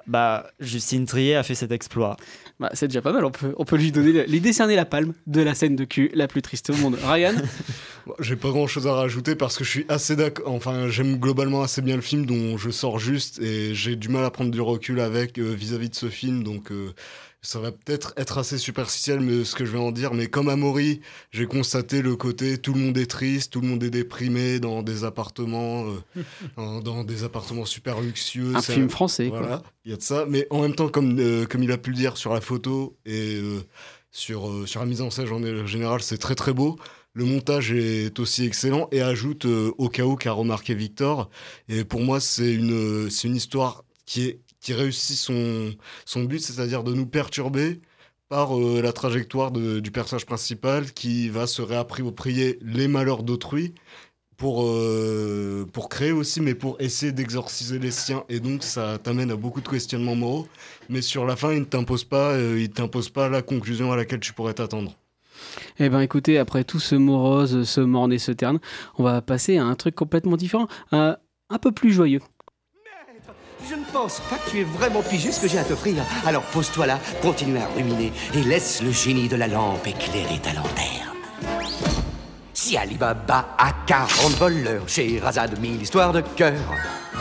Bah, 0.07 0.47
Justine 0.59 1.05
Trier 1.05 1.35
a 1.35 1.43
fait 1.43 1.55
cet 1.55 1.71
exploit. 1.71 2.17
Bah, 2.59 2.69
c'est 2.73 2.87
déjà 2.87 3.01
pas 3.01 3.11
mal, 3.11 3.25
on 3.25 3.31
peut, 3.31 3.53
on 3.57 3.65
peut 3.65 3.75
lui 3.77 3.91
donner, 3.91 4.25
lui 4.27 4.39
décerner 4.39 4.75
la 4.75 4.85
palme 4.85 5.13
de 5.27 5.41
la 5.41 5.55
scène 5.55 5.75
de 5.75 5.83
cul 5.83 6.11
la 6.13 6.27
plus 6.27 6.41
triste 6.41 6.69
au 6.69 6.75
monde. 6.75 6.97
Ryan 7.03 7.33
Bon, 8.05 8.13
J'ai 8.19 8.35
pas 8.35 8.49
grand 8.49 8.65
chose 8.65 8.87
à 8.87 8.93
rajouter 8.93 9.35
parce 9.35 9.57
que 9.57 9.63
je 9.63 9.69
suis 9.69 9.85
assez 9.87 10.15
d'accord. 10.15 10.51
Enfin, 10.51 10.87
j'aime 10.87 11.17
globalement 11.17 11.61
assez 11.61 11.81
bien 11.81 11.95
le 11.95 12.01
film 12.01 12.25
dont 12.25 12.57
je 12.57 12.71
sors 12.71 12.97
juste 12.97 13.39
et 13.39 13.75
j'ai 13.75 13.95
du 13.95 14.09
mal 14.09 14.25
à 14.25 14.31
prendre 14.31 14.49
du 14.49 14.61
recul 14.61 14.99
avec 14.99 15.37
euh, 15.37 15.53
vis-à-vis 15.53 15.89
de 15.89 15.95
ce 15.95 16.09
film. 16.09 16.43
Donc, 16.43 16.71
euh, 16.71 16.93
ça 17.43 17.59
va 17.59 17.71
peut-être 17.71 18.13
être 18.17 18.37
assez 18.37 18.59
superficiel, 18.59 19.19
mais 19.19 19.43
ce 19.45 19.55
que 19.55 19.65
je 19.65 19.71
vais 19.71 19.79
en 19.79 19.91
dire. 19.91 20.13
Mais 20.13 20.27
comme 20.27 20.47
Amaury, 20.47 21.01
j'ai 21.31 21.47
constaté 21.47 22.03
le 22.03 22.15
côté 22.15 22.59
tout 22.59 22.73
le 22.73 22.79
monde 22.79 22.97
est 22.97 23.09
triste, 23.09 23.53
tout 23.53 23.61
le 23.61 23.67
monde 23.67 23.83
est 23.83 23.89
déprimé 23.89 24.59
dans 24.59 24.83
des 24.83 25.03
appartements, 25.03 25.85
euh, 25.85 26.23
dans, 26.57 26.81
dans 26.81 27.03
des 27.03 27.23
appartements 27.23 27.65
super 27.65 27.99
luxueux. 27.99 28.55
Un 28.55 28.61
film 28.61 28.89
français, 28.89 29.29
quoi. 29.29 29.39
Voilà, 29.39 29.63
il 29.85 29.91
y 29.91 29.93
a 29.93 29.97
de 29.97 30.03
ça. 30.03 30.25
Mais 30.29 30.45
en 30.51 30.61
même 30.61 30.75
temps, 30.75 30.89
comme, 30.89 31.19
euh, 31.19 31.45
comme 31.47 31.63
il 31.63 31.71
a 31.71 31.77
pu 31.79 31.89
le 31.89 31.95
dire 31.95 32.15
sur 32.15 32.31
la 32.31 32.41
photo 32.41 32.95
et 33.05 33.37
euh, 33.37 33.61
sur, 34.11 34.67
sur 34.67 34.79
la 34.79 34.85
mise 34.85 35.01
en 35.01 35.09
scène 35.09 35.27
en 35.31 35.65
général, 35.65 36.01
c'est 36.01 36.19
très 36.19 36.35
très 36.35 36.53
beau. 36.53 36.77
Le 37.13 37.25
montage 37.25 37.73
est 37.73 38.19
aussi 38.19 38.45
excellent 38.45 38.87
et 38.91 39.01
ajoute 39.01 39.45
au 39.45 39.75
où 39.77 40.15
qu'a 40.15 40.31
remarqué 40.31 40.75
Victor. 40.75 41.29
Et 41.67 41.83
pour 41.83 42.01
moi, 42.01 42.21
c'est 42.21 42.53
une, 42.53 43.09
c'est 43.09 43.27
une 43.27 43.35
histoire 43.35 43.83
qui, 44.05 44.23
est, 44.27 44.39
qui 44.61 44.73
réussit 44.73 45.17
son, 45.17 45.73
son 46.05 46.23
but, 46.23 46.39
c'est-à-dire 46.39 46.83
de 46.83 46.93
nous 46.93 47.07
perturber 47.07 47.81
par 48.29 48.57
euh, 48.57 48.81
la 48.81 48.93
trajectoire 48.93 49.51
du 49.51 49.91
personnage 49.91 50.25
principal 50.25 50.93
qui 50.93 51.27
va 51.27 51.47
se 51.47 51.61
réapproprier 51.61 52.57
les 52.61 52.87
malheurs 52.87 53.23
d'autrui 53.23 53.73
pour, 54.37 54.63
euh, 54.65 55.67
pour 55.73 55.89
créer 55.89 56.13
aussi, 56.13 56.39
mais 56.39 56.55
pour 56.55 56.79
essayer 56.79 57.11
d'exorciser 57.11 57.77
les 57.77 57.91
siens. 57.91 58.23
Et 58.29 58.39
donc, 58.39 58.63
ça 58.63 58.97
t'amène 59.03 59.31
à 59.31 59.35
beaucoup 59.35 59.59
de 59.59 59.67
questionnements 59.67 60.15
moraux. 60.15 60.47
Mais 60.87 61.01
sur 61.01 61.25
la 61.25 61.35
fin, 61.35 61.51
il 61.51 61.59
ne 61.59 61.65
t'impose 61.65 62.05
pas, 62.05 62.31
euh, 62.31 62.57
il 62.57 62.69
t'impose 62.69 63.09
pas 63.09 63.27
la 63.27 63.41
conclusion 63.41 63.91
à 63.91 63.97
laquelle 63.97 64.21
tu 64.21 64.31
pourrais 64.31 64.53
t'attendre. 64.53 64.93
Eh 65.79 65.89
ben 65.89 65.99
écoutez, 65.99 66.37
après 66.37 66.63
tout 66.63 66.79
ce 66.79 66.95
morose, 66.95 67.63
ce 67.63 67.81
morne 67.81 68.13
et 68.13 68.19
ce 68.19 68.31
terne, 68.31 68.59
on 68.97 69.03
va 69.03 69.21
passer 69.21 69.57
à 69.57 69.65
un 69.65 69.75
truc 69.75 69.95
complètement 69.95 70.37
différent, 70.37 70.67
un 70.91 71.17
peu 71.59 71.71
plus 71.71 71.91
joyeux. 71.91 72.21
Je 73.69 73.75
ne 73.75 73.83
pense 73.85 74.19
pas 74.21 74.37
que 74.37 74.49
tu 74.49 74.59
aies 74.59 74.63
vraiment 74.63 75.01
pigé 75.01 75.31
ce 75.31 75.39
que 75.39 75.47
j'ai 75.47 75.59
à 75.59 75.63
t'offrir. 75.63 76.03
Alors 76.25 76.43
pose-toi 76.43 76.87
là, 76.87 76.99
continue 77.21 77.57
à 77.57 77.67
ruminer 77.75 78.11
et 78.33 78.41
laisse 78.41 78.81
le 78.81 78.91
génie 78.91 79.27
de 79.27 79.35
la 79.35 79.47
lampe 79.47 79.85
éclairer 79.85 80.39
ta 80.41 80.53
lanterne. 80.53 81.11
Si 82.53 82.77
Alibaba 82.77 83.55
a 83.57 83.71
40 83.85 84.37
voleurs, 84.37 84.87
Sherazade 84.87 85.59
mille 85.59 85.81
histoires 85.81 86.11
de 86.11 86.21
cœur, 86.21 86.59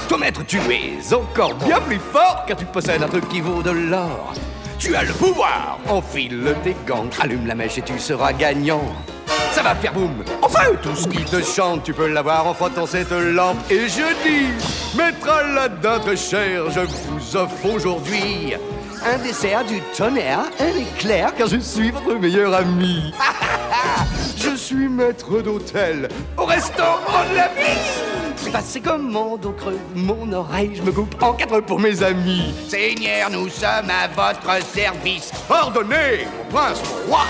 toi 0.08 0.18
maître 0.18 0.44
tu 0.46 0.58
es 0.58 1.14
encore 1.14 1.54
bien 1.54 1.80
plus 1.80 1.98
fort 1.98 2.44
car 2.46 2.56
tu 2.56 2.66
possèdes 2.66 3.02
un 3.02 3.08
truc 3.08 3.28
qui 3.28 3.40
vaut 3.40 3.62
de 3.62 3.70
l'or. 3.70 4.32
Tu 4.78 4.96
as 4.96 5.02
le 5.02 5.12
pouvoir, 5.12 5.78
enfile 5.88 6.54
tes 6.64 6.76
gants, 6.86 7.10
allume 7.20 7.46
la 7.46 7.54
mèche 7.54 7.78
et 7.78 7.82
tu 7.82 7.98
seras 7.98 8.32
gagnant. 8.32 8.82
Ça 9.52 9.62
va 9.62 9.74
faire 9.74 9.92
boum, 9.92 10.24
enfin 10.42 10.66
tout 10.82 10.94
ce 10.94 11.08
qui 11.08 11.24
te 11.24 11.42
chante, 11.42 11.82
tu 11.82 11.92
peux 11.92 12.08
l'avoir 12.08 12.46
en 12.46 12.54
frottant 12.54 12.86
cette 12.86 13.10
lampe. 13.10 13.58
Et 13.70 13.88
je 13.88 14.06
dis, 14.24 14.96
maître 14.96 15.28
Aladdin 15.28 15.98
très 15.98 16.16
cher, 16.16 16.70
je 16.70 16.80
vous 16.80 17.36
offre 17.36 17.66
aujourd'hui 17.66 18.54
un 19.04 19.18
dessert 19.18 19.64
du 19.64 19.80
tonnerre, 19.96 20.44
un 20.60 20.78
éclair, 20.78 21.34
car 21.34 21.48
je 21.48 21.58
suis 21.58 21.90
votre 21.90 22.14
meilleur 22.14 22.54
ami. 22.54 23.12
je 24.36 24.54
suis 24.56 24.88
maître 24.88 25.40
d'hôtel 25.40 26.08
au 26.36 26.44
restaurant 26.44 27.24
de 27.30 27.36
la 27.36 27.48
vie. 27.48 28.52
Passez 28.52 28.80
commande 28.80 29.46
au 29.46 29.52
creux 29.52 29.78
de 29.94 30.00
mon 30.00 30.32
oreille, 30.32 30.72
je 30.74 30.82
me 30.82 30.90
coupe 30.90 31.22
en 31.22 31.34
quatre 31.34 31.60
pour 31.60 31.78
mes 31.78 32.02
amis. 32.02 32.52
Seigneur, 32.68 33.30
nous 33.30 33.48
sommes 33.48 33.90
à 33.90 34.08
votre 34.08 34.64
service. 34.66 35.30
Ordonnez, 35.48 36.26
mon 36.36 36.56
prince, 36.56 36.82
mon 36.82 37.12
roi. 37.12 37.24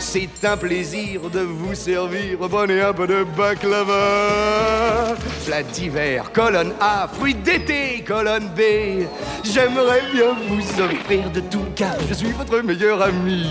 C'est 0.00 0.44
un 0.44 0.56
plaisir 0.56 1.28
de 1.28 1.40
vous 1.40 1.74
servir. 1.74 2.38
Prenez 2.38 2.80
un 2.80 2.92
peu 2.92 3.06
de 3.06 3.24
baklava. 3.36 5.14
Plat 5.44 5.62
d'hiver, 5.62 6.30
colonne 6.32 6.72
A. 6.80 7.08
Fruits 7.08 7.34
d'été, 7.34 8.04
colonne 8.06 8.48
B. 8.56 9.04
J'aimerais 9.42 10.02
bien 10.12 10.36
vous 10.48 10.82
offrir 10.82 11.30
de 11.30 11.40
tout 11.40 11.64
car 11.74 11.96
je 12.08 12.14
suis 12.14 12.30
votre 12.30 12.60
meilleur 12.60 13.02
ami. 13.02 13.46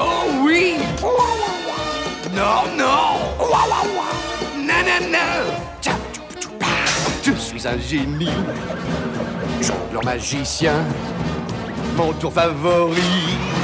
Oh 0.00 0.24
oui 0.42 0.74
Non, 2.34 2.64
non 2.76 3.18
Nanana 4.66 5.44
Je 7.22 7.32
suis 7.32 7.66
un 7.68 7.78
génie. 7.78 8.28
Jongleur 9.60 10.04
magicien. 10.04 10.84
Mon 11.96 12.12
tour 12.12 12.32
favori. 12.32 13.57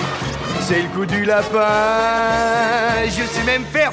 C'est 0.66 0.80
le 0.80 0.88
coup 0.88 1.04
du 1.04 1.24
lapin. 1.26 1.60
Je 3.06 3.22
sais 3.26 3.44
même 3.44 3.64
faire. 3.66 3.92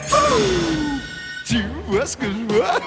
Tu 1.51 1.65
vois 1.87 2.05
ce 2.05 2.15
que 2.15 2.27
je 2.27 2.55
vois? 2.55 2.79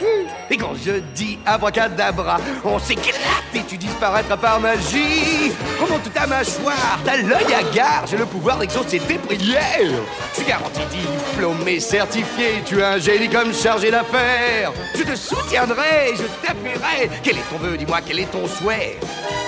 Et 0.50 0.56
quand 0.56 0.72
je 0.74 0.92
dis 1.14 1.38
abracadabra, 1.44 2.38
on 2.64 2.78
s'éclate 2.78 3.16
et 3.54 3.62
tu 3.68 3.76
disparaîtras 3.76 4.38
par 4.38 4.58
magie. 4.58 5.52
Remonte 5.78 6.10
ta 6.14 6.26
mâchoire, 6.26 6.98
t'as 7.04 7.18
l'œil 7.18 7.52
à 7.52 7.62
gare, 7.74 8.06
j'ai 8.06 8.16
le 8.16 8.24
pouvoir 8.24 8.56
d'exaucer 8.58 9.00
tes 9.00 9.18
prières. 9.18 10.00
Je 10.32 10.36
suis 10.36 10.46
garanti 10.46 10.80
diplômé, 10.90 11.78
certifié, 11.78 12.62
tu 12.64 12.80
es 12.80 12.84
un 12.84 12.98
génie 12.98 13.28
comme 13.28 13.52
chargé 13.52 13.90
d'affaires. 13.90 14.72
Je 14.94 15.02
te 15.02 15.14
soutiendrai, 15.14 16.14
je 16.14 16.46
t'appuierai. 16.46 17.10
Quel 17.22 17.36
est 17.36 17.50
ton 17.50 17.58
vœu, 17.58 17.76
dis-moi, 17.76 17.98
quel 18.06 18.20
est 18.20 18.30
ton 18.30 18.46
souhait? 18.46 18.98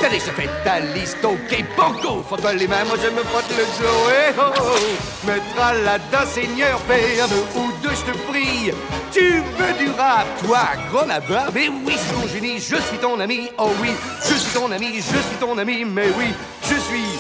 T'as 0.01 0.11
déjà 0.11 0.33
fait 0.33 0.49
ta 0.65 0.81
liste, 0.81 1.25
ok, 1.25 1.65
banco, 1.77 2.23
frotte-toi 2.23 2.53
les 2.53 2.69
mains, 2.69 2.85
moi 2.87 2.97
je 3.03 3.11
me 3.11 3.23
frotte 3.25 3.51
le 3.51 3.65
dos. 3.65 4.11
Eh 4.11 4.35
oh, 4.39 4.43
oh. 4.61 5.27
Maître 5.27 5.61
Aladdin, 5.61 6.27
seigneur, 6.27 6.81
deux 6.89 7.61
ou 7.61 7.68
deux, 7.68 7.68
je 7.99 8.13
te 8.13 8.17
prie. 8.31 8.73
Tu 9.13 9.43
veux 9.59 9.75
du 9.79 9.91
rap, 9.99 10.27
toi, 10.45 10.61
gros 10.91 11.07
là-bas 11.07 11.47
Mais 11.55 11.69
oui, 11.69 11.95
c'est 11.97 12.17
mon 12.17 12.29
génie, 12.29 12.59
je 12.59 12.77
suis 12.77 12.99
ton 13.01 13.19
ami, 13.21 13.49
oh 13.59 13.71
oui, 13.81 13.91
je 14.23 14.35
suis 14.35 14.53
ton 14.53 14.71
ami, 14.71 14.97
je 14.97 15.01
suis 15.01 15.37
ton 15.41 15.57
ami, 15.59 15.85
mais 15.85 16.09
oui, 16.19 16.27
je 16.63 16.75
suis 16.75 17.19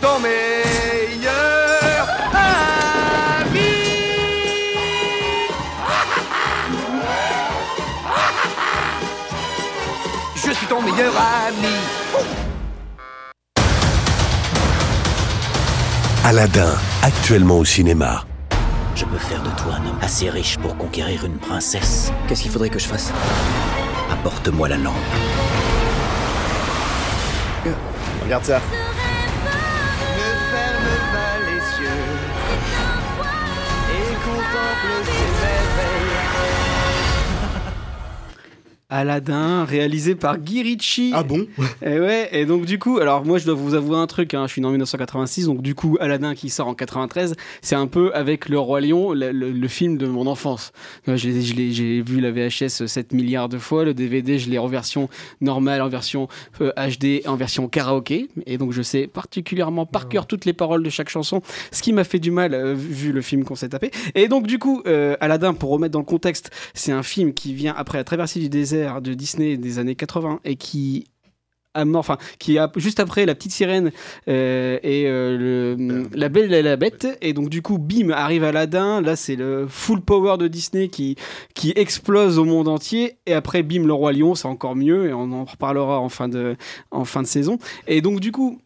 ton 0.00 0.18
meilleur 0.20 2.06
ami. 2.32 3.60
Je 10.36 10.52
suis 10.52 10.66
ton 10.66 10.80
meilleur 10.82 11.12
ami. 11.46 11.74
Aladdin, 16.24 16.74
actuellement 17.02 17.58
au 17.58 17.64
cinéma. 17.64 18.24
Je 18.96 19.04
peux 19.04 19.18
faire 19.18 19.42
de 19.42 19.50
toi 19.50 19.74
un 19.74 19.86
homme 19.86 19.98
assez 20.00 20.30
riche 20.30 20.56
pour 20.56 20.74
conquérir 20.78 21.22
une 21.26 21.36
princesse. 21.36 22.10
Qu'est-ce 22.26 22.42
qu'il 22.42 22.50
faudrait 22.50 22.70
que 22.70 22.78
je 22.78 22.88
fasse? 22.88 23.12
Apporte-moi 24.10 24.70
la 24.70 24.78
lampe. 24.78 24.94
Regarde 28.24 28.44
ça. 28.44 28.60
Aladdin, 38.88 39.64
réalisé 39.64 40.14
par 40.14 40.38
Guy 40.38 40.62
Ritchie. 40.62 41.10
Ah 41.12 41.24
bon? 41.24 41.46
Et 41.84 41.98
ouais, 41.98 42.28
et 42.32 42.46
donc 42.46 42.66
du 42.66 42.78
coup, 42.78 42.98
alors 42.98 43.24
moi 43.24 43.38
je 43.38 43.44
dois 43.44 43.54
vous 43.54 43.74
avouer 43.74 43.96
un 43.96 44.06
truc, 44.06 44.32
hein, 44.32 44.44
je 44.46 44.52
suis 44.52 44.60
né 44.60 44.66
en 44.68 44.70
1986, 44.70 45.46
donc 45.46 45.60
du 45.60 45.74
coup 45.74 45.96
Aladdin 46.00 46.34
qui 46.36 46.50
sort 46.50 46.68
en 46.68 46.74
93, 46.74 47.34
c'est 47.62 47.74
un 47.74 47.88
peu 47.88 48.14
avec 48.14 48.48
Le 48.48 48.58
Roi 48.60 48.80
Lion, 48.80 49.12
le, 49.12 49.32
le- 49.32 49.50
le 49.50 49.68
film 49.68 49.98
de 49.98 50.06
mon 50.06 50.28
enfance. 50.28 50.72
Euh, 51.08 51.16
je 51.16 51.28
l'ai- 51.28 51.42
je 51.42 51.54
l'ai- 51.54 51.72
J'ai 51.72 52.00
vu 52.00 52.20
la 52.20 52.30
VHS 52.30 52.86
7 52.86 53.12
milliards 53.12 53.48
de 53.48 53.58
fois, 53.58 53.84
le 53.84 53.92
DVD 53.92 54.38
je 54.38 54.48
l'ai 54.50 54.58
en 54.58 54.68
version 54.68 55.08
normale, 55.40 55.82
en 55.82 55.88
version 55.88 56.28
euh, 56.60 56.70
HD, 56.76 57.26
en 57.26 57.34
version 57.34 57.66
karaoké, 57.68 58.28
et 58.46 58.56
donc 58.56 58.70
je 58.72 58.82
sais 58.82 59.08
particulièrement 59.08 59.84
par 59.84 60.08
cœur 60.08 60.26
toutes 60.26 60.44
les 60.44 60.52
paroles 60.52 60.84
de 60.84 60.90
chaque 60.90 61.08
chanson, 61.08 61.42
ce 61.72 61.82
qui 61.82 61.92
m'a 61.92 62.04
fait 62.04 62.20
du 62.20 62.30
mal 62.30 62.54
euh, 62.54 62.72
vu 62.74 63.10
le 63.10 63.20
film 63.20 63.42
qu'on 63.42 63.56
s'est 63.56 63.70
tapé. 63.70 63.90
Et 64.14 64.28
donc 64.28 64.46
du 64.46 64.60
coup, 64.60 64.82
euh, 64.86 65.16
Aladdin, 65.20 65.54
pour 65.54 65.70
remettre 65.70 65.92
dans 65.92 65.98
le 65.98 66.04
contexte, 66.04 66.50
c'est 66.72 66.92
un 66.92 67.02
film 67.02 67.34
qui 67.34 67.52
vient 67.52 67.74
après 67.76 67.98
la 67.98 68.04
traversée 68.04 68.38
du 68.38 68.48
désert 68.48 68.75
de 69.00 69.14
Disney 69.14 69.56
des 69.56 69.78
années 69.78 69.94
80 69.94 70.40
et 70.44 70.56
qui 70.56 71.06
a 71.76 71.84
mort, 71.84 72.00
enfin, 72.00 72.18
qui 72.38 72.58
a 72.58 72.70
juste 72.76 73.00
après 73.00 73.26
la 73.26 73.34
petite 73.34 73.52
sirène 73.52 73.92
euh, 74.28 74.78
et 74.82 75.04
euh, 75.06 75.76
le, 75.76 76.08
la 76.14 76.28
belle 76.28 76.52
et 76.52 76.62
la 76.62 76.76
bête. 76.76 77.06
Et 77.20 77.32
donc 77.32 77.48
du 77.48 77.62
coup 77.62 77.78
bim 77.78 78.10
arrive 78.10 78.44
Aladdin. 78.44 79.00
Là 79.00 79.14
c'est 79.14 79.36
le 79.36 79.66
full 79.68 80.00
power 80.00 80.38
de 80.38 80.48
Disney 80.48 80.88
qui 80.88 81.16
qui 81.54 81.72
explose 81.76 82.38
au 82.38 82.44
monde 82.44 82.68
entier. 82.68 83.18
Et 83.26 83.34
après 83.34 83.62
bim 83.62 83.86
le 83.86 83.92
roi 83.92 84.12
lion 84.12 84.34
c'est 84.34 84.48
encore 84.48 84.74
mieux. 84.74 85.06
Et 85.08 85.12
on 85.12 85.32
en 85.32 85.44
reparlera 85.44 86.00
en 86.00 86.08
fin 86.08 86.28
de 86.28 86.56
en 86.90 87.04
fin 87.04 87.22
de 87.22 87.28
saison. 87.28 87.58
Et 87.86 88.00
donc 88.00 88.20
du 88.20 88.32
coup 88.32 88.58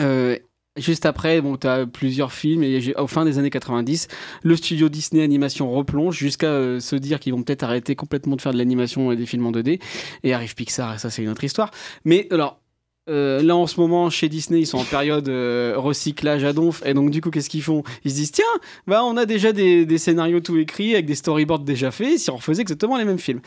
euh, 0.00 0.36
Juste 0.78 1.06
après, 1.06 1.40
bon, 1.40 1.56
tu 1.56 1.66
as 1.66 1.86
plusieurs 1.86 2.32
films 2.32 2.62
et 2.62 2.94
au 2.96 3.06
fin 3.06 3.24
des 3.24 3.38
années 3.38 3.50
90, 3.50 4.08
le 4.42 4.56
studio 4.56 4.88
Disney 4.88 5.22
Animation 5.22 5.70
replonge 5.70 6.16
jusqu'à 6.16 6.48
euh, 6.48 6.80
se 6.80 6.96
dire 6.96 7.20
qu'ils 7.20 7.32
vont 7.32 7.42
peut-être 7.42 7.64
arrêter 7.64 7.96
complètement 7.96 8.36
de 8.36 8.40
faire 8.40 8.52
de 8.52 8.58
l'animation 8.58 9.12
et 9.12 9.16
des 9.16 9.26
films 9.26 9.46
en 9.46 9.52
2D. 9.52 9.80
Et 10.22 10.34
arrive 10.34 10.54
Pixar, 10.54 10.94
et 10.94 10.98
ça 10.98 11.10
c'est 11.10 11.22
une 11.22 11.30
autre 11.30 11.44
histoire. 11.44 11.70
Mais 12.04 12.28
alors, 12.30 12.60
euh, 13.08 13.42
là 13.42 13.56
en 13.56 13.66
ce 13.66 13.80
moment 13.80 14.10
chez 14.10 14.28
Disney, 14.28 14.60
ils 14.60 14.66
sont 14.66 14.78
en 14.78 14.84
période 14.84 15.28
euh, 15.28 15.74
recyclage 15.76 16.44
à 16.44 16.52
donf. 16.52 16.82
Et 16.84 16.94
donc 16.94 17.10
du 17.10 17.20
coup, 17.20 17.30
qu'est-ce 17.30 17.48
qu'ils 17.48 17.62
font? 17.62 17.82
Ils 18.04 18.10
se 18.10 18.16
disent 18.16 18.32
tiens, 18.32 18.44
bah 18.86 19.04
on 19.04 19.16
a 19.16 19.26
déjà 19.26 19.52
des, 19.52 19.98
scénarios 19.98 20.40
tout 20.40 20.56
écrits 20.56 20.94
avec 20.94 21.06
des 21.06 21.14
storyboards 21.14 21.60
déjà 21.60 21.90
faits. 21.90 22.18
Si 22.18 22.30
on 22.30 22.36
refaisait 22.36 22.62
exactement 22.62 22.96
les 22.96 23.04
mêmes 23.04 23.18
films. 23.18 23.40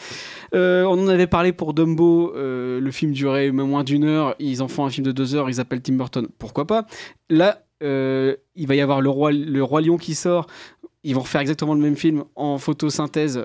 Euh, 0.55 0.83
on 0.85 0.99
en 1.03 1.07
avait 1.07 1.27
parlé 1.27 1.53
pour 1.53 1.73
Dumbo. 1.73 2.33
le 2.35 2.91
film 2.91 3.11
durait 3.11 3.51
même 3.51 3.67
moins 3.67 3.83
d'une 3.83 4.03
heure. 4.03 4.35
Ils 4.39 4.61
en 4.61 4.67
font 4.67 4.85
un 4.85 4.89
film 4.89 5.05
de 5.05 5.11
deux 5.11 5.35
heures. 5.35 5.49
Ils 5.49 5.59
appellent 5.59 5.81
Tim 5.81 5.93
Burton. 5.93 6.27
Pourquoi 6.37 6.65
pas? 6.65 6.85
Là, 7.29 7.63
il 7.81 8.67
va 8.67 8.75
y 8.75 8.81
avoir 8.81 9.01
le 9.01 9.09
roi, 9.09 9.31
le 9.31 9.63
roi 9.63 9.81
lion 9.81 9.97
qui 9.97 10.15
sort. 10.15 10.47
Ils 11.03 11.15
vont 11.15 11.21
refaire 11.21 11.41
exactement 11.41 11.73
le 11.73 11.81
même 11.81 11.95
film 11.95 12.23
en 12.35 12.57
photosynthèse. 12.57 13.43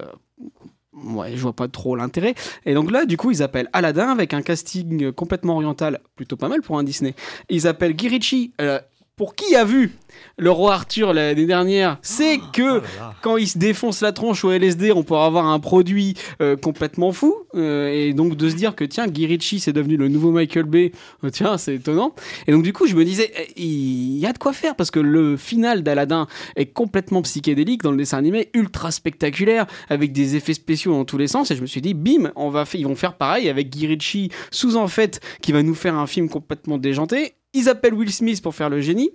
Ouais, 1.04 1.32
je 1.36 1.42
vois 1.42 1.52
pas 1.52 1.68
trop 1.68 1.94
l'intérêt. 1.94 2.34
Et 2.64 2.72
donc 2.72 2.90
là, 2.90 3.04
du 3.04 3.16
coup, 3.16 3.30
ils 3.30 3.42
appellent 3.42 3.68
Aladdin 3.72 4.08
avec 4.08 4.32
un 4.32 4.40
casting 4.40 5.12
complètement 5.12 5.54
oriental, 5.56 6.00
plutôt 6.16 6.36
pas 6.36 6.48
mal 6.48 6.62
pour 6.62 6.78
un 6.78 6.84
Disney. 6.84 7.14
Ils 7.50 7.66
appellent 7.66 7.94
Guy 7.94 8.08
Ritchie, 8.08 8.52
euh, 8.60 8.80
pour 9.16 9.34
qui 9.34 9.56
a 9.56 9.64
vu 9.64 9.92
le 10.36 10.50
roi 10.50 10.74
Arthur 10.74 11.14
l'année 11.14 11.46
dernière, 11.46 11.98
c'est 12.02 12.38
Oh 12.38 12.50
que 12.52 12.82
quand 13.22 13.38
il 13.38 13.48
se 13.48 13.56
défonce 13.56 14.02
la 14.02 14.12
tronche 14.12 14.44
au 14.44 14.52
LSD, 14.52 14.92
on 14.92 15.04
peut 15.04 15.14
avoir 15.14 15.46
un 15.46 15.58
produit 15.58 16.14
euh, 16.42 16.56
complètement 16.56 17.12
fou. 17.12 17.34
Euh, 17.54 17.88
et 17.88 18.12
donc 18.12 18.36
de 18.36 18.50
se 18.50 18.54
dire 18.54 18.74
que 18.74 18.84
tiens, 18.84 19.06
Guy 19.06 19.24
Ritchie 19.24 19.58
c'est 19.58 19.72
devenu 19.72 19.96
le 19.96 20.08
nouveau 20.08 20.32
Michael 20.32 20.64
Bay, 20.64 20.92
euh, 21.24 21.30
tiens, 21.30 21.56
c'est 21.56 21.76
étonnant. 21.76 22.14
Et 22.46 22.52
donc 22.52 22.62
du 22.62 22.74
coup, 22.74 22.86
je 22.86 22.94
me 22.94 23.06
disais, 23.06 23.32
eh, 23.38 23.52
il 23.56 24.18
y 24.18 24.26
a 24.26 24.34
de 24.34 24.38
quoi 24.38 24.52
faire 24.52 24.76
parce 24.76 24.90
que 24.90 25.00
le 25.00 25.38
final 25.38 25.82
d'Aladin 25.82 26.26
est 26.56 26.66
complètement 26.66 27.22
psychédélique 27.22 27.82
dans 27.82 27.92
le 27.92 27.96
dessin 27.96 28.18
animé, 28.18 28.50
ultra 28.52 28.90
spectaculaire, 28.90 29.66
avec 29.88 30.12
des 30.12 30.36
effets 30.36 30.54
spéciaux 30.54 30.92
dans 30.92 31.06
tous 31.06 31.16
les 31.16 31.28
sens. 31.28 31.50
Et 31.50 31.56
je 31.56 31.62
me 31.62 31.66
suis 31.66 31.80
dit, 31.80 31.94
bim, 31.94 32.32
on 32.36 32.50
va 32.50 32.64
ils 32.74 32.86
vont 32.86 32.96
faire 32.96 33.14
pareil 33.14 33.48
avec 33.48 33.70
Guy 33.70 33.86
Ritchie 33.86 34.30
sous 34.50 34.76
en 34.76 34.88
fait, 34.88 35.20
qui 35.40 35.52
va 35.52 35.62
nous 35.62 35.74
faire 35.74 35.94
un 35.94 36.06
film 36.06 36.28
complètement 36.28 36.76
déjanté. 36.76 37.36
Ils 37.52 37.68
appellent 37.68 37.94
Will 37.94 38.12
Smith 38.12 38.42
pour 38.42 38.54
faire 38.54 38.70
le 38.70 38.80
génie. 38.80 39.10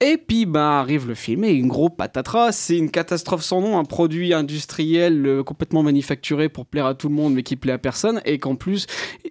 Et 0.00 0.18
puis 0.18 0.44
bah 0.44 0.80
arrive 0.80 1.08
le 1.08 1.14
film 1.14 1.42
et 1.44 1.52
une 1.52 1.68
gros 1.68 1.88
patatras, 1.88 2.52
c'est 2.52 2.76
une 2.76 2.90
catastrophe 2.90 3.42
sans 3.42 3.62
nom, 3.62 3.78
un 3.78 3.84
produit 3.84 4.34
industriel 4.34 5.24
euh, 5.26 5.42
complètement 5.42 5.82
manufacturé 5.82 6.50
pour 6.50 6.66
plaire 6.66 6.84
à 6.84 6.94
tout 6.94 7.08
le 7.08 7.14
monde 7.14 7.32
mais 7.32 7.42
qui 7.42 7.56
plaît 7.56 7.72
à 7.72 7.78
personne 7.78 8.20
et 8.26 8.38
qu'en 8.38 8.56
plus 8.56 8.86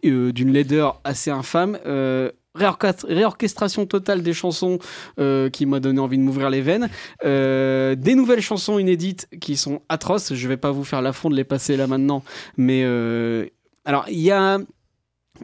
euh, 0.06 0.32
d'une 0.32 0.52
laideur 0.52 1.02
assez 1.04 1.30
infâme. 1.30 1.78
euh, 1.86 2.32
réorchestra- 2.58 3.06
réorchestration 3.06 3.86
totale 3.86 4.24
des 4.24 4.34
chansons 4.34 4.80
qui 5.52 5.66
m'a 5.68 5.80
donné 5.80 6.00
envie 6.00 6.18
de 6.18 6.24
m'ouvrir 6.24 6.50
les 6.50 6.62
veines. 6.62 6.90
Des 7.22 8.16
nouvelles 8.16 8.42
chansons 8.42 8.80
inédites 8.80 9.28
qui 9.42 9.58
sont 9.58 9.82
atroces. 9.90 10.34
Je 10.34 10.48
vais 10.48 10.58
pas 10.58 10.72
vous 10.72 10.86
faire 10.86 11.02
l'affront 11.02 11.30
de 11.30 11.36
les 11.36 11.44
passer 11.44 11.76
là 11.78 11.86
maintenant, 11.86 12.24
mais 12.58 12.84
alors 13.84 14.06
il 14.10 14.20
y 14.22 14.32
a 14.32 14.58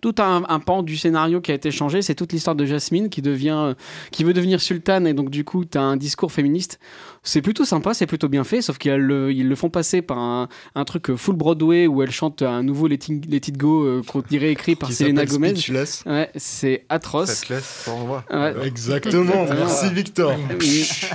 tout 0.01 0.15
un, 0.19 0.43
un 0.47 0.59
pan 0.59 0.83
du 0.83 0.95
scénario 0.97 1.41
qui 1.41 1.51
a 1.51 1.55
été 1.55 1.71
changé. 1.71 2.01
C'est 2.01 2.15
toute 2.15 2.31
l'histoire 2.33 2.55
de 2.55 2.65
Jasmine 2.65 3.09
qui 3.09 3.21
devient, 3.21 3.73
qui 4.11 4.23
veut 4.23 4.33
devenir 4.33 4.61
sultane 4.61 5.05
et 5.07 5.13
donc 5.13 5.29
du 5.29 5.43
coup, 5.43 5.65
tu 5.65 5.77
as 5.77 5.81
un 5.81 5.97
discours 5.97 6.31
féministe. 6.31 6.79
C'est 7.23 7.41
plutôt 7.41 7.65
sympa, 7.65 7.93
c'est 7.93 8.07
plutôt 8.07 8.29
bien 8.29 8.43
fait, 8.43 8.61
sauf 8.63 8.79
qu'ils 8.79 8.93
le, 8.95 9.31
ils 9.31 9.47
le 9.47 9.55
font 9.55 9.69
passer 9.69 10.01
par 10.01 10.17
un, 10.17 10.47
un 10.73 10.85
truc 10.85 11.13
full 11.15 11.35
Broadway 11.35 11.85
où 11.85 12.01
elle 12.01 12.09
chante 12.11 12.41
un 12.41 12.63
nouveau 12.63 12.87
Let 12.87 12.95
It, 13.09 13.25
Let 13.29 13.37
It 13.37 13.57
Go 13.57 13.83
euh, 13.85 14.01
qu'on 14.07 14.21
dirait 14.27 14.51
écrit 14.51 14.75
par 14.75 14.91
Selena 14.91 15.25
Gomez. 15.25 15.49
Speechless. 15.49 16.03
Ouais, 16.07 16.31
c'est 16.35 16.85
atroce. 16.89 17.29
Ça 17.29 17.45
te. 17.45 18.33
Ouais. 18.33 18.65
Exactement, 18.65 19.45
merci 19.49 19.89
Victor. 19.93 20.33
Mais, 20.49 20.65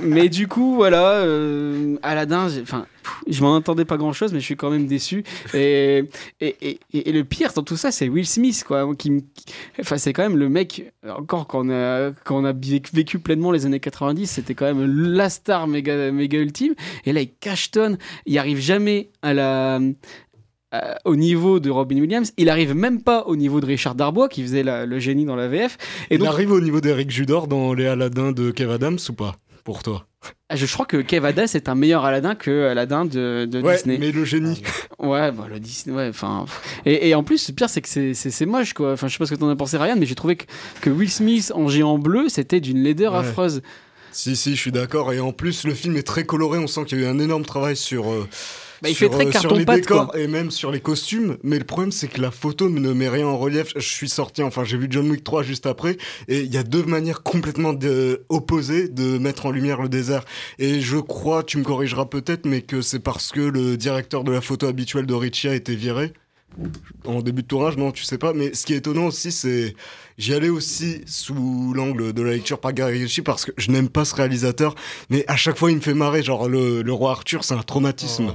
mais 0.02 0.28
du 0.28 0.46
coup, 0.46 0.76
voilà, 0.76 1.12
euh, 1.14 1.96
Aladdin, 2.02 2.48
j'ai- 2.48 2.62
enfin, 2.62 2.86
je 3.28 3.40
m'en 3.42 3.56
attendais 3.56 3.84
pas 3.84 3.96
grand 3.96 4.12
chose, 4.12 4.32
mais 4.32 4.40
je 4.40 4.44
suis 4.44 4.56
quand 4.56 4.70
même 4.70 4.86
déçu. 4.86 5.24
Et, 5.54 6.04
et, 6.40 6.56
et, 6.62 6.78
et 6.92 7.12
le 7.12 7.24
pire 7.24 7.52
dans 7.54 7.62
tout 7.62 7.76
ça, 7.76 7.90
c'est 7.90 8.08
Will 8.08 8.26
Smith, 8.26 8.64
quoi. 8.66 8.88
Qui, 8.96 9.10
me- 9.10 9.20
qui- 9.20 9.44
enfin, 9.80 9.96
c'est 9.98 10.12
quand 10.12 10.22
même 10.22 10.36
le 10.36 10.48
mec, 10.48 10.92
encore 11.08 11.46
quand 11.46 11.66
on 11.66 11.70
a, 11.70 12.08
a 12.10 12.52
vécu 12.92 13.18
pleinement 13.18 13.50
les 13.52 13.66
années 13.66 13.80
90, 13.80 14.26
c'était 14.26 14.54
quand 14.54 14.66
même 14.72 14.84
la 15.12 15.28
star 15.30 15.66
méga, 15.66 16.10
méga 16.12 16.38
ultime. 16.38 16.74
Et 17.04 17.12
là, 17.12 17.20
il 17.22 17.30
cachetonne, 17.40 17.98
il 18.26 18.38
arrive 18.38 18.58
jamais 18.58 19.10
à 19.22 19.34
la. 19.34 19.80
à- 20.72 20.98
au 21.04 21.14
niveau 21.16 21.60
de 21.60 21.70
Robin 21.70 21.98
Williams, 22.00 22.32
il 22.36 22.48
arrive 22.50 22.74
même 22.74 23.02
pas 23.02 23.24
au 23.26 23.36
niveau 23.36 23.60
de 23.60 23.66
Richard 23.66 23.94
Darbois 23.94 24.28
qui 24.28 24.42
faisait 24.42 24.62
la- 24.64 24.84
le 24.86 24.98
génie 24.98 25.24
dans 25.24 25.36
la 25.36 25.48
VF. 25.48 25.78
Et 26.10 26.14
Il 26.14 26.18
donc, 26.18 26.28
arrive 26.28 26.50
au 26.50 26.60
niveau 26.60 26.80
d'Eric 26.80 27.10
Judor 27.10 27.46
dans 27.48 27.72
Les 27.72 27.86
Aladdin 27.86 28.32
de 28.32 28.50
Kev 28.50 28.72
Adams 28.72 28.98
ou 29.08 29.12
pas 29.12 29.36
Pour 29.64 29.82
toi? 29.82 30.06
Je 30.54 30.66
crois 30.72 30.86
que 30.86 30.96
Kev 30.98 31.26
Adams 31.26 31.48
est 31.54 31.68
un 31.68 31.74
meilleur 31.74 32.04
Aladdin 32.04 32.34
que 32.34 32.68
Aladdin 32.68 33.04
de, 33.04 33.46
de 33.50 33.60
Ouais, 33.60 33.76
Disney. 33.76 33.98
mais 33.98 34.12
le 34.12 34.24
génie. 34.24 34.62
Ouais, 34.98 35.32
bah, 35.32 35.46
le 35.50 35.58
Disney, 35.60 35.94
ouais, 35.96 36.08
enfin. 36.08 36.44
Et, 36.84 37.08
et 37.08 37.14
en 37.14 37.22
plus, 37.24 37.48
le 37.48 37.54
pire, 37.54 37.68
c'est 37.68 37.80
que 37.80 37.88
c'est- 38.14 38.46
moche, 38.46 38.72
quoi. 38.72 38.92
Enfin, 38.92 39.08
je 39.08 39.12
sais 39.14 39.18
pas 39.18 39.26
ce 39.26 39.34
que 39.34 39.40
t'en 39.40 39.48
as 39.50 39.56
pensé, 39.56 39.76
Ryan, 39.76 39.96
mais 39.98 40.06
j'ai 40.06 40.14
trouvé 40.14 40.36
que, 40.36 40.44
que 40.80 40.90
Will 40.90 41.10
Smith 41.10 41.50
en 41.54 41.68
géant 41.68 41.98
bleu, 41.98 42.28
c'était 42.28 42.60
d'une 42.60 42.78
laideur 42.82 43.12
Ouais. 43.14 43.18
affreuse. 43.20 43.60
Si, 44.12 44.34
si, 44.36 44.54
je 44.54 44.60
suis 44.60 44.72
d'accord. 44.72 45.12
Et 45.12 45.20
en 45.20 45.32
plus, 45.32 45.64
le 45.64 45.74
film 45.74 45.96
est 45.96 46.06
très 46.06 46.24
coloré. 46.24 46.58
On 46.58 46.66
sent 46.66 46.84
qu'il 46.86 47.00
y 47.00 47.04
a 47.04 47.06
eu 47.06 47.10
un 47.10 47.18
énorme 47.18 47.44
travail 47.44 47.76
sur. 47.76 48.10
euh, 48.10 48.26
Bah, 48.82 48.88
il 48.88 48.94
sur, 48.94 49.10
fait 49.10 49.16
très 49.16 49.26
euh, 49.26 49.40
sur 49.40 49.54
les 49.54 49.64
carton-pâte, 49.64 49.80
décors 49.80 50.08
quoi. 50.08 50.20
et 50.20 50.26
même 50.28 50.50
sur 50.50 50.70
les 50.70 50.80
costumes. 50.80 51.36
Mais 51.42 51.58
le 51.58 51.64
problème, 51.64 51.92
c'est 51.92 52.08
que 52.08 52.20
la 52.20 52.30
photo 52.30 52.68
ne 52.68 52.92
met 52.92 53.08
rien 53.08 53.26
en 53.26 53.38
relief. 53.38 53.72
Je 53.76 53.80
suis 53.88 54.08
sorti, 54.08 54.42
enfin, 54.42 54.64
j'ai 54.64 54.76
vu 54.76 54.86
John 54.90 55.10
Wick 55.10 55.24
3 55.24 55.42
juste 55.42 55.66
après. 55.66 55.96
Et 56.28 56.40
il 56.40 56.52
y 56.52 56.58
a 56.58 56.62
deux 56.62 56.82
manières 56.84 57.22
complètement 57.22 57.72
de- 57.72 58.24
opposées 58.28 58.88
de 58.88 59.18
mettre 59.18 59.46
en 59.46 59.50
lumière 59.50 59.80
le 59.82 59.88
désert. 59.88 60.24
Et 60.58 60.80
je 60.80 60.98
crois, 60.98 61.42
tu 61.42 61.58
me 61.58 61.64
corrigeras 61.64 62.06
peut-être, 62.06 62.46
mais 62.46 62.62
que 62.62 62.80
c'est 62.82 63.00
parce 63.00 63.30
que 63.32 63.40
le 63.40 63.76
directeur 63.76 64.24
de 64.24 64.32
la 64.32 64.40
photo 64.40 64.66
habituelle 64.66 65.06
de 65.06 65.14
Richie 65.14 65.48
a 65.48 65.54
été 65.54 65.74
viré. 65.74 66.12
En 67.04 67.20
début 67.20 67.42
de 67.42 67.46
tournage, 67.48 67.76
non, 67.76 67.92
tu 67.92 68.04
sais 68.04 68.18
pas. 68.18 68.32
Mais 68.32 68.54
ce 68.54 68.64
qui 68.64 68.72
est 68.74 68.78
étonnant 68.78 69.06
aussi, 69.06 69.30
c'est. 69.30 69.74
J'y 70.18 70.32
allais 70.34 70.48
aussi 70.48 71.02
sous 71.06 71.72
l'angle 71.74 72.12
de 72.12 72.22
la 72.22 72.30
lecture 72.32 72.58
par 72.58 72.72
Gary 72.72 73.02
Ritchie 73.02 73.22
parce 73.22 73.44
que 73.44 73.52
je 73.58 73.70
n'aime 73.70 73.88
pas 73.88 74.04
ce 74.04 74.14
réalisateur. 74.14 74.74
Mais 75.10 75.24
à 75.28 75.36
chaque 75.36 75.58
fois, 75.58 75.70
il 75.70 75.76
me 75.76 75.82
fait 75.82 75.94
marrer. 75.94 76.22
Genre, 76.22 76.48
le, 76.48 76.82
le 76.82 76.92
roi 76.92 77.10
Arthur, 77.10 77.44
c'est 77.44 77.54
un 77.54 77.62
traumatisme. 77.62 78.34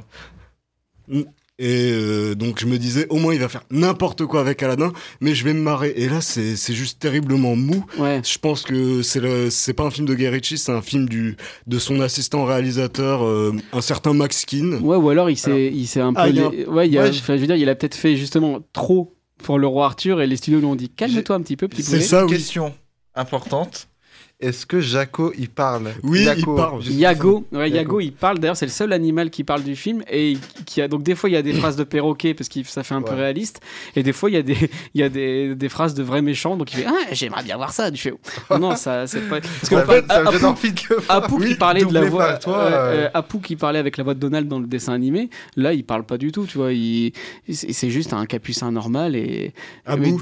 Mm. 1.08 1.22
Et 1.64 1.92
euh, 1.92 2.34
donc, 2.34 2.60
je 2.60 2.66
me 2.66 2.78
disais, 2.80 3.06
au 3.10 3.18
moins, 3.18 3.36
il 3.36 3.40
va 3.40 3.48
faire 3.48 3.62
n'importe 3.70 4.26
quoi 4.26 4.40
avec 4.42 4.64
Aladdin, 4.64 4.92
mais 5.20 5.36
je 5.36 5.44
vais 5.44 5.54
me 5.54 5.62
marrer. 5.62 5.94
Et 5.96 6.10
là, 6.10 6.20
c'est 6.20 6.56
juste 6.74 6.98
terriblement 7.00 7.56
mou. 7.56 7.86
Je 8.24 8.38
pense 8.40 8.64
que 8.64 9.04
c'est 9.04 9.74
pas 9.74 9.84
un 9.84 9.92
film 9.92 10.08
de 10.08 10.16
Gary 10.16 10.36
Ritchie, 10.38 10.58
c'est 10.58 10.72
un 10.72 10.82
film 10.82 11.08
du, 11.08 11.38
de 11.68 11.78
son 11.78 12.00
assistant 12.02 12.46
réalisateur, 12.46 13.24
euh, 13.26 13.56
un 13.74 13.82
certain 13.82 14.14
Max 14.14 14.44
Kin. 14.46 14.80
Ouais, 14.82 14.98
ou 14.98 15.10
alors 15.10 15.30
il 15.30 15.38
s'est 15.38 16.00
un 16.00 16.14
peu. 16.14 16.20
Ah, 16.20 16.30
il 16.30 16.40
a 16.40 16.48
Ouais, 16.68 16.88
il 16.88 16.98
a- 16.98 17.04
Ouais, 17.04 17.14
je- 17.14 17.20
enfin, 17.20 17.36
je 17.36 17.42
veux 17.42 17.48
dire, 17.48 17.58
il 17.58 17.70
a 17.70 17.76
peut-être 17.76 17.96
fait 17.96 18.16
justement 18.16 18.60
trop 18.74 19.14
pour 19.42 19.60
le 19.60 19.68
roi 19.68 19.86
Arthur 19.86 20.22
et 20.22 20.28
les 20.28 20.38
studios 20.38 20.60
lui 20.60 20.68
ont 20.68 20.76
dit 20.76 20.90
calme-toi 20.90 21.36
un 21.36 21.42
petit 21.42 21.58
peu, 21.58 21.68
petit 21.68 21.84
poulet. 21.84 22.06
Une 22.14 22.28
question 22.28 22.74
importante. 23.16 23.88
Est-ce 24.42 24.66
que 24.66 24.82
Jaco 24.82 25.32
il 25.38 25.50
parle? 25.50 25.94
Oui, 26.04 26.24
Jaco, 26.24 26.40
il 26.40 26.56
parle. 26.56 26.84
Yago, 26.86 27.46
ouais, 27.52 27.70
Yago. 27.70 27.76
Yago, 27.78 28.00
il 28.02 28.12
parle. 28.12 28.40
D'ailleurs, 28.40 28.58
c'est 28.58 28.66
le 28.66 28.72
seul 28.72 28.92
animal 28.94 29.30
qui 29.30 29.44
parle 29.44 29.64
du 29.64 29.76
film 29.76 30.04
et 30.12 30.38
qui 30.66 30.82
a 30.82 30.88
donc 30.88 31.04
des 31.04 31.16
fois 31.16 31.30
il 31.30 31.34
y 31.34 31.38
a 31.38 31.42
des 31.42 31.54
phrases 31.54 31.76
de 31.76 31.84
perroquet 31.84 32.34
parce 32.34 32.50
que 32.50 32.64
ça 32.64 32.84
fait 32.84 32.96
un 32.96 33.02
peu 33.02 33.14
réaliste 33.14 33.62
et 33.96 34.04
des 34.04 34.14
fois 34.14 34.30
il 34.30 34.34
y 34.34 34.38
a 34.38 34.42
des 34.42 34.58
il 34.94 35.02
y 35.02 35.04
a 35.04 35.10
des, 35.10 35.56
des 35.56 35.70
phrases 35.70 35.94
de 35.94 36.04
vrais 36.04 36.22
méchants 36.22 36.58
donc 36.58 36.74
il 36.74 36.78
fait 36.78 36.86
ah 36.88 36.94
j'aimerais 37.12 37.44
bien 37.44 37.58
voir 37.58 37.72
ça. 37.72 37.92
Tu 37.92 38.02
fais 38.02 38.14
non 38.50 38.60
non 38.60 38.76
ça 38.76 39.08
c'est 39.08 39.22
pas 39.30 39.40
parce 39.62 39.70
ça 39.70 39.76
me 39.78 39.86
donne 40.32 40.42
Apu- 40.42 40.46
envie 40.46 40.72
de 40.72 41.48
qui 41.48 41.56
parlait 41.56 41.86
de 41.86 41.94
la 41.94 42.02
voix 42.02 42.34
toi, 42.38 42.58
euh. 42.58 43.06
euh, 43.06 43.10
Apu 43.14 43.40
qui 43.40 43.56
parlait 43.56 43.80
avec 43.80 43.98
la 43.98 44.04
voix 44.04 44.14
de 44.14 44.20
Donald 44.20 44.48
dans 44.48 44.60
le 44.60 44.68
dessin 44.68 44.94
animé 44.94 45.30
là 45.56 45.74
il 45.74 45.84
parle 45.84 46.04
pas 46.04 46.18
du 46.18 46.32
tout 46.32 46.46
tu 46.46 46.58
vois 46.58 46.74
il 46.74 47.14
c'est 47.52 47.90
juste 47.90 48.14
un 48.14 48.26
capucin 48.26 48.72
normal 48.72 49.16
et 49.16 49.54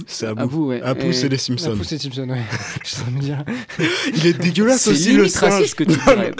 c'est 0.07 0.27
Abu. 0.27 0.39
Abu, 0.41 0.55
ouais. 0.57 0.81
C'est 1.11 1.29
les 1.29 1.37
Simpsons. 1.37 1.73
Apu, 1.73 1.83
c'est 1.83 1.97
Simpson, 1.97 2.27
ouais. 2.29 2.41
Je 2.83 3.11
me 3.11 3.19
dire. 3.19 3.43
Il 4.15 4.25
est 4.27 4.33
dégueulasse 4.33 4.87
aussi 4.87 5.13
le 5.13 5.27
singe. 5.27 5.73
que 5.75 5.83
tu 5.83 5.91
dirais. 5.97 6.31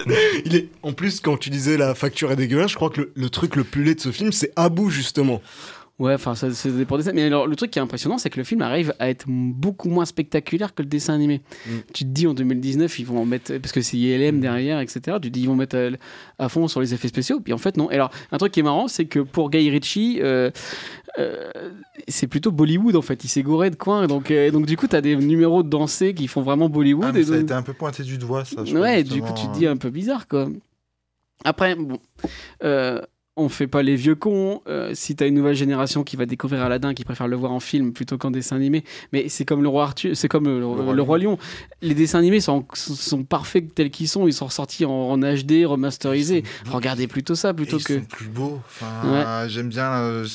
Il 0.45 0.55
est 0.55 0.67
en 0.84 0.93
plus 0.93 1.20
quand 1.20 1.38
tu 1.38 1.49
disais 1.49 1.78
la 1.78 1.95
facture 1.95 2.32
est 2.32 2.36
dégueulasse, 2.36 2.72
je 2.72 2.76
crois 2.76 2.89
que 2.89 3.01
le, 3.01 3.11
le 3.15 3.30
truc 3.30 3.55
le 3.55 3.63
plus 3.63 3.84
laid 3.84 3.95
de 3.95 4.01
ce 4.01 4.11
film 4.11 4.32
c'est 4.32 4.51
Abu 4.55 4.89
justement. 4.89 5.41
Ouais, 6.00 6.14
enfin, 6.14 6.34
ça, 6.34 6.50
ça 6.52 6.70
dépend 6.70 6.97
des. 6.97 7.12
Mais 7.12 7.24
alors, 7.24 7.45
le 7.45 7.56
truc 7.58 7.72
qui 7.72 7.80
est 7.80 7.82
impressionnant, 7.82 8.18
c'est 8.18 8.30
que 8.30 8.38
le 8.38 8.45
film 8.45 8.62
arrive 8.62 8.93
à 9.00 9.10
être 9.10 9.26
beaucoup 9.28 9.89
moins 9.89 10.06
spectaculaire 10.06 10.74
que 10.74 10.82
le 10.82 10.88
dessin 10.88 11.14
animé. 11.14 11.41
Mm. 11.68 11.70
Tu 11.93 12.04
te 12.06 12.10
dis 12.10 12.26
en 12.26 12.34
2019, 12.34 13.00
ils 13.00 13.06
vont 13.06 13.20
en 13.20 13.26
mettre. 13.26 13.58
Parce 13.58 13.74
que 13.74 13.82
c'est 13.82 13.97
ILM 13.97 14.39
derrière, 14.39 14.80
etc. 14.80 15.18
Tu 15.22 15.28
te 15.30 15.34
dis, 15.34 15.41
ils 15.41 15.47
vont 15.47 15.56
mettre 15.56 15.76
à, 16.39 16.45
à 16.45 16.47
fond 16.50 16.68
sur 16.70 16.80
les 16.80 16.93
effets 16.93 17.10
spéciaux. 17.10 17.41
Puis 17.41 17.52
en 17.52 17.58
fait, 17.58 17.76
non. 17.76 17.91
Et 17.91 17.95
alors, 17.95 18.12
un 18.32 18.38
truc 18.38 18.54
qui 18.54 18.62
est 18.62 18.64
marrant, 18.64 18.88
c'est 18.88 19.06
que 19.06 19.20
pour 19.20 19.50
Guy 19.50 19.70
Ritchie. 19.70 20.20
euh, 20.22 20.52
euh, 21.18 21.52
c'est 22.08 22.28
plutôt 22.28 22.52
Bollywood 22.52 22.95
en 22.95 23.02
fait, 23.02 23.24
il 23.24 23.28
s'est 23.30 23.41
gouré 23.41 23.72
de 23.72 23.76
coin 23.76 24.06
donc, 24.06 24.30
euh, 24.30 24.52
donc 24.52 24.68
du 24.68 24.78
coup 24.78 24.86
t'as 24.88 25.02
des 25.02 25.16
numéros 25.16 25.64
de 25.64 25.68
dansés 25.70 26.14
qui 26.14 26.28
font 26.28 26.43
vraiment 26.43 26.70
Bollywood 26.70 27.14
Ah, 27.16 27.20
et 27.20 27.24
ça 27.24 27.32
a 27.32 27.36
donc- 27.38 27.43
été 27.45 27.54
un 27.56 27.64
peu 27.64 27.74
pointé 27.74 28.04
du 28.04 28.20
doigt, 28.20 28.45
ça. 28.45 28.64
je 28.64 28.78
Ouais, 28.78 29.04
du 29.04 29.20
coup, 29.22 29.28
tu 29.30 29.34
te 29.34 29.38
justement, 29.39 29.58
dis 29.58 29.68
un 29.68 29.76
peu 29.78 29.89
bizarre, 29.89 30.28
quoi. 30.28 30.47
Après, 31.43 31.74
bon, 31.76 31.97
euh, 32.64 33.02
on 33.40 33.50
fait 33.50 33.68
pas 33.68 33.82
les 33.82 33.96
vieux 33.96 34.16
cons. 34.16 34.62
Euh, 34.68 34.92
si 34.94 35.16
t'as 35.16 35.28
une 35.28 35.36
nouvelle 35.36 35.56
génération 35.56 36.04
qui 36.04 36.16
va 36.16 36.26
découvrir 36.26 36.62
Aladdin, 36.62 36.94
qui 36.94 37.04
préfère 37.04 37.28
le 37.28 37.36
voir 37.36 37.52
en 37.52 37.60
film 37.60 37.94
plutôt 37.94 38.18
qu'en 38.18 38.32
dessin 38.32 38.56
animé, 38.56 38.84
mais 39.14 39.30
c'est 39.30 39.46
comme 39.46 39.64
le 39.64 39.70
roi 39.70 39.84
Arthur, 39.84 40.16
c'est 40.16 40.28
comme 40.28 40.46
le, 40.46 40.60
le 40.94 41.02
roi, 41.02 41.18
Lion. 41.18 41.38
Les 41.82 41.96
dessins 41.96 42.20
animés 42.20 42.42
sont, 42.42 42.66
sont 42.74 43.24
parfaits 43.24 43.74
tels 43.74 43.90
qu'ils 43.90 44.08
sont. 44.08 44.28
Ils 44.28 44.34
sont 44.34 44.46
ressortis 44.46 44.86
en, 44.86 44.92
en 44.92 45.18
HD, 45.18 45.66
remasterisés. 45.66 46.44
Regardez 46.68 47.08
plutôt 47.08 47.36
ça 47.36 47.54
plutôt 47.54 47.78
ils 47.78 47.84
que. 47.84 48.00
sont 48.00 48.06
plus 48.06 48.28
beaux. 48.28 48.60
Enfin, 48.68 49.48
J'aime 49.48 49.70
bien 49.70 49.92
euh, 49.94 50.26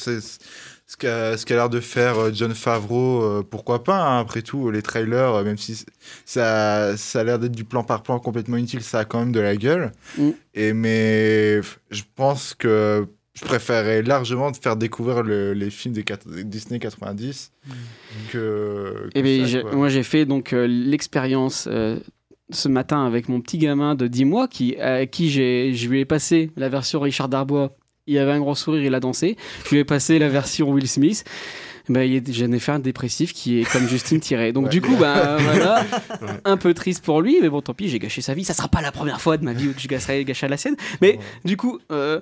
ce 0.86 0.96
qu'a 0.96 1.36
ce 1.36 1.46
qu'a 1.46 1.54
l'air 1.54 1.70
de 1.70 1.80
faire 1.80 2.18
euh, 2.18 2.30
John 2.32 2.54
Favreau. 2.54 3.22
euh, 3.22 3.42
pourquoi 3.48 3.82
pas, 3.84 3.98
hein, 4.02 4.20
après 4.20 4.42
tout, 4.42 4.70
les 4.70 4.82
trailers, 4.82 5.34
euh, 5.34 5.44
même 5.44 5.56
si 5.58 5.84
ça, 6.26 6.96
ça 6.96 7.20
a 7.20 7.24
l'air 7.24 7.38
d'être 7.38 7.54
du 7.56 7.64
plan 7.64 7.82
par 7.84 8.02
plan 8.02 8.18
complètement 8.18 8.56
inutile, 8.58 8.82
ça 8.82 9.00
a 9.00 9.04
quand 9.04 9.18
même 9.20 9.32
de 9.32 9.40
la 9.40 9.56
gueule. 9.56 9.92
Mm. 10.18 10.30
Et, 10.54 10.72
mais 10.74 11.60
je 11.90 12.02
pense 12.16 12.54
que 12.54 13.06
je 13.34 13.44
préférerais 13.44 14.02
largement 14.02 14.50
de 14.50 14.56
faire 14.56 14.76
découvrir 14.76 15.22
le- 15.24 15.54
les 15.54 15.70
films 15.70 15.94
des 15.94 16.04
Disney 16.44 16.78
90 16.78 17.50
que. 18.30 19.08
Eh 19.14 19.20
que 19.20 19.24
ben, 19.24 19.40
ça, 19.40 19.46
j'ai- 19.46 19.62
quoi. 19.62 19.72
moi, 19.74 19.88
j'ai 19.88 20.02
fait 20.02 20.24
donc 20.26 20.52
euh, 20.52 20.66
l'expérience 20.66 21.66
euh, 21.70 21.98
ce 22.50 22.68
matin 22.68 23.04
avec 23.06 23.28
mon 23.28 23.40
petit 23.40 23.58
gamin 23.58 23.94
de 23.94 24.06
10 24.06 24.24
mois 24.24 24.48
qui, 24.48 24.76
à 24.76 25.06
qui 25.06 25.30
j'ai, 25.30 25.72
je 25.74 25.88
lui 25.88 26.00
ai 26.00 26.04
passé 26.04 26.50
la 26.56 26.68
version 26.68 27.00
Richard 27.00 27.28
Darbois. 27.28 27.74
Il 28.06 28.18
avait 28.18 28.32
un 28.32 28.40
gros 28.40 28.54
sourire, 28.54 28.84
il 28.84 28.94
a 28.94 29.00
dansé. 29.00 29.38
Je 29.64 29.70
lui 29.70 29.78
ai 29.78 29.84
passé 29.84 30.18
la 30.18 30.28
version 30.28 30.70
Will 30.70 30.86
Smith. 30.86 31.24
bah, 31.88 32.04
il 32.04 32.12
y 32.12 32.18
a 32.18 32.20
Jennifer 32.32 32.78
dépressif 32.78 33.32
qui 33.32 33.60
est 33.60 33.64
comme 33.64 33.88
Justine 33.88 34.20
tiré. 34.20 34.52
Donc 34.52 34.68
du 34.68 34.82
coup, 34.82 34.94
bah 34.96 35.36
voilà, 35.40 35.86
un 36.44 36.58
peu 36.58 36.74
triste 36.74 37.02
pour 37.02 37.22
lui, 37.22 37.38
mais 37.40 37.48
bon, 37.48 37.62
tant 37.62 37.72
pis, 37.72 37.88
j'ai 37.88 37.98
gâché 37.98 38.20
sa 38.20 38.34
vie. 38.34 38.44
Ça 38.44 38.52
sera 38.52 38.68
pas 38.68 38.82
la 38.82 38.92
première 38.92 39.22
fois 39.22 39.38
de 39.38 39.44
ma 39.44 39.54
vie 39.54 39.68
où 39.68 39.74
je 39.74 39.88
gâcherai, 39.88 40.22
gâcherai 40.26 40.48
la 40.48 40.58
sienne. 40.58 40.76
Mais 41.00 41.18
du 41.46 41.56
coup, 41.56 41.78
euh, 41.92 42.20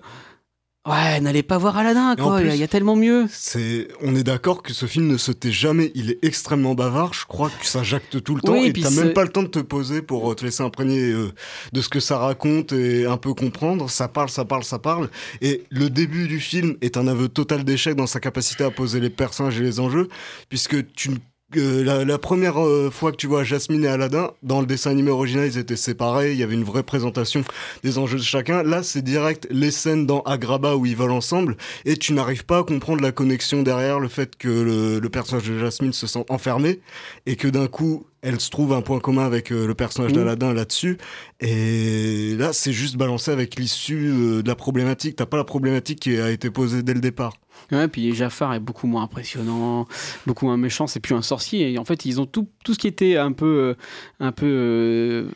ouais, 0.89 1.21
n'allez 1.21 1.43
pas 1.43 1.59
voir 1.59 1.77
Aladdin, 1.77 2.15
Et 2.15 2.21
quoi. 2.21 2.41
Il 2.41 2.45
y 2.45 2.47
a- 2.47 2.51
plus- 2.51 2.57
il 2.57 2.61
y 2.61 2.65
a 2.65 2.69
tellement 2.69 2.97
mieux. 2.97 3.27
C'est, 3.31 3.89
on 4.01 4.15
est 4.17 4.23
d'accord 4.25 4.63
que 4.63 4.73
ce 4.73 4.87
film 4.87 5.07
ne 5.07 5.17
se 5.17 5.33
tait 5.33 5.53
jamais. 5.53 5.93
Il 5.95 6.11
est 6.11 6.19
extrêmement 6.23 6.75
bavard. 6.75 7.13
Je 7.15 7.25
crois 7.27 7.51
que 7.51 7.67
ça 7.67 7.83
jacte 7.83 8.23
tout 8.23 8.35
le 8.35 8.41
temps. 8.41 8.55
Et 8.57 8.73
puis 8.73 8.83
t'as 8.83 8.91
même 8.91 9.13
pas 9.13 9.23
le 9.23 9.29
temps 9.31 9.43
de 9.43 9.49
te 9.49 9.59
poser 9.61 10.03
pour 10.03 10.31
euh, 10.31 10.35
te 10.35 10.45
laisser 10.45 10.63
imprégner 10.63 11.11
euh, 11.13 11.33
de 11.73 11.81
ce 11.81 11.89
que 11.89 12.01
ça 12.01 12.19
raconte 12.19 12.73
et 12.73 13.07
un 13.07 13.17
peu 13.17 13.35
comprendre. 13.35 13.89
Ça 13.91 14.09
parle, 14.09 14.29
ça 14.29 14.45
parle, 14.45 14.65
ça 14.65 14.79
parle. 14.79 15.09
Et 15.41 15.65
le 15.71 15.89
début 15.91 16.27
du 16.29 16.41
film 16.41 16.77
est 16.81 16.97
un 16.97 17.07
aveu 17.07 17.29
total 17.29 17.65
d'échec 17.65 17.95
dans 17.95 18.07
sa 18.07 18.21
capacité 18.21 18.65
à 18.65 18.71
poser 18.71 19.01
les 19.01 19.11
personnages 19.11 19.59
et 19.61 19.63
les 19.63 19.81
enjeux, 19.81 20.09
puisque 20.49 20.93
tu 20.95 21.11
ne 21.11 21.17
euh, 21.57 21.85
la, 21.85 22.05
la 22.05 22.19
première 22.19 22.61
euh, 22.63 22.91
fois 22.91 23.13
que 23.13 23.17
tu 23.17 23.27
vois 23.27 23.45
Jasmine 23.45 23.85
et 23.85 23.89
Aladdin, 23.89 24.31
dans 24.43 24.61
le 24.61 24.67
dessin 24.67 24.91
animé 24.91 25.11
original, 25.11 25.47
ils 25.47 25.59
étaient 25.59 25.77
séparés, 25.77 26.33
il 26.33 26.39
y 26.39 26.43
avait 26.43 26.55
une 26.55 26.65
vraie 26.65 26.83
présentation 26.83 27.45
des 27.83 27.99
enjeux 27.99 28.19
de 28.19 28.23
chacun. 28.23 28.63
Là, 28.63 28.83
c'est 28.83 29.03
direct 29.03 29.47
les 29.51 29.71
scènes 29.71 30.07
dans 30.07 30.21
Agrabah 30.23 30.77
où 30.77 30.87
ils 30.87 30.97
volent 30.97 31.17
ensemble, 31.17 31.57
et 31.85 31.97
tu 31.97 32.13
n'arrives 32.13 32.45
pas 32.45 32.59
à 32.59 32.63
comprendre 32.65 33.03
la 33.03 33.13
connexion 33.13 33.63
derrière 33.63 34.01
le 34.01 34.09
fait 34.09 34.37
que 34.37 34.49
le, 34.49 34.99
le 34.99 35.09
personnage 35.09 35.49
de 35.49 35.59
Jasmine 35.59 35.93
se 35.93 36.07
sent 36.07 36.25
enfermé, 36.29 36.81
et 37.27 37.37
que 37.37 37.49
d'un 37.49 37.67
coup, 37.69 38.07
elle 38.23 38.41
se 38.41 38.51
trouve 38.51 38.73
un 38.73 38.83
point 38.83 39.01
commun 39.01 39.27
avec 39.27 39.51
euh, 39.51 39.67
le 39.67 39.75
personnage 39.75 40.13
Mhm. 40.13 40.19
d'Aladin 40.19 40.55
là-dessus. 40.55 40.97
Et 41.41 42.37
là, 42.39 42.53
c'est 42.53 42.73
juste 42.73 42.97
balancé 42.97 43.31
avec 43.33 43.57
l'issue 43.59 44.11
euh, 44.13 44.43
de 44.43 44.49
la 44.49 44.55
problématique. 44.55 45.17
T'as 45.17 45.27
pas 45.27 45.37
la 45.37 45.45
problématique 45.45 45.99
qui 46.01 46.19
a 46.21 46.31
été 46.31 46.49
posée 46.51 46.83
dès 46.85 46.95
le 46.95 47.01
départ. 47.01 47.33
Ouais, 47.71 47.89
puis 47.89 48.15
Jafar 48.15 48.55
est 48.55 48.61
beaucoup 48.61 48.87
moins 48.87 49.03
impressionnant, 49.03 49.87
beaucoup 50.27 50.47
moins 50.47 50.57
méchant, 50.57 50.87
c'est 50.87 51.01
plus 51.01 51.15
un 51.15 51.23
sorcier. 51.23 51.73
Et 51.73 51.79
en 51.79 51.85
fait, 51.85 52.05
ils 52.05 52.21
ont 52.21 52.27
tout, 52.27 52.49
tout 52.65 52.75
ce 52.75 52.79
qui 52.79 52.87
était 52.87 53.17
un 53.17 53.33
peu, 53.33 53.47
euh, 53.47 53.75
un 54.21 54.33
peu 54.33 54.47
euh, 54.47 55.29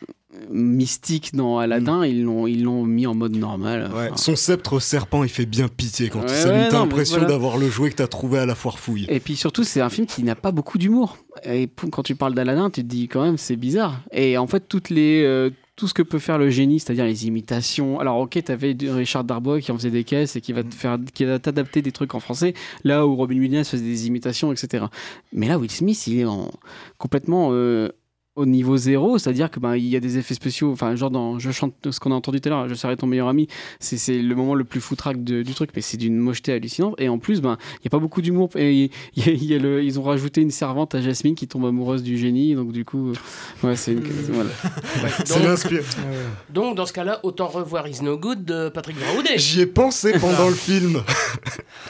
mystique 0.49 1.33
dans 1.35 1.57
Aladdin, 1.57 2.05
ils 2.05 2.23
l'ont 2.23 2.47
ils 2.47 2.63
l'ont 2.63 2.83
mis 2.83 3.07
en 3.07 3.15
mode 3.15 3.35
normal. 3.35 3.89
Ouais, 3.95 4.09
son 4.15 4.35
sceptre 4.35 4.79
serpent, 4.79 5.23
il 5.23 5.29
fait 5.29 5.45
bien 5.45 5.67
pitié 5.67 6.09
quand 6.09 6.19
Ouais, 6.19 6.25
il 6.27 6.35
s'allume. 6.35 6.67
T'as 6.69 6.79
l'impression 6.79 7.17
voilà. 7.17 7.33
d'avoir 7.33 7.57
le 7.57 7.69
jouet 7.69 7.89
que 7.89 7.95
t'as 7.95 8.07
trouvé 8.07 8.39
à 8.39 8.45
la 8.45 8.55
foire 8.55 8.79
fouille. 8.79 9.05
Et 9.09 9.19
puis 9.19 9.35
surtout, 9.35 9.63
c'est 9.63 9.81
un 9.81 9.89
film 9.89 10.05
qui 10.05 10.23
n'a 10.23 10.35
pas 10.35 10.51
beaucoup 10.51 10.77
d'humour. 10.77 11.17
Et 11.43 11.69
quand 11.91 12.03
tu 12.03 12.15
parles 12.15 12.33
d'Aladin, 12.33 12.69
tu 12.69 12.81
te 12.81 12.87
dis 12.87 13.07
quand 13.07 13.23
même, 13.23 13.37
c'est 13.37 13.55
bizarre. 13.55 14.01
Et 14.11 14.37
en 14.37 14.47
fait, 14.47 14.67
toutes 14.67 14.89
les, 14.89 15.23
euh, 15.23 15.49
tout 15.77 15.87
ce 15.87 15.93
que 15.93 16.01
peut 16.01 16.19
faire 16.19 16.39
le 16.39 16.49
génie, 16.49 16.79
c'est-à-dire 16.79 17.05
les 17.05 17.27
imitations. 17.27 17.99
Alors, 17.99 18.17
ok, 18.17 18.43
t'avais 18.43 18.75
Richard 18.81 19.23
Darbois 19.23 19.61
qui 19.61 19.71
en 19.71 19.77
faisait 19.77 19.91
des 19.91 20.03
caisses 20.03 20.35
et 20.35 20.41
qui 20.41 20.51
va 20.51 20.63
te 20.63 20.73
faire, 20.73 20.97
qui 21.13 21.23
va 21.23 21.37
t'adapter 21.37 21.83
des 21.83 21.91
trucs 21.91 22.15
en 22.15 22.19
français. 22.19 22.55
Là 22.83 23.05
où 23.05 23.15
Robin 23.15 23.37
Williams 23.37 23.69
faisait 23.69 23.83
des 23.83 24.07
imitations, 24.07 24.51
etc. 24.51 24.85
Mais 25.31 25.47
là, 25.47 25.59
Will 25.59 25.69
Smith, 25.69 26.07
il 26.07 26.19
est 26.19 26.25
en, 26.25 26.49
complètement 26.97 27.49
euh, 27.51 27.89
au 28.37 28.45
niveau 28.45 28.77
zéro, 28.77 29.17
c'est-à-dire 29.17 29.51
que 29.51 29.59
ben 29.59 29.75
il 29.75 29.85
y 29.87 29.95
a 29.95 29.99
des 29.99 30.17
effets 30.17 30.33
spéciaux. 30.35 30.71
Enfin, 30.71 30.95
genre 30.95 31.11
dans 31.11 31.39
je 31.39 31.51
chante 31.51 31.73
ce 31.91 31.99
qu'on 31.99 32.11
a 32.11 32.15
entendu 32.15 32.39
tout 32.39 32.47
à 32.47 32.51
l'heure, 32.51 32.69
je 32.69 32.75
serai 32.75 32.95
ton 32.95 33.07
meilleur 33.07 33.27
ami. 33.27 33.47
C'est 33.79 33.97
c'est 33.97 34.19
le 34.21 34.35
moment 34.35 34.53
le 34.55 34.63
plus 34.63 34.79
foutraque 34.79 35.23
de- 35.23 35.41
du 35.43 35.53
truc, 35.53 35.71
mais 35.75 35.81
c'est 35.81 35.97
d'une 35.97 36.15
mocheté 36.17 36.53
hallucinante. 36.53 36.95
Et 36.99 37.09
en 37.09 37.17
plus, 37.19 37.41
ben 37.41 37.57
il 37.81 37.85
y 37.85 37.87
a 37.87 37.89
pas 37.89 37.99
beaucoup 37.99 38.21
d'humour. 38.21 38.49
Et 38.55 38.89
il 39.15 39.25
y 39.25 39.29
a- 39.29 39.33
il 39.33 39.43
y 39.43 39.53
a 39.55 39.57
le- 39.59 39.83
ils 39.83 39.99
ont 39.99 40.03
rajouté 40.03 40.41
une 40.41 40.51
servante 40.51 40.95
à 40.95 41.01
Jasmine 41.01 41.35
qui 41.35 41.47
tombe 41.47 41.65
amoureuse 41.65 42.03
du 42.03 42.17
génie. 42.17 42.55
Donc 42.55 42.71
du 42.71 42.85
coup, 42.85 43.09
euh, 43.09 43.67
ouais, 43.67 43.75
c'est 43.75 43.91
une. 43.93 44.01
voilà. 44.29 44.49
Donc, 46.53 46.75
dans 46.75 46.85
ce 46.85 46.93
cas-là, 46.93 47.19
autant 47.23 47.47
revoir 47.47 47.87
Is 47.87 48.01
No 48.03 48.17
Good 48.17 48.45
de 48.45 48.69
Patrick 48.69 48.97
Braoudet. 48.99 49.37
J'y 49.37 49.61
ai 49.61 49.65
pensé 49.65 50.13
pendant 50.19 50.47
le 50.47 50.55
film. 50.55 51.01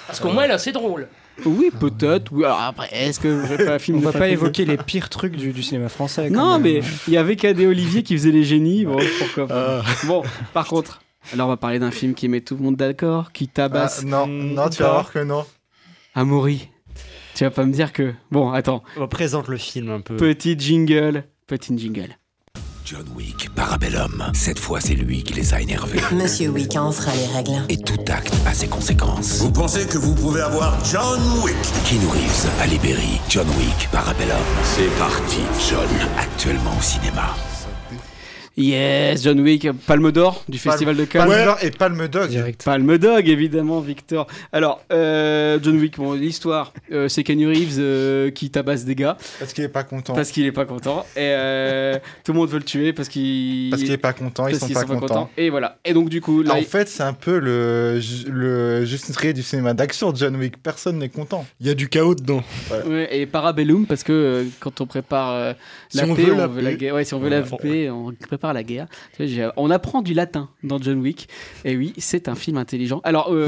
Parce 0.08 0.20
qu'au 0.20 0.32
moins, 0.32 0.48
là, 0.48 0.58
c'est 0.58 0.72
drôle. 0.72 1.08
Oui, 1.46 1.70
peut-être. 1.80 2.32
Oui, 2.32 2.44
alors 2.46 2.60
après, 2.62 2.90
est-ce 2.92 3.20
que 3.20 3.42
je 3.46 3.56
fais 3.58 3.70
un 3.70 3.80
film 3.80 3.98
On 3.98 4.02
va 4.02 4.12
pas 4.12 4.28
évoquer 4.30 4.66
les 4.66 4.78
pires 4.78 5.10
trucs 5.10 5.36
du, 5.36 5.52
du 5.54 5.64
cinéma 5.64 5.88
français. 5.90 6.30
quand 6.30 6.36
Non, 6.36 6.54
même. 6.60 6.62
mais 6.64 6.82
il 7.08 7.14
y 7.14 7.18
avait 7.18 7.36
Cadet 7.36 7.66
Olivier 7.68 8.04
qui 8.04 8.14
faisait 8.18 8.32
les 8.32 8.44
génies. 8.44 8.86
Bon, 8.86 8.98
pourquoi 9.20 9.48
Ah. 9.50 9.84
pas. 9.84 10.08
Bon, 10.08 10.24
par 10.54 10.68
contre, 10.68 11.02
alors 11.34 11.48
on 11.48 11.50
va 11.50 11.58
parler 11.58 11.80
d'un 11.80 11.92
film 11.92 12.14
qui 12.16 12.28
met 12.28 12.42
tout 12.42 12.56
le 12.56 12.64
monde 12.64 12.76
d'accord, 12.76 13.32
qui 13.32 13.48
tabasse. 13.48 14.00
Ah, 14.04 14.06
non, 14.08 14.28
non, 14.28 14.70
tu 14.70 14.82
vas 14.82 14.92
voir 14.92 15.12
que 15.12 15.20
non. 15.20 15.46
Amaury, 16.16 16.70
tu 17.36 17.44
vas 17.44 17.52
pas 17.52 17.66
me 17.66 17.72
dire 17.72 17.94
que. 17.94 18.14
Bon, 18.32 18.52
attends. 18.52 18.84
On 18.98 19.08
présente 19.08 19.48
le 19.48 19.58
film 19.58 19.90
un 19.92 20.02
peu. 20.02 20.16
Petit 20.18 20.58
jingle. 20.58 21.24
Petit 21.46 21.78
jingle. 21.78 22.18
John 22.90 23.06
Wick, 23.18 23.50
Parabellum. 23.54 24.32
Cette 24.34 24.60
fois, 24.60 24.80
c'est 24.80 24.94
lui 24.94 25.22
qui 25.22 25.34
les 25.34 25.54
a 25.54 25.60
énervés. 25.60 26.00
Monsieur 26.16 26.48
Wick 26.48 26.78
en 26.78 26.94
fera 26.94 27.14
les 27.18 27.26
règles. 27.26 27.62
Et 27.68 27.76
tout 27.76 28.00
acte 28.08 28.34
a 28.46 28.54
ses 28.54 28.70
conséquences. 28.70 29.40
Vous 29.40 29.52
pensez 29.52 29.86
que 29.86 29.98
vous 29.98 30.16
pouvez 30.16 30.40
avoir 30.40 30.74
John 30.86 31.20
Wick? 31.44 31.58
Keanu 31.84 32.06
Reeves 32.06 32.48
à 32.62 32.66
Libéry. 32.66 33.20
John 33.28 33.48
Wick, 33.58 33.90
Parabellum. 33.92 34.38
C'est 34.64 34.90
parti, 34.98 35.42
John. 35.70 35.90
Actuellement 36.18 36.78
au 36.80 36.82
cinéma. 36.82 37.36
Yes, 38.58 39.24
John 39.24 39.40
Wick, 39.42 39.68
Palme 39.86 40.12
d'Or 40.12 40.44
du 40.50 40.58
Festival 40.58 40.96
de 40.98 41.06
Cannes. 41.06 41.28
Palme 41.28 41.46
d'Or 41.46 41.58
et 41.62 41.70
Palme 41.70 42.08
Dog. 42.08 42.56
Palme 42.66 42.98
Dog, 42.98 43.30
évidemment, 43.30 43.82
Victor. 43.82 44.26
Alors, 44.52 44.82
euh, 44.92 45.60
John 45.62 45.78
Wick, 45.78 45.98
bon, 45.98 46.14
l'histoire, 46.14 46.74
euh, 46.92 47.08
c'est 47.08 47.24
Keanu 47.24 47.48
Reeves 47.50 47.76
euh, 47.78 48.32
qui 48.32 48.50
tabasse 48.50 48.84
des 48.84 48.96
gars. 48.96 49.16
Parce 49.38 49.54
qu'il 49.54 49.64
est 49.64 49.68
pas 49.70 49.84
content. 49.84 50.14
Parce 50.16 50.32
qu'il 50.32 50.44
est 50.48 50.52
pas 50.52 50.66
content. 50.66 51.06
Et 51.16 51.20
euh, 51.20 52.00
tout 52.24 52.32
le 52.34 52.40
monde 52.40 52.50
veut 52.50 52.58
le 52.58 52.64
tuer 52.64 52.94
parce 52.94 53.10
qu'il. 53.10 53.70
Parce 53.70 53.84
qu'il 53.84 53.92
est 53.92 53.98
pas 53.98 54.14
content, 54.14 54.48
ils 54.48 54.56
sont 54.56 54.68
pas 54.70 54.86
contents. 54.86 55.30
Et 55.38 55.52
voilà. 55.52 55.78
Et 55.86 55.94
donc, 55.94 56.10
du 56.10 56.20
coup, 56.20 56.42
là. 56.42 56.54
en 56.56 56.58
il- 56.58 56.66
fait, 56.66 56.88
c'est 56.90 57.04
un 57.04 57.14
peu 57.14 57.38
le, 57.38 58.00
le 58.28 58.86
Justin 58.86 59.14
Trier 59.14 59.34
du 59.34 59.44
cinéma 59.44 59.76
d'action, 59.76 60.14
John 60.16 60.36
Wick. 60.36 60.58
Personne 60.64 60.98
n'est 60.98 61.10
content. 61.10 61.46
Il 61.62 61.68
y 61.68 61.70
a 61.70 61.76
du 61.76 61.90
chaos 61.90 62.16
dedans. 62.16 62.44
Ouais, 62.88 63.08
et 63.20 63.28
Parabellum, 63.28 63.86
parce 63.86 64.02
que 64.04 64.12
euh, 64.14 64.44
quand 64.60 64.82
on 64.82 64.88
prépare 64.88 65.32
euh, 65.34 65.54
Si 65.90 65.98
la 65.98 66.08
on 66.08 66.16
paix, 66.16 66.24
veut 66.24 66.34
on 66.34 66.38
la 66.38 66.48
veut 66.48 66.56
paix. 66.56 66.62
la 66.64 66.74
guerre. 66.74 66.96
Ouais, 66.96 67.04
si 67.04 67.14
on 67.14 67.20
veut 67.20 67.30
la 67.30 67.42
paix, 67.44 67.90
on 67.92 68.12
prépare 68.14 68.47
la 68.54 68.64
guerre. 68.64 68.88
J'ai- 69.20 69.50
on 69.58 69.70
apprend 69.72 70.02
du 70.02 70.14
latin 70.14 70.50
dans 70.64 70.82
John 70.82 71.00
Wick. 71.02 71.28
Et 71.66 71.76
oui, 71.76 71.94
c'est 71.98 72.28
un 72.28 72.36
film 72.36 72.58
intelligent. 72.58 73.02
Alors, 73.04 73.30
euh, 73.32 73.48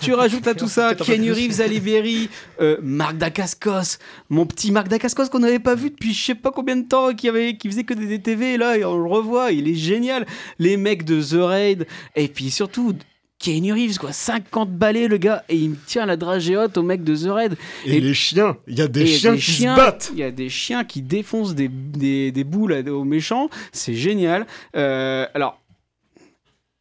tu 0.00 0.12
rajoutes 0.14 0.46
à 0.46 0.54
tout 0.54 0.68
ça 0.68 0.94
Kenny. 0.94 1.30
Reeves 1.30 1.60
à 1.60 1.66
Libéry, 1.66 2.28
euh, 2.60 2.76
Marc 2.82 3.16
Dacascos, 3.16 3.98
mon 4.28 4.46
petit 4.46 4.70
Marc 4.72 4.88
Dacascos 4.88 5.28
qu'on 5.30 5.38
n'avait 5.40 5.58
pas 5.58 5.74
vu 5.74 5.90
depuis 5.90 6.12
je 6.12 6.24
sais 6.24 6.34
pas 6.34 6.50
combien 6.50 6.76
de 6.76 6.86
temps, 6.86 7.12
qui, 7.14 7.28
avait, 7.28 7.56
qui 7.56 7.68
faisait 7.68 7.84
que 7.84 7.94
des 7.94 8.06
DTV. 8.06 8.54
Et 8.54 8.56
là, 8.56 8.74
on 8.88 8.96
le 8.98 9.08
revoit, 9.10 9.52
il 9.52 9.68
est 9.68 9.74
génial. 9.74 10.26
Les 10.58 10.76
mecs 10.76 11.04
de 11.04 11.20
The 11.22 11.42
Raid. 11.42 11.86
Et 12.16 12.28
puis 12.28 12.50
surtout. 12.50 12.94
Keanu 13.42 13.72
Reeves, 13.72 13.98
quoi, 13.98 14.12
50 14.12 14.70
balais 14.70 15.08
le 15.08 15.16
gars, 15.18 15.42
et 15.48 15.56
il 15.56 15.70
me 15.70 15.76
tient 15.86 16.06
la 16.06 16.16
dragée 16.16 16.56
haute 16.56 16.78
au 16.78 16.82
mec 16.82 17.02
de 17.02 17.16
The 17.16 17.28
Raid. 17.30 17.56
Et, 17.84 18.00
les 18.00 18.14
chiens, 18.14 18.56
il 18.68 18.78
y 18.78 18.80
a 18.82 18.86
des 18.88 19.04
chiens 19.06 19.32
des 19.32 19.38
qui 19.38 19.42
chiens- 19.52 19.74
se 19.74 19.80
battent. 19.80 20.10
Il 20.14 20.18
y 20.20 20.22
a 20.22 20.30
des 20.30 20.48
chiens 20.48 20.84
qui 20.84 21.02
défoncent 21.02 21.54
des, 21.56 21.68
des, 21.68 22.30
des 22.30 22.44
boules 22.44 22.72
aux 22.88 23.04
méchants. 23.04 23.50
C'est 23.72 23.94
génial. 23.94 24.46
Euh, 24.76 25.26
alors, 25.34 25.60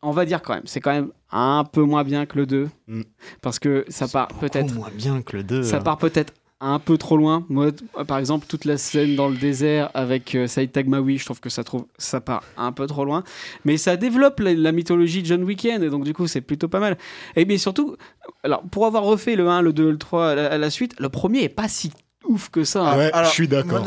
on 0.04 0.12
va 0.12 0.26
dire 0.26 0.42
quand 0.42 0.54
même, 0.54 0.64
c'est 0.66 0.80
quand 0.82 0.92
même 0.92 1.10
un 1.32 1.64
peu 1.64 1.82
moins 1.82 2.04
bien 2.04 2.26
que 2.26 2.38
le 2.38 2.46
2. 2.46 2.70
Parce 3.42 3.58
que 3.60 3.86
ça 3.90 4.08
part 4.08 4.28
peut-être. 4.28 4.74
moins 4.74 4.90
bien 4.94 5.22
que 5.24 5.38
le 5.38 5.44
2. 5.44 5.64
Ça 5.64 5.80
part 5.80 5.98
peut-être 5.98 6.34
un 6.64 6.78
peu 6.80 6.98
trop 6.98 7.18
loin. 7.18 7.46
Moi, 7.50 7.72
par 8.08 8.20
exemple, 8.20 8.46
toute 8.48 8.66
la 8.66 8.78
scène 8.78 9.16
dans 9.16 9.28
le 9.28 9.36
désert 9.36 9.90
avec 9.96 10.36
euh, 10.36 10.46
Saïd 10.48 10.72
Tagmaoui, 10.72 11.18
je 11.18 11.26
trouve 11.26 11.40
que 11.40 11.50
ça, 11.50 11.64
trouve, 11.64 11.86
ça 11.98 12.22
part 12.22 12.44
un 12.56 12.72
peu 12.72 12.86
trop 12.88 13.04
loin. 13.04 13.24
Mais 13.66 13.78
ça 13.78 13.98
développe 13.98 14.40
la, 14.40 14.54
la 14.54 14.72
mythologie 14.72 15.22
de 15.24 15.28
John 15.28 15.44
Weekend, 15.44 15.84
et 15.84 15.90
donc 15.90 16.04
du 16.04 16.14
coup, 16.14 16.28
c'est 16.28 16.42
plutôt 16.42 16.68
pas 16.68 16.80
mal. 16.80 16.98
Et 17.36 17.46
bien 17.46 17.58
surtout, 17.58 17.98
alors, 18.44 18.62
pour 18.64 18.86
avoir 18.86 19.04
refait 19.04 19.36
le 19.36 19.50
1, 19.50 19.62
le 19.64 19.74
2, 19.74 19.92
le 19.92 19.98
3 19.98 20.30
à 20.30 20.36
la, 20.36 20.52
à 20.54 20.58
la 20.58 20.70
suite, 20.70 20.94
le 21.00 21.10
premier 21.10 21.44
est 21.44 21.50
pas 21.50 21.68
si 21.68 21.92
ouf 22.24 22.50
que 22.50 22.64
ça. 22.64 22.92
hein. 22.92 22.98
Ouais, 22.98 23.12
je 23.24 23.30
suis 23.30 23.48
d'accord. 23.48 23.84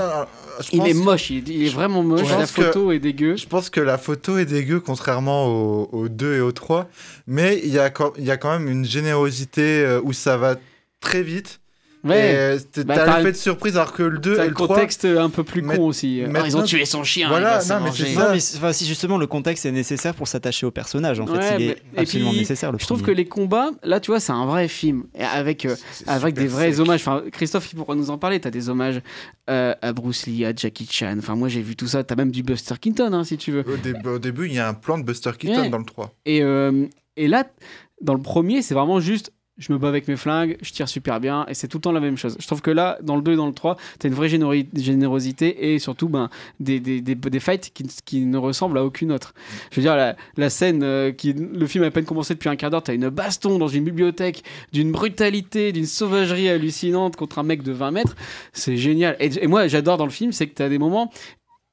Il 0.73 0.79
pense- 0.81 0.89
est 0.89 0.95
moche, 0.95 1.31
il, 1.31 1.49
il 1.49 1.67
est 1.67 1.71
vraiment 1.71 2.03
moche, 2.03 2.29
la 2.29 2.39
que- 2.43 2.47
photo 2.47 2.91
est 2.91 2.99
dégueu. 2.99 3.37
Je 3.37 3.47
pense 3.47 3.71
que 3.71 3.81
la 3.81 3.97
photo 3.99 4.37
est 4.39 4.45
dégueu, 4.45 4.81
contrairement 4.81 5.47
au, 5.47 5.89
au 5.93 6.09
2 6.09 6.35
et 6.35 6.41
au 6.41 6.51
3. 6.53 6.89
Mais 7.29 7.61
il 7.63 7.71
y, 7.71 7.79
a 7.79 7.91
quand- 7.91 8.13
il 8.19 8.25
y 8.25 8.31
a 8.33 8.37
quand 8.37 8.51
même 8.59 8.69
une 8.69 8.85
générosité 8.85 9.85
euh, 9.85 10.01
où 10.03 10.13
ça 10.13 10.37
va 10.37 10.57
très 11.01 11.23
vite. 11.23 11.61
Ouais. 12.05 12.35
Euh, 12.35 12.59
t'as 12.73 12.85
Bah, 12.85 12.95
t'as 12.97 13.07
l'effet 13.07 13.23
le- 13.25 13.33
de 13.33 13.37
surprise, 13.37 13.77
alors 13.77 13.93
que 13.93 14.03
le 14.03 14.19
2 14.19 14.37
T'as 14.37 14.43
et 14.43 14.45
le 14.45 14.49
le 14.51 14.55
3... 14.55 14.69
contexte 14.69 15.05
un 15.07 15.31
peu 15.31 15.43
plus 15.43 15.63
con 15.63 15.87
aussi. 15.87 16.23
Ah, 16.35 16.43
ils 16.47 16.57
ont 16.57 16.63
tué 16.63 16.85
son 16.85 17.03
chien. 17.05 17.29
Voilà, 17.29 17.61
non, 17.69 17.81
mais 17.83 17.91
c'est 17.93 18.13
Non, 18.15 18.39
ça. 18.39 18.57
enfin, 18.59 18.73
si 18.73 18.85
justement 18.87 19.17
le 19.17 19.27
contexte 19.27 19.65
est 19.67 19.73
nécessaire 19.73 20.15
pour 20.15 20.29
s'attacher 20.29 20.67
au 20.67 20.71
personnage, 20.71 21.19
en 21.21 21.27
fait, 21.27 21.57
il 21.59 21.71
est 21.71 21.83
absolument 21.97 22.31
puis, 22.31 22.41
nécessaire. 22.41 22.73
Le 22.73 22.79
je 22.79 22.85
trouve 22.87 23.03
que 23.03 23.11
les 23.11 23.25
combats, 23.27 23.71
là, 23.83 24.01
tu 24.01 24.11
vois, 24.11 24.21
c'est 24.21 24.33
un 24.33 24.47
vrai 24.47 24.69
film. 24.69 25.05
Et 25.15 25.25
avec, 25.25 25.65
euh, 25.65 25.75
avec 26.07 26.35
des 26.35 26.47
vrais 26.47 26.79
hommages. 26.81 27.01
Enfin, 27.01 27.23
Christophe, 27.33 27.73
il 27.73 27.77
pourra 27.77 27.95
nous 27.95 28.11
en 28.11 28.19
parler. 28.19 28.39
T'as 28.41 28.51
des 28.51 28.69
hommages 28.69 29.01
euh, 29.49 29.75
à 29.81 29.93
Bruce 29.93 30.27
Lee, 30.27 30.45
à 30.45 30.53
Jackie 30.55 30.87
Chan. 30.91 31.15
Enfin, 31.19 31.35
moi, 31.37 31.49
j'ai 31.49 31.63
vu 31.63 31.75
tout 31.77 31.87
ça. 31.87 32.05
T'as 32.05 32.17
même 32.17 32.31
du 32.31 32.43
Buster 32.43 32.75
Keaton, 32.81 33.13
hein, 33.13 33.25
si 33.25 33.37
tu 33.39 33.51
veux. 33.53 33.65
Au, 33.67 33.77
début- 33.77 34.09
au 34.09 34.19
début, 34.19 34.47
il 34.47 34.55
y 34.55 34.59
a 34.59 34.69
un 34.69 34.75
plan 34.75 34.99
de 34.99 35.05
Buster 35.05 35.31
Keaton 35.39 35.63
Ouais. 35.63 35.69
dans 35.71 35.79
le 35.79 35.85
3. 35.85 36.13
Et, 36.27 36.43
euh, 36.43 36.87
et 37.17 37.29
là, 37.29 37.45
dans 38.03 38.15
le 38.15 38.21
premier, 38.23 38.61
c'est 38.61 38.75
vraiment 38.75 39.01
juste 39.01 39.33
je 39.57 39.73
me 39.73 39.79
bats 39.79 39.89
avec 39.89 40.09
mes 40.09 40.17
flingues, 40.17 40.57
je 40.63 40.73
tire 40.73 40.89
super 40.89 41.21
bien, 41.21 41.47
et 41.49 41.55
c'est 41.55 41.69
tout 41.69 41.79
le 41.79 41.83
temps 41.83 41.93
la 41.93 42.01
même 42.01 42.17
chose. 42.17 42.37
Je 42.41 42.47
trouve 42.47 42.61
que 42.61 42.71
là, 42.71 42.99
dans 43.03 43.15
le 43.15 43.23
2 43.23 43.33
et 43.33 43.37
dans 43.37 43.47
le 43.47 43.53
3, 43.53 43.77
t'as 43.99 44.09
une 44.09 44.15
vraie 44.15 44.29
générosité 44.29 45.73
et 45.73 45.79
surtout 45.79 46.09
ben, 46.09 46.29
des, 46.59 46.81
des, 46.81 47.01
des, 47.01 47.15
des 47.15 47.41
fights 47.41 47.71
qui, 47.73 47.85
qui 48.05 48.21
ne 48.25 48.37
ressemblent 48.37 48.79
à 48.79 48.85
aucune 48.85 49.13
autre. 49.13 49.33
Je 49.71 49.77
veux 49.77 49.83
dire, 49.83 49.97
la, 49.97 50.17
la 50.37 50.51
scène, 50.51 50.83
euh, 50.83 51.13
qui, 51.13 51.33
le 51.33 51.67
film 51.67 51.85
a 51.85 51.89
à 51.89 51.91
peine 51.91 52.05
commencé 52.05 52.35
depuis 52.35 52.49
un 52.49 52.57
quart 52.57 52.71
d'heure, 52.71 52.83
t'as 52.83 52.95
une 52.95 53.09
baston 53.11 53.59
dans 53.59 53.69
une 53.69 53.85
bibliothèque, 53.85 54.43
d'une 54.73 54.91
brutalité, 54.91 55.71
d'une 55.73 55.87
sauvagerie 55.87 56.49
hallucinante 56.49 57.15
contre 57.15 57.39
un 57.39 57.45
mec 57.45 57.63
de 57.63 57.73
20 57.73 57.93
mètres, 57.93 58.17
c'est 58.53 58.77
génial. 58.77 59.17
Et, 59.21 59.45
et 59.45 59.47
moi, 59.47 59.69
j'adore 59.69 59.99
dans 59.99 60.07
le 60.07 60.11
film, 60.11 60.33
c'est 60.33 60.49
que 60.49 60.55
t'as 60.55 60.69
des 60.69 60.79
moments 60.79 61.13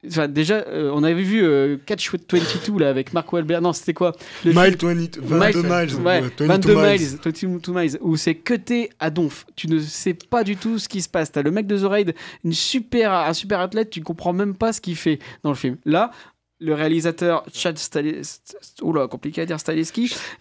Enfin, 0.07 0.27
déjà, 0.27 0.55
euh, 0.67 0.89
on 0.95 1.03
avait 1.03 1.21
vu 1.21 1.43
euh, 1.43 1.77
Catch 1.85 2.11
22 2.11 2.79
là 2.79 2.89
avec 2.89 3.13
Mark 3.13 3.31
Wahlberg. 3.31 3.61
Non, 3.61 3.71
c'était 3.71 3.93
quoi? 3.93 4.13
Le 4.43 4.51
Mile 4.51 4.75
film- 4.79 5.07
20 5.21 5.37
22 5.37 5.61
miles, 5.61 5.95
Ouais, 6.03 6.21
euh, 6.23 6.29
22 6.39 6.45
22 6.47 6.75
miles, 6.75 6.99
miles. 6.99 7.19
22 7.23 7.71
miles, 7.73 7.97
où 8.01 8.15
c'est 8.17 8.33
cuté 8.35 8.89
à 8.99 9.11
donf. 9.11 9.45
Tu 9.55 9.67
ne 9.67 9.77
sais 9.79 10.15
pas 10.15 10.43
du 10.43 10.57
tout 10.57 10.79
ce 10.79 10.89
qui 10.89 11.01
se 11.03 11.09
passe. 11.09 11.31
T'as 11.31 11.43
le 11.43 11.51
mec 11.51 11.67
de 11.67 11.77
The 11.77 11.83
Raid, 11.83 12.15
une 12.43 12.53
super, 12.53 13.13
un 13.13 13.33
super 13.33 13.59
athlète, 13.59 13.91
tu 13.91 14.01
comprends 14.01 14.33
même 14.33 14.55
pas 14.55 14.73
ce 14.73 14.81
qu'il 14.81 14.95
fait 14.95 15.19
dans 15.43 15.51
le 15.51 15.55
film. 15.55 15.77
Là, 15.85 16.09
le 16.61 16.73
réalisateur 16.75 17.43
Chad 17.53 17.77
oula, 18.81 19.07
compliqué 19.07 19.41
à 19.41 19.45
dire 19.45 19.57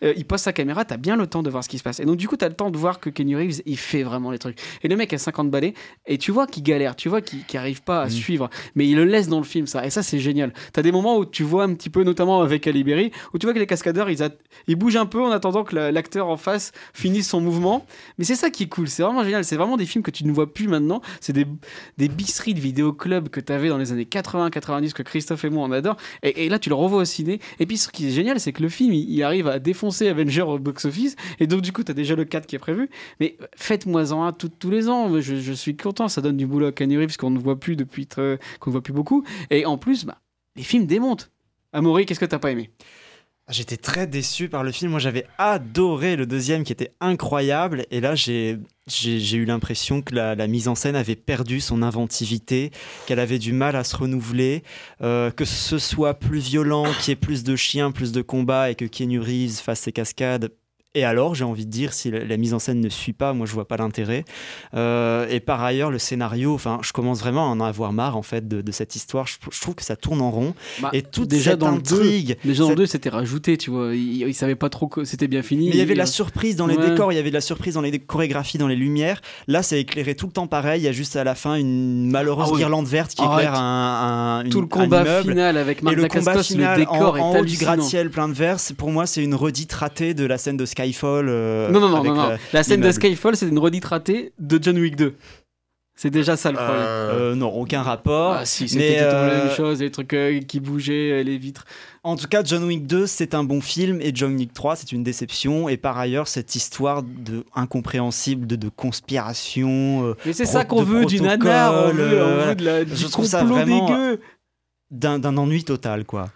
euh, 0.03 0.13
il 0.17 0.25
pose 0.25 0.41
sa 0.41 0.53
caméra, 0.53 0.85
t'as 0.85 0.97
bien 0.99 1.17
le 1.17 1.27
temps 1.27 1.43
de 1.43 1.51
voir 1.51 1.65
ce 1.65 1.69
qui 1.69 1.79
se 1.79 1.83
passe. 1.83 1.99
Et 2.01 2.05
donc 2.05 2.17
du 2.17 2.29
coup, 2.29 2.37
t'as 2.37 2.49
le 2.49 2.55
temps 2.55 2.71
de 2.71 2.77
voir 2.77 3.01
que 3.01 3.11
Kenny 3.11 3.35
Reeves, 3.35 3.63
il 3.67 3.79
fait 3.79 4.03
vraiment 4.03 4.31
les 4.31 4.39
trucs. 4.39 4.59
Et 4.83 4.89
le 4.89 4.97
mec 4.97 5.13
a 5.13 5.19
50 5.19 5.51
balais, 5.51 5.75
et 6.07 6.19
tu 6.19 6.31
vois 6.31 6.47
qu'il 6.47 6.63
galère, 6.63 6.95
tu 6.95 7.09
vois 7.09 7.21
qu'il 7.23 7.45
qu'il 7.45 7.59
arrive 7.59 7.83
pas 7.83 8.03
à 8.03 8.07
Mm. 8.07 8.11
suivre, 8.11 8.51
mais 8.75 8.87
il 8.89 8.97
le 8.97 9.05
laisse 9.05 9.29
dans 9.29 9.39
le 9.39 9.45
film, 9.45 9.67
ça. 9.67 9.85
Et 9.87 9.91
ça, 9.91 10.03
c'est 10.03 10.19
génial. 10.19 10.53
T'as 10.73 10.83
des 10.83 10.93
moments 10.93 11.17
où 11.17 11.25
tu 11.25 11.43
vois 11.43 11.65
un 11.65 11.75
petit 11.75 11.91
peu, 11.91 12.03
notamment 12.05 12.43
avec 12.43 12.67
Ali 12.67 12.85
Berry, 12.85 13.11
où 13.33 13.39
tu 13.39 13.47
vois 13.47 13.55
que 13.55 13.59
les 13.59 13.67
cascadeurs, 13.67 14.09
ils, 14.11 14.77
bougent 14.77 14.97
un 14.97 15.07
peu 15.07 15.23
en 15.23 15.31
attendant 15.31 15.65
que 15.65 15.75
la- 15.75 15.91
l'acteur 15.93 16.29
en 16.29 16.37
face 16.37 16.73
finisse 16.93 17.29
son 17.29 17.41
mouvement. 17.41 17.87
Mais 18.19 18.25
c'est 18.25 18.35
ça 18.37 18.51
qui 18.51 18.65
est 18.65 18.69
cool, 18.69 18.89
c'est 18.89 19.03
vraiment 19.03 19.25
génial. 19.25 19.45
C'est 19.45 19.57
vraiment 19.57 19.77
des 19.77 19.87
films 19.87 20.03
que 20.05 20.11
tu 20.11 20.25
ne 20.25 20.33
vois 20.33 20.53
plus 20.53 20.69
maintenant. 20.69 21.01
C'est 21.21 21.33
des, 21.33 21.47
des 21.99 22.09
bisseries 22.09 22.55
de 22.55 22.61
vidéoclubs 22.61 23.29
que 23.29 23.41
tu 23.41 23.53
avais 23.53 23.69
dans 23.69 23.79
les 23.79 23.93
années 23.93 24.05
80-90 24.11 24.93
que 24.93 25.03
Christophe 25.03 25.45
et 25.45 25.51
moi 25.51 25.65
on 25.67 25.73
adore. 25.73 25.97
Et, 26.23 26.49
là, 26.49 26.59
tu 26.59 26.69
le 26.69 26.75
revois 26.75 27.01
au 27.01 27.05
ciné. 27.05 27.41
Et 27.59 27.67
puis, 27.67 27.79
ce 27.79 27.89
qui 27.89 28.09
est 28.09 28.11
génial, 28.11 28.41
c'est 28.41 28.53
que 28.53 28.63
le 28.63 28.69
film, 28.69 28.93
il, 28.93 29.23
arrive 29.23 29.49
à 29.49 29.59
défoncer 29.59 30.09
Avenger 30.09 30.43
au 30.43 30.59
box-office. 30.59 31.17
Et 31.39 31.47
donc, 31.47 31.63
du 31.63 31.73
coup, 31.73 31.85
tu 31.85 31.91
as 31.91 31.95
déjà 31.95 32.15
le 32.15 32.25
4 32.25 32.47
qui 32.47 32.57
est 32.57 32.61
prévu. 32.61 32.91
Mais 33.21 33.37
faites-moi-en 33.57 34.25
un 34.25 34.33
tous 34.33 34.71
les 34.71 34.89
ans. 34.89 35.21
Je, 35.21 35.53
suis 35.53 35.77
content. 35.77 36.09
Ça 36.09 36.21
donne 36.21 36.37
du 36.37 36.47
boulot 36.47 36.67
à 36.67 36.73
Kenny 36.73 36.97
Reeves 36.97 37.17
qu'on 37.17 37.31
ne 37.31 37.39
voit 37.39 37.59
plus 37.59 37.77
depuis 37.77 38.07
qu'on 38.07 38.21
ne 38.67 38.73
voit 38.73 38.83
plus 38.83 38.93
beaucoup. 38.93 39.25
Et 39.51 39.67
en 39.67 39.79
plus, 39.79 40.05
bah, 40.05 40.19
les 40.57 40.63
films 40.63 40.87
démontent. 40.87 41.31
Amaury, 41.73 42.07
qu'est-ce 42.07 42.21
que 42.21 42.25
t'as 42.25 42.39
pas 42.39 42.51
aimé? 42.51 42.71
J'étais 43.51 43.77
très 43.77 44.07
déçu 44.07 44.49
par 44.49 44.63
le 44.63 44.71
film. 44.71 44.93
Moi, 44.93 45.01
j'avais 45.01 45.27
adoré 45.37 46.15
le 46.15 46.25
deuxième 46.25 46.63
qui 46.63 46.73
était 46.73 46.93
incroyable. 47.01 47.85
Et 47.91 48.01
là, 48.01 48.15
j'ai 48.15 48.59
eu 48.87 49.45
l'impression 49.45 50.03
que 50.03 50.15
la, 50.15 50.37
la 50.37 50.47
mise 50.47 50.69
en 50.69 50.77
scène 50.77 50.95
avait 50.95 51.17
perdu 51.17 51.61
son 51.61 51.83
inventivité, 51.83 52.71
qu'elle 53.07 53.19
avait 53.19 53.41
du 53.41 53.53
mal 53.53 53.75
à 53.75 53.83
se 53.83 53.97
renouveler, 53.97 54.63
euh, 55.03 55.33
que 55.33 55.45
ce 55.45 55.79
soit 55.79 56.15
plus 56.15 56.39
violent, 56.39 56.85
qu'il 57.01 57.09
y 57.09 57.13
ait 57.13 57.17
plus 57.17 57.43
de 57.43 57.57
chiens, 57.57 57.91
plus 57.91 58.13
de 58.13 58.23
combats 58.23 58.71
et 58.71 58.77
que 58.77 58.85
Keanu 58.85 59.19
Reeves 59.19 59.61
fasse 59.61 59.81
ses 59.81 59.93
cascades. 59.93 60.51
Et 60.97 61.05
alors, 61.05 61.37
j'ai 61.37 61.45
envie 61.45 61.67
de 61.67 61.71
dire, 61.71 61.93
si 61.93 62.11
la, 62.11 62.25
la 62.25 62.37
mise 62.37 62.53
en 62.53 62.59
scène 62.59 62.81
ne 62.81 62.89
suit 62.89 63.13
pas, 63.13 63.33
moi 63.33 63.47
je 63.47 63.53
vois 63.53 63.69
pas 63.69 63.77
l'intérêt. 63.77 64.25
Euh, 64.75 65.25
et 65.31 65.39
par 65.39 65.63
ailleurs, 65.63 65.93
le 65.93 66.01
scénario, 66.01 66.53
enfin, 66.53 66.81
je 66.83 66.91
commence 66.93 67.21
vraiment 67.21 67.45
à 67.45 67.49
en 67.49 67.61
avoir 67.61 67.93
marre 67.93 68.17
en 68.17 68.23
fait 68.23 68.49
de, 68.49 68.61
de 68.61 68.73
cette 68.73 68.97
histoire. 68.97 69.29
Je, 69.29 69.37
je 69.53 69.61
trouve 69.61 69.77
que 69.77 69.85
ça 69.85 69.95
tourne 69.95 70.21
en 70.21 70.33
rond. 70.33 70.53
Bah, 70.83 70.91
et 70.93 71.03
toute 71.03 71.29
déjà 71.29 71.53
cette 71.53 71.61
dans 71.61 71.75
intrigue, 71.75 72.31
le 72.31 72.35
2, 72.43 72.49
déjà 72.49 72.63
dans 72.65 72.69
le 72.71 72.73
cette- 72.73 72.79
2, 72.79 72.87
c'était 72.87 73.09
rajouté, 73.09 73.57
tu 73.57 73.71
vois. 73.71 73.95
Il, 73.95 74.23
il 74.23 74.35
savait 74.35 74.57
pas 74.57 74.69
trop 74.69 74.89
que 74.89 75.05
c'était 75.05 75.29
bien 75.29 75.43
fini. 75.43 75.67
Mais 75.69 75.75
il 75.75 75.79
y 75.79 75.81
avait 75.81 75.95
de 75.95 75.99
la 75.99 76.07
surprise 76.07 76.57
dans 76.57 76.67
les 76.67 76.77
Ouais. 76.77 76.91
décors, 76.91 77.13
il 77.13 77.17
y 77.17 77.19
avait 77.21 77.31
de 77.31 77.35
la 77.37 77.41
surprise 77.41 77.75
dans 77.75 77.83
les 77.83 77.97
chorégraphies, 78.01 78.59
dans 78.59 78.67
les 78.67 78.75
lumières. 78.75 79.21
Là, 79.47 79.63
c'est 79.63 79.79
éclairé 79.81 80.17
tout 80.17 80.27
le 80.27 80.33
temps 80.33 80.49
pareil. 80.49 80.81
Il 80.81 80.85
y 80.85 80.89
a 80.89 80.93
juste 80.93 81.15
à 81.15 81.23
la 81.23 81.37
fin 81.37 81.55
une 81.55 82.11
malheureuse 82.11 82.47
Ah 82.49 82.53
oui. 82.53 82.59
guirlande 82.59 82.89
verte 82.89 83.15
qui 83.15 83.23
Arrête. 83.23 83.45
éclaire 83.47 83.61
un, 83.61 84.41
un- 84.41 84.45
une- 84.45 84.51
Tout 84.51 84.59
le 84.61 84.65
un 84.65 84.69
combat 84.69 85.03
immeuble. 85.03 85.29
final 85.31 85.57
avec 85.57 85.83
Marc 85.83 85.93
Et 85.93 85.97
le 86.01 86.09
combat 86.09 86.33
Dacascos, 86.33 86.55
le 86.55 86.59
final 86.59 86.79
décor 86.81 87.15
en, 87.15 87.19
en 87.31 87.39
haut 87.39 87.45
du 87.45 87.57
gratte-ciel 87.59 88.11
plein 88.11 88.29
de 88.29 88.35
verre, 88.35 88.57
pour 88.77 88.91
moi, 88.91 89.07
c'est 89.07 89.23
une 89.23 89.37
redite 89.37 89.73
ratée 89.73 90.15
de 90.15 90.25
la 90.25 90.37
scène 90.37 90.57
de 90.57 90.65
Skyfall. 90.83 91.27
euh, 91.29 91.71
Non, 91.71 91.81
non, 91.81 91.89
non, 91.89 92.03
non, 92.05 92.15
non. 92.15 92.29
la- 92.29 92.39
La 92.53 92.63
scène 92.63 92.81
de. 92.81 92.91
Skyfall, 92.91 93.37
c'est 93.37 93.49
une 93.49 93.59
redite 93.59 93.85
ratée 93.85 94.33
de 94.39 94.59
John 94.63 94.79
Wick 94.79 94.97
2. 94.97 95.15
C'est 95.97 96.09
déjà 96.11 96.35
ça 96.39 96.51
le 96.51 96.57
problème. 96.57 96.77
Euh, 96.79 97.35
non, 97.35 97.49
aucun 97.53 97.83
rapport. 97.83 98.33
Ah 98.33 98.47
si, 98.47 98.63
Mais, 98.63 98.69
c'était 98.69 99.01
la 99.03 99.13
euh, 99.13 99.45
même 99.49 99.55
chose, 99.55 99.81
les 99.81 99.91
trucs 99.91 100.15
euh, 100.15 100.41
qui 100.41 100.59
bougeaient, 100.59 101.21
euh, 101.21 101.23
les 101.23 101.37
vitres. 101.37 101.67
En 102.05 102.17
tout 102.17 102.27
cas, 102.27 102.43
John 102.43 102.65
Wick 102.65 102.87
2, 102.87 103.07
c'est 103.07 103.35
un 103.35 103.45
bon 103.45 103.61
film 103.61 104.01
et 104.01 104.11
John 104.15 104.35
Wick 104.35 104.55
3, 104.55 104.77
c'est 104.77 104.93
une 104.93 105.03
déception. 105.03 105.69
Et 105.69 105.77
par 105.77 105.99
ailleurs, 105.99 106.27
cette 106.27 106.55
histoire 106.55 107.03
de 107.03 107.45
incompréhensible 107.55 108.47
de, 108.47 108.57
de 108.57 108.71
conspiration. 108.71 110.07
euh, 110.07 110.15
Mais 110.25 110.33
c'est 110.33 110.47
ça 110.47 110.65
qu'on 110.65 110.83
veut, 110.83 111.05
du 111.05 111.21
nanar, 111.21 111.75
on 111.75 111.93
veut, 111.93 112.03
on 112.03 112.27
euh, 112.27 112.45
veut 112.49 112.55
de 112.55 112.65
la- 112.65 112.85
du 112.87 112.97
Je 112.97 113.07
trouve 113.09 113.27
ça 113.27 113.45
vraiment 113.45 113.87
dégueu. 113.87 114.21
d'un 114.91 115.19
d'un 115.19 115.37
ennui 115.37 115.65
total, 115.65 116.05
quoi. 116.07 116.31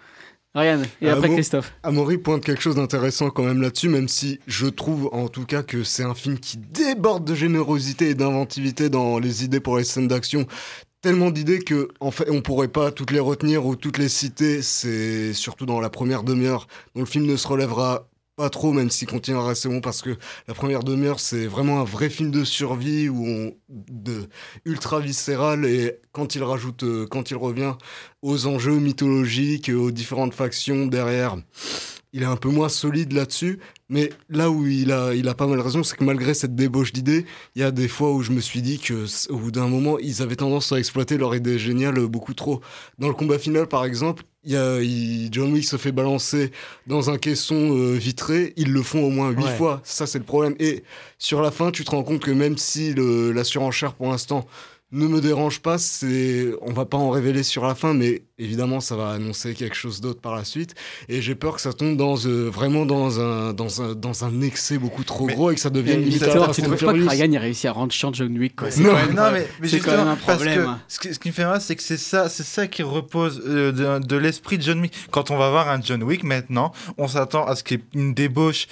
Ryan, 0.54 0.82
et 1.02 1.08
Ah 1.08 1.14
après 1.14 1.30
Christophe. 1.30 1.72
Amaury 1.82 2.16
pointe 2.18 2.44
quelque 2.44 2.62
chose 2.62 2.76
d'intéressant 2.76 3.30
quand 3.30 3.42
même 3.42 3.60
là-dessus, 3.60 3.88
même 3.88 4.06
si 4.06 4.38
je 4.46 4.66
trouve 4.66 5.08
en 5.12 5.28
tout 5.28 5.44
cas 5.44 5.64
que 5.64 5.82
c'est 5.82 6.04
un 6.04 6.14
film 6.14 6.38
qui 6.38 6.58
déborde 6.58 7.24
de 7.24 7.34
générosité 7.34 8.10
et 8.10 8.14
d'inventivité 8.14 8.88
dans 8.88 9.18
les 9.18 9.44
idées 9.44 9.58
pour 9.60 9.78
les 9.78 9.84
scènes 9.84 10.06
d'action. 10.06 10.46
Tellement 11.02 11.30
d'idées 11.30 11.58
que 11.58 11.88
en 12.00 12.10
fait 12.10 12.30
on 12.30 12.40
pourrait 12.40 12.68
pas 12.68 12.92
toutes 12.92 13.10
les 13.10 13.18
retenir 13.18 13.66
ou 13.66 13.74
toutes 13.74 13.98
les 13.98 14.08
citer. 14.08 14.62
C'est 14.62 15.32
surtout 15.32 15.66
dans 15.66 15.80
la 15.80 15.90
première 15.90 16.22
demi-heure 16.22 16.68
dont 16.94 17.00
le 17.00 17.06
film 17.06 17.26
ne 17.26 17.36
se 17.36 17.48
relèvera 17.48 18.08
pas 18.36 18.50
trop, 18.50 18.72
même 18.72 18.90
s'il 18.90 19.08
continue 19.08 19.36
à 19.36 19.46
rester 19.46 19.68
bon, 19.68 19.80
parce 19.80 20.02
que 20.02 20.16
la 20.48 20.54
première 20.54 20.82
demi-heure, 20.82 21.20
c'est 21.20 21.46
vraiment 21.46 21.80
un 21.80 21.84
vrai 21.84 22.10
film 22.10 22.30
de 22.30 22.44
survie 22.44 23.08
où 23.08 23.52
de 23.68 24.28
ultra 24.64 25.00
viscéral 25.00 25.64
et 25.64 26.00
quand 26.12 26.34
il 26.34 26.42
rajoute, 26.42 26.82
euh, 26.82 27.06
quand 27.06 27.30
il 27.30 27.36
revient 27.36 27.74
aux 28.22 28.46
enjeux 28.46 28.78
mythologiques, 28.78 29.68
aux 29.68 29.90
différentes 29.90 30.34
factions 30.34 30.86
derrière, 30.86 31.36
il 32.14 32.22
est 32.22 32.26
un 32.26 32.36
peu 32.36 32.48
moins 32.48 32.70
solide 32.70 33.12
là-dessus. 33.12 33.58
Mais 33.90 34.10
là 34.30 34.50
où 34.50 34.66
il 34.66 34.90
a, 34.92 35.12
il 35.14 35.28
a 35.28 35.34
pas 35.34 35.46
mal 35.46 35.60
raison, 35.60 35.82
c'est 35.82 35.96
que 35.96 36.04
malgré 36.04 36.32
cette 36.32 36.54
débauche 36.54 36.92
d'idées, 36.92 37.26
il 37.54 37.60
y 37.60 37.64
a 37.64 37.70
des 37.70 37.88
fois 37.88 38.12
où 38.12 38.22
je 38.22 38.30
me 38.30 38.40
suis 38.40 38.62
dit 38.62 38.78
que 38.78 39.04
au 39.30 39.36
bout 39.36 39.50
d'un 39.50 39.66
moment, 39.68 39.98
ils 39.98 40.22
avaient 40.22 40.36
tendance 40.36 40.72
à 40.72 40.78
exploiter 40.78 41.18
leur 41.18 41.34
idée 41.34 41.58
géniale 41.58 41.98
beaucoup 42.06 42.32
trop. 42.32 42.62
Dans 42.98 43.08
le 43.08 43.14
combat 43.14 43.38
final, 43.38 43.66
par 43.66 43.84
exemple, 43.84 44.22
y 44.44 44.56
a, 44.56 44.78
John 45.32 45.52
Wick 45.52 45.64
se 45.64 45.76
fait 45.76 45.92
balancer 45.92 46.50
dans 46.86 47.10
un 47.10 47.18
caisson 47.18 47.76
euh, 47.76 47.94
vitré. 47.94 48.52
Ils 48.56 48.72
le 48.72 48.82
font 48.82 49.02
au 49.04 49.10
moins 49.10 49.30
huit 49.30 49.44
Ouais. 49.44 49.56
fois. 49.56 49.80
Ça, 49.84 50.06
c'est 50.06 50.18
le 50.18 50.24
problème. 50.24 50.54
Et 50.60 50.84
sur 51.18 51.42
la 51.42 51.50
fin, 51.50 51.70
tu 51.72 51.84
te 51.84 51.90
rends 51.90 52.04
compte 52.04 52.20
que 52.22 52.30
même 52.30 52.56
si 52.56 52.94
le- 52.94 53.32
la 53.32 53.42
surenchère 53.44 53.92
pour 53.94 54.08
l'instant 54.08 54.46
ne 54.92 55.08
me 55.08 55.20
dérange 55.20 55.60
pas, 55.60 55.76
c'est, 55.76 56.52
on 56.62 56.72
va 56.72 56.84
pas 56.84 56.96
en 56.98 57.10
révéler 57.10 57.42
sur 57.42 57.66
la 57.66 57.74
fin, 57.74 57.94
mais 57.94 58.22
évidemment, 58.38 58.80
ça 58.80 58.96
va 58.96 59.10
annoncer 59.10 59.54
quelque 59.54 59.76
chose 59.76 60.00
d'autre 60.00 60.20
par 60.20 60.34
la 60.34 60.44
suite. 60.44 60.74
Et 61.08 61.22
j'ai 61.22 61.34
peur 61.34 61.54
que 61.54 61.60
ça 61.60 61.72
tombe 61.72 61.96
dans 61.96 62.16
euh, 62.26 62.48
vraiment 62.50 62.84
dans 62.86 63.20
un, 63.20 63.52
dans 63.52 63.82
un, 63.82 63.94
dans 63.94 64.24
un 64.24 64.40
excès 64.40 64.78
beaucoup 64.78 65.04
trop 65.04 65.26
gros 65.26 65.50
et 65.50 65.54
que 65.54 65.60
ça 65.60 65.70
devienne 65.70 66.04
Fast 66.10 66.54
tu 66.54 66.60
and 66.62 66.64
trouves 66.64 66.84
pas 66.84 66.92
que. 66.92 67.08
Ryan 67.08 67.32
ait 67.32 67.38
réussi 67.38 67.68
à 67.68 67.72
rendre 67.72 67.92
chiant 67.92 68.12
John 68.12 68.36
Wick 68.36 68.56
quoi? 68.56 68.68
Quand 68.70 68.80
même- 68.82 69.14
non, 69.14 69.30
mais, 69.32 69.46
mais 69.60 69.68
c'est 69.68 69.80
quand 69.80 69.92
même 69.96 70.08
un 70.08 70.16
parce 70.16 70.38
problème. 70.38 70.64
que 70.64 70.70
ce, 70.88 70.98
qui, 70.98 71.14
ce 71.14 71.18
qui 71.18 71.28
me 71.28 71.32
fait 71.34 71.44
mal, 71.44 71.60
c'est 71.60 71.76
que 71.76 71.82
c'est 71.82 71.96
ça, 71.96 72.28
c'est 72.28 72.42
ça 72.42 72.66
qui 72.66 72.82
repose 72.82 73.42
euh, 73.46 73.72
de, 74.00 74.04
de 74.06 74.16
l'esprit 74.16 74.58
de 74.58 74.62
John 74.62 74.80
Wick. 74.80 74.92
Quand 75.10 75.30
on 75.30 75.36
va 75.36 75.50
voir 75.50 75.68
un 75.68 75.80
John 75.80 76.02
Wick 76.02 76.24
maintenant, 76.24 76.72
on 76.98 77.08
s'attend 77.08 77.44
à 77.46 77.54
ce 77.56 77.62
qu'il 77.62 77.78
y 77.78 77.80
ait 77.80 77.84
une 78.00 78.14
débauche 78.14 78.66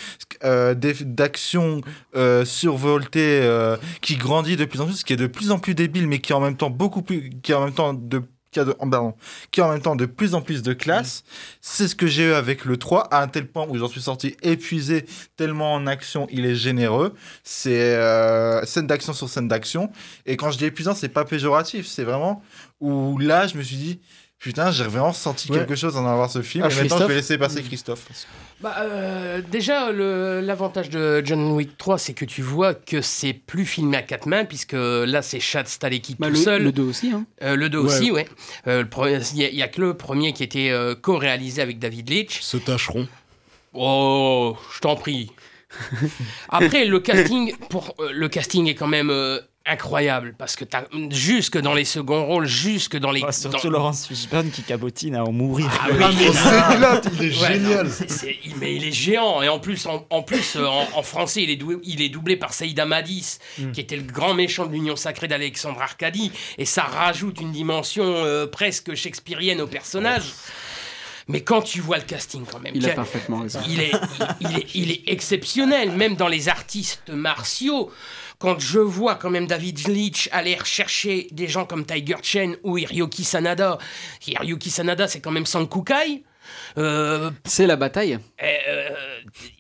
euh, 0.45 0.75
d'action 0.75 1.81
euh, 2.17 2.45
survoltée 2.45 3.41
euh, 3.43 3.77
qui 4.01 4.17
grandit 4.17 4.57
de 4.57 4.65
plus 4.65 4.81
en 4.81 4.87
plus, 4.87 5.03
qui 5.05 5.13
est 5.13 5.17
de 5.17 5.27
plus 5.27 5.51
en 5.51 5.59
plus 5.59 5.75
débile, 5.75 6.07
mais 6.09 6.19
qui 6.21 6.33
est 6.33 6.35
en 6.35 6.41
même 6.41 6.57
temps 6.57 6.71
beaucoup 6.71 7.03
plus, 7.03 7.31
qui 7.43 7.53
est 7.53 7.55
en 7.55 7.65
même 7.65 7.75
temps 7.75 7.95
de 7.95 8.23
qui 8.53 9.61
a 9.61 9.67
en 9.67 9.71
même 9.71 9.81
temps 9.81 9.97
de 9.97 10.07
plus 10.07 10.35
en 10.35 10.43
plus 10.43 10.63
de 10.63 10.73
classe. 10.73 11.25
C'est 11.61 11.89
ce 11.89 11.95
que 11.95 12.07
j'ai 12.07 12.29
eu 12.29 12.33
avec 12.33 12.65
le 12.65 12.77
3, 12.77 13.09
à 13.13 13.23
un 13.23 13.29
tel 13.29 13.47
point 13.47 13.67
où 13.69 13.77
j'en 13.79 13.89
suis 13.89 14.03
sorti 14.03 14.37
épuisé, 14.43 15.07
tellement 15.37 15.75
en 15.75 15.87
action 15.87 16.27
il 16.31 16.45
est 16.45 16.55
généreux. 16.55 17.15
C'est 17.43 17.95
euh, 17.95 18.65
scène 18.65 18.87
d'action 18.87 19.13
sur 19.13 19.29
scène 19.29 19.49
d'action. 19.49 19.91
Et 20.27 20.37
quand 20.37 20.51
je 20.51 20.59
dis 20.59 20.67
épuisant, 20.67 20.95
c'est 20.95 21.09
pas 21.09 21.25
péjoratif, 21.25 21.87
c'est 21.87 22.05
vraiment 22.05 22.43
où 22.81 23.19
là 23.19 23.47
je 23.47 23.57
me 23.57 23.63
suis 23.63 23.77
dit, 23.77 24.01
putain, 24.43 24.71
j'ai 24.73 24.85
vraiment 24.85 25.13
senti 25.15 25.51
Ouais. 25.51 25.59
quelque 25.59 25.75
chose 25.77 25.97
en 25.97 26.05
avoir 26.07 26.29
ce 26.31 26.43
film. 26.43 26.65
Ah, 26.69 26.73
et 26.73 26.75
maintenant 26.83 26.99
je 26.99 27.05
vais 27.05 27.15
laisser 27.15 27.39
passer 27.39 27.63
Christophe. 27.63 28.07
Bah, 28.61 28.75
euh, 28.81 29.41
déjà, 29.51 29.91
le- 29.91 30.41
l'avantage 30.41 30.91
de 30.91 31.23
John 31.25 31.53
Wick 31.53 31.77
3, 31.79 31.99
c'est 31.99 32.13
que 32.13 32.25
tu 32.25 32.43
vois 32.43 32.75
que 32.75 33.01
c'est 33.01 33.33
plus 33.33 33.65
filmé 33.65 33.97
à 33.97 34.03
quatre 34.03 34.27
mains, 34.27 34.45
puisque 34.45 34.75
là, 34.75 35.23
c'est 35.23 35.41
Chad 35.41 35.67
Stahelski 35.67 36.17
Bah, 36.19 36.27
tout 36.29 36.35
le, 36.35 36.39
seul. 36.39 36.63
le 36.63 36.71
2 36.73 36.83
aussi. 36.83 37.11
Hein. 37.13 37.25
Euh, 37.43 37.57
le 37.57 37.69
2 37.71 37.79
Ouais. 37.79 37.85
aussi, 37.87 38.11
ouais. 38.13 38.29
Euh, 38.69 38.83
le 38.83 38.89
premier- 38.89 39.19
Il 39.33 39.39
n'y 39.39 39.45
a, 39.45 39.49
il 39.49 39.57
y 39.57 39.63
a 39.63 39.69
que 39.69 39.81
le 39.81 39.95
premier 39.95 40.33
qui 40.33 40.43
était 40.45 40.71
euh, 40.71 40.95
co-réalisé 40.95 41.61
avec 41.63 41.79
David 41.81 42.09
Leitch. 42.11 42.41
Se 42.41 42.57
tâcheront. 42.57 43.09
Oh, 43.75 44.57
je 44.75 44.81
t'en 44.81 44.95
prie. 44.97 45.33
Après, 46.51 46.85
le 46.85 47.01
casting, 47.01 47.55
pour, 47.71 47.95
euh, 48.01 48.11
le 48.13 48.29
casting 48.29 48.67
est 48.69 48.75
quand 48.75 48.87
même 48.89 49.11
euh, 49.11 49.41
incroyable 49.67 50.35
parce 50.37 50.57
que 50.57 50.65
t'as 50.65 50.85
jusque 51.11 51.59
dans 51.59 51.75
les 51.75 51.85
seconds 51.85 52.27
rôles, 52.27 52.47
jusque 52.47 52.97
dans 52.97 53.11
les. 53.11 53.23
Ah, 53.27 53.33
surtout 53.33 53.67
dans- 53.69 53.71
Laurence 53.71 54.07
Fishburne 54.07 54.51
qui 54.51 54.63
cabotine 54.63 55.15
à 55.17 55.25
en 55.25 55.33
mourir. 55.33 55.69
Ah 55.81 55.87
oui, 55.93 56.05
mais 56.19 56.33
ça- 56.33 56.75
éclate, 56.75 57.09
il 57.15 57.23
est 57.25 57.41
Ouais, 57.41 57.53
génial. 57.55 57.87
non, 57.87 58.53
mais 58.59 58.75
il 58.77 58.85
est 58.85 58.93
géant 58.93 59.43
et 59.43 59.49
en 59.49 59.59
plus, 59.59 59.87
en, 59.87 60.07
en 60.11 60.23
plus 60.23 60.57
euh, 60.57 60.67
en, 60.67 60.89
en 60.95 61.03
français, 61.03 61.43
il 61.43 61.51
est, 61.51 61.57
doué- 61.57 61.79
il 61.85 62.03
est 62.03 62.09
doublé 62.09 62.37
par 62.37 62.53
Saïd 62.55 62.79
Amadis, 62.81 63.39
qui 63.73 63.81
était 63.81 63.97
le 63.97 64.03
grand 64.03 64.35
méchant 64.35 64.67
de 64.67 64.73
l'Union 64.73 64.97
sacrée 64.97 65.29
d'Alexandre 65.29 65.81
Arcadie, 65.81 66.33
et 66.59 66.65
ça 66.65 66.83
rajoute 66.83 67.41
une 67.41 67.53
dimension 67.53 68.05
euh, 68.05 68.47
presque 68.47 68.95
shakespearienne 68.95 69.61
au 69.61 69.67
personnage. 69.67 70.25
Mais 71.29 71.41
quand 71.43 71.63
tu 71.63 71.81
vois 71.81 71.99
le 71.99 72.03
casting 72.03 72.45
quand 72.51 72.59
même, 72.59 72.73
Il 72.75 72.85
a 72.85 72.95
parfaitement 72.95 73.39
raison. 73.43 73.61
il 73.69 73.81
est, 73.81 73.93
il, 74.41 74.49
il 74.51 74.59
est, 74.59 74.67
il 74.75 74.91
est 74.91 75.03
exceptionnel, 75.07 75.93
même 75.93 76.17
dans 76.17 76.27
les 76.27 76.49
artistes 76.49 77.11
martiaux. 77.11 77.91
Quand 78.43 78.59
je 78.59 78.81
vois 78.81 79.15
quand 79.15 79.31
même 79.31 79.47
David 79.47 79.87
Leitch 79.87 80.29
aller 80.33 80.57
rechercher 80.57 81.29
des 81.31 81.47
gens 81.47 81.65
comme 81.65 81.87
Tiger 81.87 82.17
Chen 82.23 82.57
ou 82.65 82.77
Hiroki 82.77 83.23
Sanada, 83.23 83.79
Hiroki 84.27 84.69
Sanada 84.69 85.07
c'est 85.07 85.21
quand 85.21 85.31
même 85.31 85.47
Sankukai. 85.47 86.25
Euh, 86.77 87.31
C'est 87.45 87.69
la 87.69 87.77
bataille. 87.77 88.19
euh, 88.43 88.89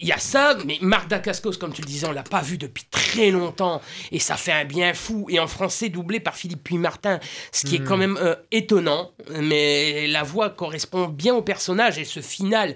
Il 0.01 0.09
y 0.09 0.13
a 0.13 0.19
ça, 0.19 0.57
mais 0.67 0.79
Marc 0.81 1.07
Dacascos, 1.09 1.53
comme 1.53 1.73
tu 1.73 1.81
le 1.81 1.87
disais, 1.87 2.09
on 2.09 2.13
l'a 2.13 2.25
pas 2.25 2.43
vu 2.43 2.59
depuis 2.59 2.85
très 2.91 3.31
longtemps 3.31 3.81
et 4.11 4.19
ça 4.19 4.37
fait 4.37 4.51
un 4.53 4.65
bien 4.65 4.93
fou. 4.93 5.27
Et 5.31 5.39
en 5.39 5.47
français, 5.47 5.91
doublé 5.91 6.19
par 6.19 6.35
Philippe 6.35 6.65
Puy-Martin, 6.65 7.21
ce 7.53 7.65
qui 7.67 7.77
est 7.77 7.79
Hmm. 7.79 7.85
quand 7.85 7.97
même 7.97 8.19
euh, 8.21 8.35
étonnant, 8.51 9.13
mais 9.39 10.09
la 10.09 10.25
voix 10.25 10.51
correspond 10.51 11.07
bien 11.07 11.35
au 11.37 11.43
personnage 11.43 11.99
et 11.99 12.05
ce 12.05 12.19
final 12.21 12.75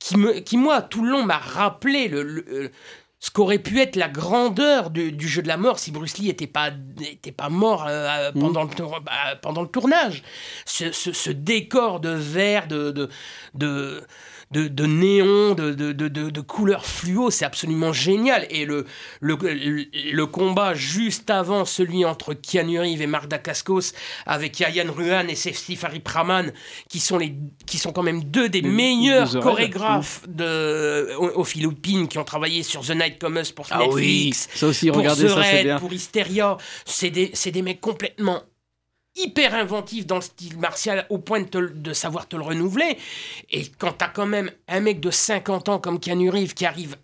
qui, 0.00 0.16
me, 0.16 0.40
qui 0.40 0.56
moi, 0.56 0.80
tout 0.80 1.04
le 1.04 1.10
long, 1.10 1.22
m'a 1.24 1.38
rappelé 1.38 2.08
le, 2.08 2.22
le- 2.22 2.70
ce 3.24 3.30
qu'aurait 3.30 3.58
pu 3.58 3.80
être 3.80 3.96
la 3.96 4.10
grandeur 4.10 4.90
du, 4.90 5.10
du 5.10 5.26
jeu 5.26 5.40
de 5.40 5.48
la 5.48 5.56
mort 5.56 5.78
si 5.78 5.90
Bruce 5.90 6.18
Lee 6.18 6.26
n'était 6.26 6.46
pas, 6.46 6.68
était 7.00 7.32
pas 7.32 7.48
mort 7.48 7.86
euh, 7.88 8.30
pendant, 8.32 8.64
le, 8.64 8.68
tour- 8.68 9.00
bah, 9.02 9.12
pendant 9.40 9.62
le 9.62 9.68
tournage. 9.68 10.22
Ce, 10.66 10.92
ce- 10.92 11.14
ce 11.14 11.30
décor 11.30 12.00
de 12.00 12.10
verre, 12.10 12.66
de, 12.68 12.90
de, 12.90 13.08
de, 13.54 14.02
de, 14.54 14.68
de 14.68 14.86
néon, 14.86 15.54
de, 15.54 15.72
de, 15.72 15.92
de, 16.08 16.40
couleurs 16.40 16.86
fluo, 16.86 17.30
c'est 17.30 17.44
absolument 17.44 17.92
génial. 17.92 18.46
Et 18.50 18.64
le, 18.64 18.86
le, 19.20 19.36
le, 20.12 20.26
combat 20.26 20.74
juste 20.74 21.28
avant 21.28 21.64
celui 21.64 22.04
entre 22.04 22.34
Keanu 22.34 22.78
Reeves 22.80 23.02
et 23.02 23.06
Mark 23.06 23.26
Dacascos 23.28 23.92
avec 24.26 24.60
Yayan 24.60 24.92
Ruhan 24.92 25.26
et 25.28 25.34
Steve 25.34 25.84
Praman, 26.02 26.52
qui 26.88 27.00
sont, 27.00 27.18
les, 27.18 27.34
qui 27.66 27.78
sont 27.78 27.92
quand 27.92 28.02
même 28.04 28.22
deux 28.24 28.48
des 28.48 28.60
Les- 28.60 28.68
meilleurs 28.70 29.34
les 29.34 29.40
chorégraphes 29.40 30.22
de, 30.28 31.14
aux, 31.18 31.40
aux 31.40 31.44
Philippines 31.44 32.06
qui 32.08 32.18
ont 32.18 32.24
travaillé 32.24 32.62
sur 32.62 32.82
The 32.82 32.90
Night 32.94 33.18
Comes 33.18 33.42
pour 33.56 33.66
Ah 33.70 33.78
Netflix. 33.78 34.48
oui, 34.52 34.58
ça 34.58 34.66
aussi, 34.68 34.86
pour 34.88 34.98
regardez, 34.98 35.28
ça, 35.28 35.34
The 35.34 35.42
c'est 35.42 35.50
Raid, 35.50 35.64
bien. 35.66 35.78
Pour 35.80 35.92
Hysteria. 35.92 36.56
C'est 36.86 37.10
des, 37.10 37.30
c'est 37.34 37.50
des 37.50 37.62
mecs 37.62 37.80
complètement 37.80 38.42
hyper 39.16 39.54
inventifs 39.54 40.06
dans 40.06 40.16
le 40.16 40.22
style 40.22 40.58
martial 40.58 41.06
au 41.08 41.18
point 41.18 41.40
de 41.42 41.92
savoir 41.92 42.28
te 42.28 42.36
le 42.36 42.42
renouveler. 42.42 42.98
Et 43.50 43.66
quand 43.78 43.92
t'as 43.92 44.08
quand 44.08 44.26
même 44.26 44.50
un 44.68 44.80
mec 44.80 45.00
de 45.00 45.10
50 45.10 45.68
ans 45.68 45.78
comme 45.78 46.00
Keanu 46.00 46.30
Reeves 46.30 46.54
qui 46.54 46.66
arrive 46.66 46.96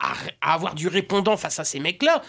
à, 0.00 0.54
avoir 0.54 0.74
du 0.74 0.88
répondant 0.88 1.36
face 1.36 1.58
à 1.58 1.64
ces 1.64 1.80
mecs-là, 1.80 2.22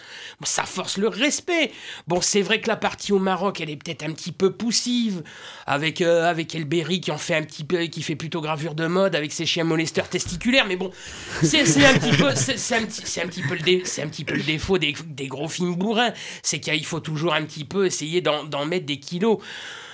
ça 0.44 0.64
force 0.64 0.98
le 0.98 1.08
respect. 1.08 1.72
Bon, 2.06 2.20
c'est 2.20 2.42
vrai 2.42 2.60
que 2.60 2.68
la 2.68 2.76
partie 2.76 3.12
au 3.12 3.18
Maroc, 3.18 3.60
elle 3.60 3.70
est 3.70 3.76
peut-être 3.76 4.02
un 4.04 4.12
petit 4.12 4.32
peu 4.32 4.52
poussive, 4.52 5.22
avec, 5.66 6.00
euh, 6.00 6.28
avec 6.28 6.54
Elberry 6.54 7.00
qui 7.00 7.10
en 7.10 7.18
fait 7.18 7.34
un 7.34 7.42
petit 7.42 7.64
peu, 7.64 7.84
qui 7.84 8.02
fait 8.02 8.16
plutôt 8.16 8.40
gravure 8.40 8.74
de 8.74 8.86
mode, 8.86 9.16
avec 9.16 9.32
ses 9.32 9.46
chiens 9.46 9.64
molesteurs 9.64 10.08
testiculaires, 10.08 10.66
mais 10.66 10.76
bon, 10.76 10.90
c'est 11.42 11.60
un 11.62 11.98
petit 11.98 12.16
peu, 12.16 12.34
c'est 12.34 12.76
un 12.76 12.82
un 12.82 13.28
petit 13.28 13.42
peu 13.42 13.54
le 13.54 13.84
c'est 13.84 14.02
un 14.02 14.08
petit 14.08 14.24
peu 14.24 14.34
le 14.34 14.42
défaut 14.42 14.78
des, 14.78 14.94
des 15.06 15.28
gros 15.28 15.48
films 15.48 15.76
bourrins, 15.76 16.12
c'est 16.42 16.60
qu'il 16.60 16.84
faut 16.84 17.00
toujours 17.00 17.34
un 17.34 17.42
petit 17.44 17.64
peu 17.64 17.86
essayer 17.86 18.20
d'en 18.20 18.44
d'en 18.44 18.66
mettre 18.66 18.86
des 18.86 18.98
kilos. 18.98 19.38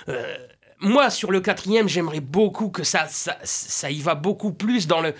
Euh, 0.07 0.37
moi, 0.81 1.09
sur 1.09 1.31
le 1.31 1.41
quatrième, 1.41 1.89
j'aimerais 1.89 2.21
beaucoup 2.21 2.69
que 2.69 2.83
ça, 2.83 3.05
ça, 3.07 3.37
ça 3.43 3.91
y 3.91 3.99
va 3.99 4.15
beaucoup 4.15 4.53
plus 4.53 4.87
dans 4.87 5.01
le, 5.01 5.13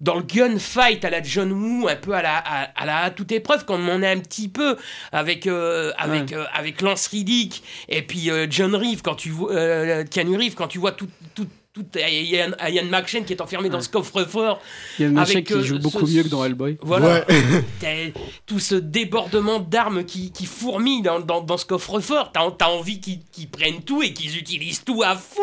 dans 0.00 0.16
le 0.16 0.22
gunfight 0.22 1.04
à 1.04 1.10
la 1.10 1.22
John 1.22 1.52
Woo, 1.52 1.88
un 1.88 1.96
peu 1.96 2.14
à 2.14 2.22
la, 2.22 2.36
à, 2.36 2.62
à 2.74 2.86
la 2.86 2.98
à 2.98 3.10
toute 3.10 3.30
épreuve, 3.32 3.64
comme 3.64 3.88
on 3.88 4.02
est 4.02 4.10
un 4.10 4.18
petit 4.18 4.48
peu 4.48 4.76
avec, 5.12 5.46
euh, 5.46 5.92
avec, 5.98 6.32
euh, 6.32 6.44
avec 6.52 6.80
Lance 6.80 7.06
Riddick 7.06 7.62
et 7.88 8.02
puis 8.02 8.30
euh, 8.30 8.46
John 8.50 8.74
Reeve, 8.74 9.02
quand 9.02 9.14
tu 9.14 9.30
vois, 9.30 9.52
euh, 9.52 10.04
Keanu 10.04 10.36
Reeves, 10.36 10.54
quand 10.54 10.68
tu 10.68 10.78
vois 10.78 10.92
tout, 10.92 11.08
tout, 11.34 11.46
tout 11.74 11.84
Ian, 11.98 12.52
Ian 12.68 12.84
McShane 12.84 13.24
qui 13.24 13.32
est 13.32 13.40
enfermé 13.42 13.68
dans 13.68 13.80
ce 13.80 13.88
coffre-fort. 13.88 14.62
Il 14.98 15.02
y 15.02 15.04
a 15.06 15.08
une 15.08 15.18
avec, 15.18 15.46
qui 15.48 15.54
euh, 15.54 15.62
joue 15.62 15.76
ce- 15.76 15.82
beaucoup 15.82 16.06
mieux 16.06 16.22
que 16.22 16.28
dans 16.28 16.44
Hellboy. 16.44 16.78
voilà. 16.80 17.26
Tout 18.46 18.60
ce 18.60 18.76
débordement 18.76 19.58
d'armes 19.58 20.04
qui, 20.04 20.30
qui 20.32 20.46
fourmille 20.46 21.02
dans, 21.02 21.18
dans, 21.20 21.40
dans 21.40 21.56
ce 21.56 21.64
coffre-fort. 21.64 22.30
T'as 22.32 22.42
as 22.60 22.70
envie 22.70 23.00
qu'ils 23.00 23.48
prennent 23.50 23.82
tout 23.82 24.02
et 24.02 24.12
qu'ils 24.12 24.38
utilisent 24.38 24.84
tout 24.84 25.02
à 25.02 25.16
fond. 25.16 25.40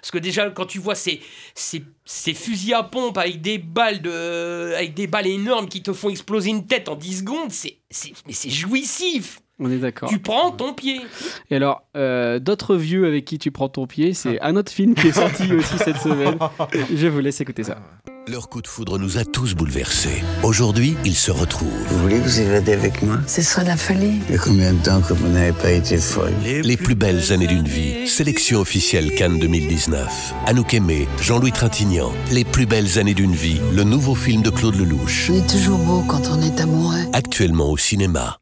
Parce 0.00 0.10
que 0.12 0.18
déjà, 0.18 0.48
quand 0.50 0.66
tu 0.66 0.78
vois 0.78 0.94
ces, 0.94 1.20
ces, 1.54 1.82
ces 2.04 2.32
fusils 2.34 2.74
à 2.74 2.84
pompe 2.84 3.18
avec 3.18 3.40
des 3.40 3.58
balles 3.58 4.00
de, 4.02 4.74
avec 4.76 4.94
des 4.94 5.06
balles 5.08 5.26
énormes 5.26 5.68
qui 5.68 5.82
te 5.82 5.92
font 5.92 6.10
exploser 6.10 6.50
une 6.50 6.66
tête 6.66 6.88
en 6.88 6.94
10 6.94 7.18
secondes, 7.18 7.50
c'est 7.50 7.78
c'est- 7.90 8.12
mais 8.26 8.32
c'est 8.32 8.50
jouissif. 8.50 9.40
On 9.64 9.70
est 9.70 9.78
d'accord. 9.78 10.08
Tu 10.08 10.18
prends 10.18 10.50
ton 10.50 10.74
pied. 10.74 11.00
Et 11.50 11.56
alors, 11.56 11.84
euh, 11.96 12.40
d'autres 12.40 12.74
vieux 12.74 13.06
avec 13.06 13.24
qui 13.24 13.38
tu 13.38 13.52
prends 13.52 13.68
ton 13.68 13.86
pied, 13.86 14.12
c'est 14.12 14.40
un 14.40 14.56
autre 14.56 14.72
film 14.72 14.94
qui 14.96 15.08
est 15.08 15.12
sorti 15.12 15.52
aussi 15.54 15.78
cette 15.78 15.98
semaine. 15.98 16.36
Je 16.92 17.06
vous 17.06 17.20
laisse 17.20 17.40
écouter 17.40 17.62
ça. 17.62 17.78
Leur 18.28 18.48
coup 18.48 18.60
de 18.60 18.66
foudre 18.66 18.98
nous 18.98 19.18
a 19.18 19.24
tous 19.24 19.54
bouleversés. 19.54 20.22
Aujourd'hui, 20.42 20.96
ils 21.04 21.14
se 21.14 21.30
retrouvent. 21.30 21.68
Vous 21.88 21.98
voulez 21.98 22.18
vous 22.18 22.40
évader 22.40 22.72
avec 22.72 23.02
moi? 23.02 23.18
Ce 23.26 23.42
serait 23.42 23.64
la 23.64 23.76
folie. 23.76 24.20
Il 24.28 24.34
y 24.34 24.38
a 24.38 24.40
combien 24.40 24.72
de 24.72 24.82
temps 24.82 25.00
que 25.00 25.12
vous 25.12 25.28
n'avez 25.28 25.52
pas 25.52 25.70
été 25.70 25.96
folle? 25.96 26.32
Les 26.44 26.76
plus 26.76 26.94
belles 26.94 27.32
années 27.32 27.46
d'une 27.46 27.66
vie. 27.66 28.08
Sélection 28.08 28.60
officielle 28.60 29.14
Cannes 29.14 29.38
2019. 29.38 30.34
Anouk 30.46 30.74
Aimé, 30.74 31.06
Jean-Louis 31.20 31.52
Trintignant. 31.52 32.12
Les 32.32 32.44
plus 32.44 32.66
belles 32.66 32.98
années 32.98 33.14
d'une 33.14 33.34
vie. 33.34 33.60
Le 33.74 33.84
nouveau 33.84 34.14
film 34.16 34.42
de 34.42 34.50
Claude 34.50 34.76
Lelouch. 34.76 35.30
On 35.30 35.34
est 35.34 35.48
toujours 35.48 35.78
beau 35.78 36.04
quand 36.08 36.22
on 36.32 36.42
est 36.42 36.60
amoureux. 36.60 37.02
Actuellement 37.12 37.70
au 37.70 37.76
cinéma. 37.76 38.38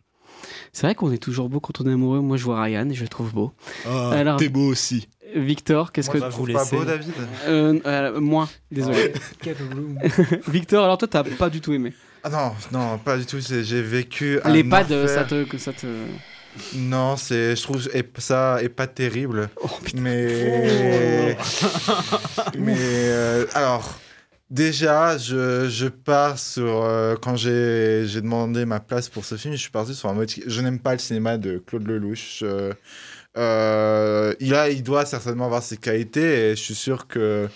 C'est 0.72 0.86
vrai 0.86 0.94
qu'on 0.94 1.12
est 1.12 1.18
toujours 1.18 1.48
beau 1.48 1.58
quand 1.60 1.80
on 1.80 1.86
est 1.88 1.92
amoureux. 1.92 2.20
Moi, 2.20 2.36
je 2.36 2.44
vois 2.44 2.62
Ryan 2.62 2.88
et 2.88 2.94
je 2.94 3.02
le 3.02 3.08
trouve 3.08 3.32
beau. 3.32 3.52
Ah, 3.86 4.10
Alors, 4.10 4.36
t'es 4.38 4.48
beau 4.48 4.66
aussi. 4.68 5.08
Victor, 5.34 5.92
qu'est-ce 5.92 6.10
Moi, 6.10 6.20
que 6.20 6.26
je 6.26 6.30
trouve 6.30 6.52
pas 6.52 6.64
beau, 6.64 6.84
David 6.84 7.12
Euh, 7.46 7.78
euh, 7.86 8.20
Moins, 8.20 8.48
désolé. 8.70 9.12
Room. 9.44 9.98
Victor, 10.48 10.84
alors 10.84 10.98
toi, 10.98 11.08
t'as 11.08 11.22
pas 11.24 11.50
du 11.50 11.60
tout 11.60 11.72
aimé. 11.72 11.92
Ah 12.24 12.30
non, 12.30 12.52
non, 12.72 12.98
pas 12.98 13.16
du 13.16 13.26
tout. 13.26 13.40
c'est- 13.40 13.62
J'ai 13.64 13.80
vécu. 13.82 14.40
un 14.44 14.50
Les 14.50 14.64
pads, 14.64 14.90
euh, 14.90 15.06
ça 15.06 15.24
te, 15.24 15.44
que 15.44 15.56
ça 15.58 15.72
te. 15.72 15.86
Non, 16.74 17.16
c'est, 17.16 17.54
je 17.54 17.62
trouve 17.62 17.88
et- 17.94 18.04
ça 18.18 18.58
est 18.60 18.68
pas 18.68 18.88
terrible. 18.88 19.50
Oh, 19.62 19.68
mais 19.94 21.36
mais 22.58 22.76
euh, 22.78 23.46
alors 23.54 23.98
déjà, 24.51 25.16
je, 25.16 25.68
je 25.68 25.86
pars 25.86 26.38
sur 26.38 26.82
euh, 26.82 27.16
quand 27.20 27.36
j'ai 27.36 28.05
demandé 28.20 28.64
ma 28.64 28.80
place 28.80 29.09
pour 29.09 29.24
ce 29.24 29.36
film, 29.36 29.55
je 29.55 29.61
suis 29.61 29.70
parti 29.70 29.94
sur 29.94 30.09
un 30.09 30.14
motif. 30.14 30.44
Je 30.46 30.61
n'aime 30.61 30.80
pas 30.80 30.92
le 30.92 30.98
cinéma 30.98 31.38
de 31.38 31.59
Claude 31.59 31.86
Lelouch. 31.86 32.40
Euh, 32.42 32.72
euh, 33.36 34.34
il 34.40 34.55
a, 34.55 34.70
il 34.70 34.82
doit 34.82 35.07
certainement 35.07 35.46
avoir 35.46 35.62
ses 35.62 35.76
qualités 35.76 36.51
et 36.51 36.57
je 36.57 36.61
suis 36.61 36.74
sûr 36.74 37.07
que 37.07 37.48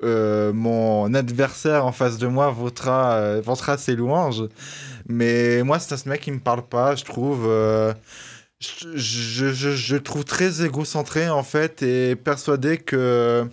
mon 0.00 1.12
adversaire 1.12 1.84
en 1.84 1.92
face 1.92 2.18
de 2.18 2.28
moi 2.28 2.50
votera, 2.50 3.40
votera 3.40 3.76
ses 3.76 3.96
louanges. 3.96 4.44
Mais 5.08 5.62
moi, 5.64 5.78
c'est 5.80 5.94
un 5.94 6.10
mec 6.10 6.20
qui 6.20 6.30
me 6.30 6.38
parle 6.38 6.66
pas, 6.68 6.94
je 6.94 7.04
trouve. 7.04 7.48
je, 8.60 8.96
je, 8.96 9.52
je, 9.52 9.96
trouve 9.96 10.24
très 10.24 10.64
égocentré, 10.64 11.28
en 11.28 11.42
fait, 11.42 11.82
et 11.82 12.14
persuadé 12.14 12.78
que 12.78 13.48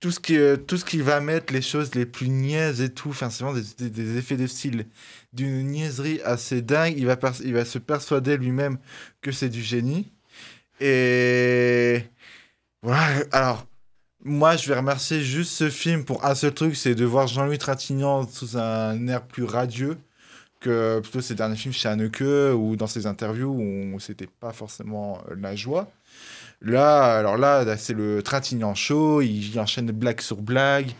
tout 0.00 0.10
ce 0.10 0.20
qui, 0.20 0.38
tout 0.66 0.76
ce 0.76 0.96
va 1.02 1.20
mettre 1.20 1.52
les 1.52 1.62
choses 1.62 1.94
les 1.94 2.06
plus 2.06 2.28
niaises 2.28 2.80
et 2.80 2.92
tout, 2.92 3.10
enfin, 3.10 3.30
c'est 3.30 3.44
vraiment 3.44 3.60
des, 3.78 4.16
effets 4.16 4.36
de 4.36 4.46
style 4.46 4.86
d'une 5.32 5.66
niaiserie 5.66 6.20
assez 6.24 6.62
dingue. 6.62 6.94
Il 6.96 7.06
va, 7.06 7.18
il 7.44 7.54
va 7.54 7.64
se 7.64 7.78
persuader 7.78 8.36
lui-même 8.36 8.78
que 9.20 9.32
c'est 9.32 9.48
du 9.48 9.62
génie. 9.62 10.12
Et 10.80 12.02
voilà, 12.82 13.24
alors, 13.32 13.66
moi, 14.24 14.56
je 14.56 14.68
vais 14.68 14.76
remercier 14.76 15.22
juste 15.22 15.52
ce 15.52 15.70
film 15.70 16.04
pour 16.04 16.24
un 16.24 16.34
seul 16.34 16.54
truc, 16.54 16.76
c'est 16.76 16.94
de 16.94 17.04
voir 17.04 17.26
Jean-Louis 17.26 17.58
Trintignant 17.58 18.26
sous 18.28 18.56
un 18.56 19.06
air 19.08 19.26
plus 19.26 19.44
radieux 19.44 19.96
que 20.60 21.00
plutôt 21.00 21.20
ses 21.20 21.34
derniers 21.34 21.56
films 21.56 21.74
chez 21.74 21.88
Haneke 21.88 22.22
ou 22.56 22.76
dans 22.76 22.86
ses 22.86 23.06
interviews 23.06 23.50
où 23.50 24.00
c'était 24.00 24.26
pas 24.26 24.52
forcément 24.52 25.22
euh, 25.30 25.36
la 25.36 25.54
joie. 25.56 25.90
Là, 26.60 27.18
alors 27.18 27.36
là, 27.36 27.76
c'est 27.76 27.94
le 27.94 28.22
Trintignant 28.22 28.74
chaud, 28.74 29.22
il, 29.22 29.52
il 29.52 29.60
enchaîne 29.60 29.90
blague 29.92 30.20
sur 30.20 30.42
blague, 30.42 30.90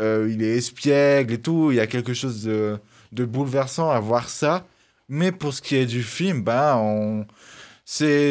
euh, 0.00 0.28
il 0.30 0.42
est 0.42 0.56
espiègle 0.56 1.34
et 1.34 1.38
tout, 1.38 1.70
il 1.70 1.76
y 1.76 1.80
a 1.80 1.86
quelque 1.86 2.14
chose 2.14 2.44
de, 2.44 2.78
de 3.12 3.24
bouleversant 3.24 3.90
à 3.90 4.00
voir 4.00 4.28
ça. 4.28 4.66
Mais 5.08 5.30
pour 5.30 5.52
ce 5.52 5.60
qui 5.60 5.76
est 5.76 5.86
du 5.86 6.02
film, 6.02 6.42
ben, 6.42 6.76
on... 6.76 7.26
c'est 7.84 8.30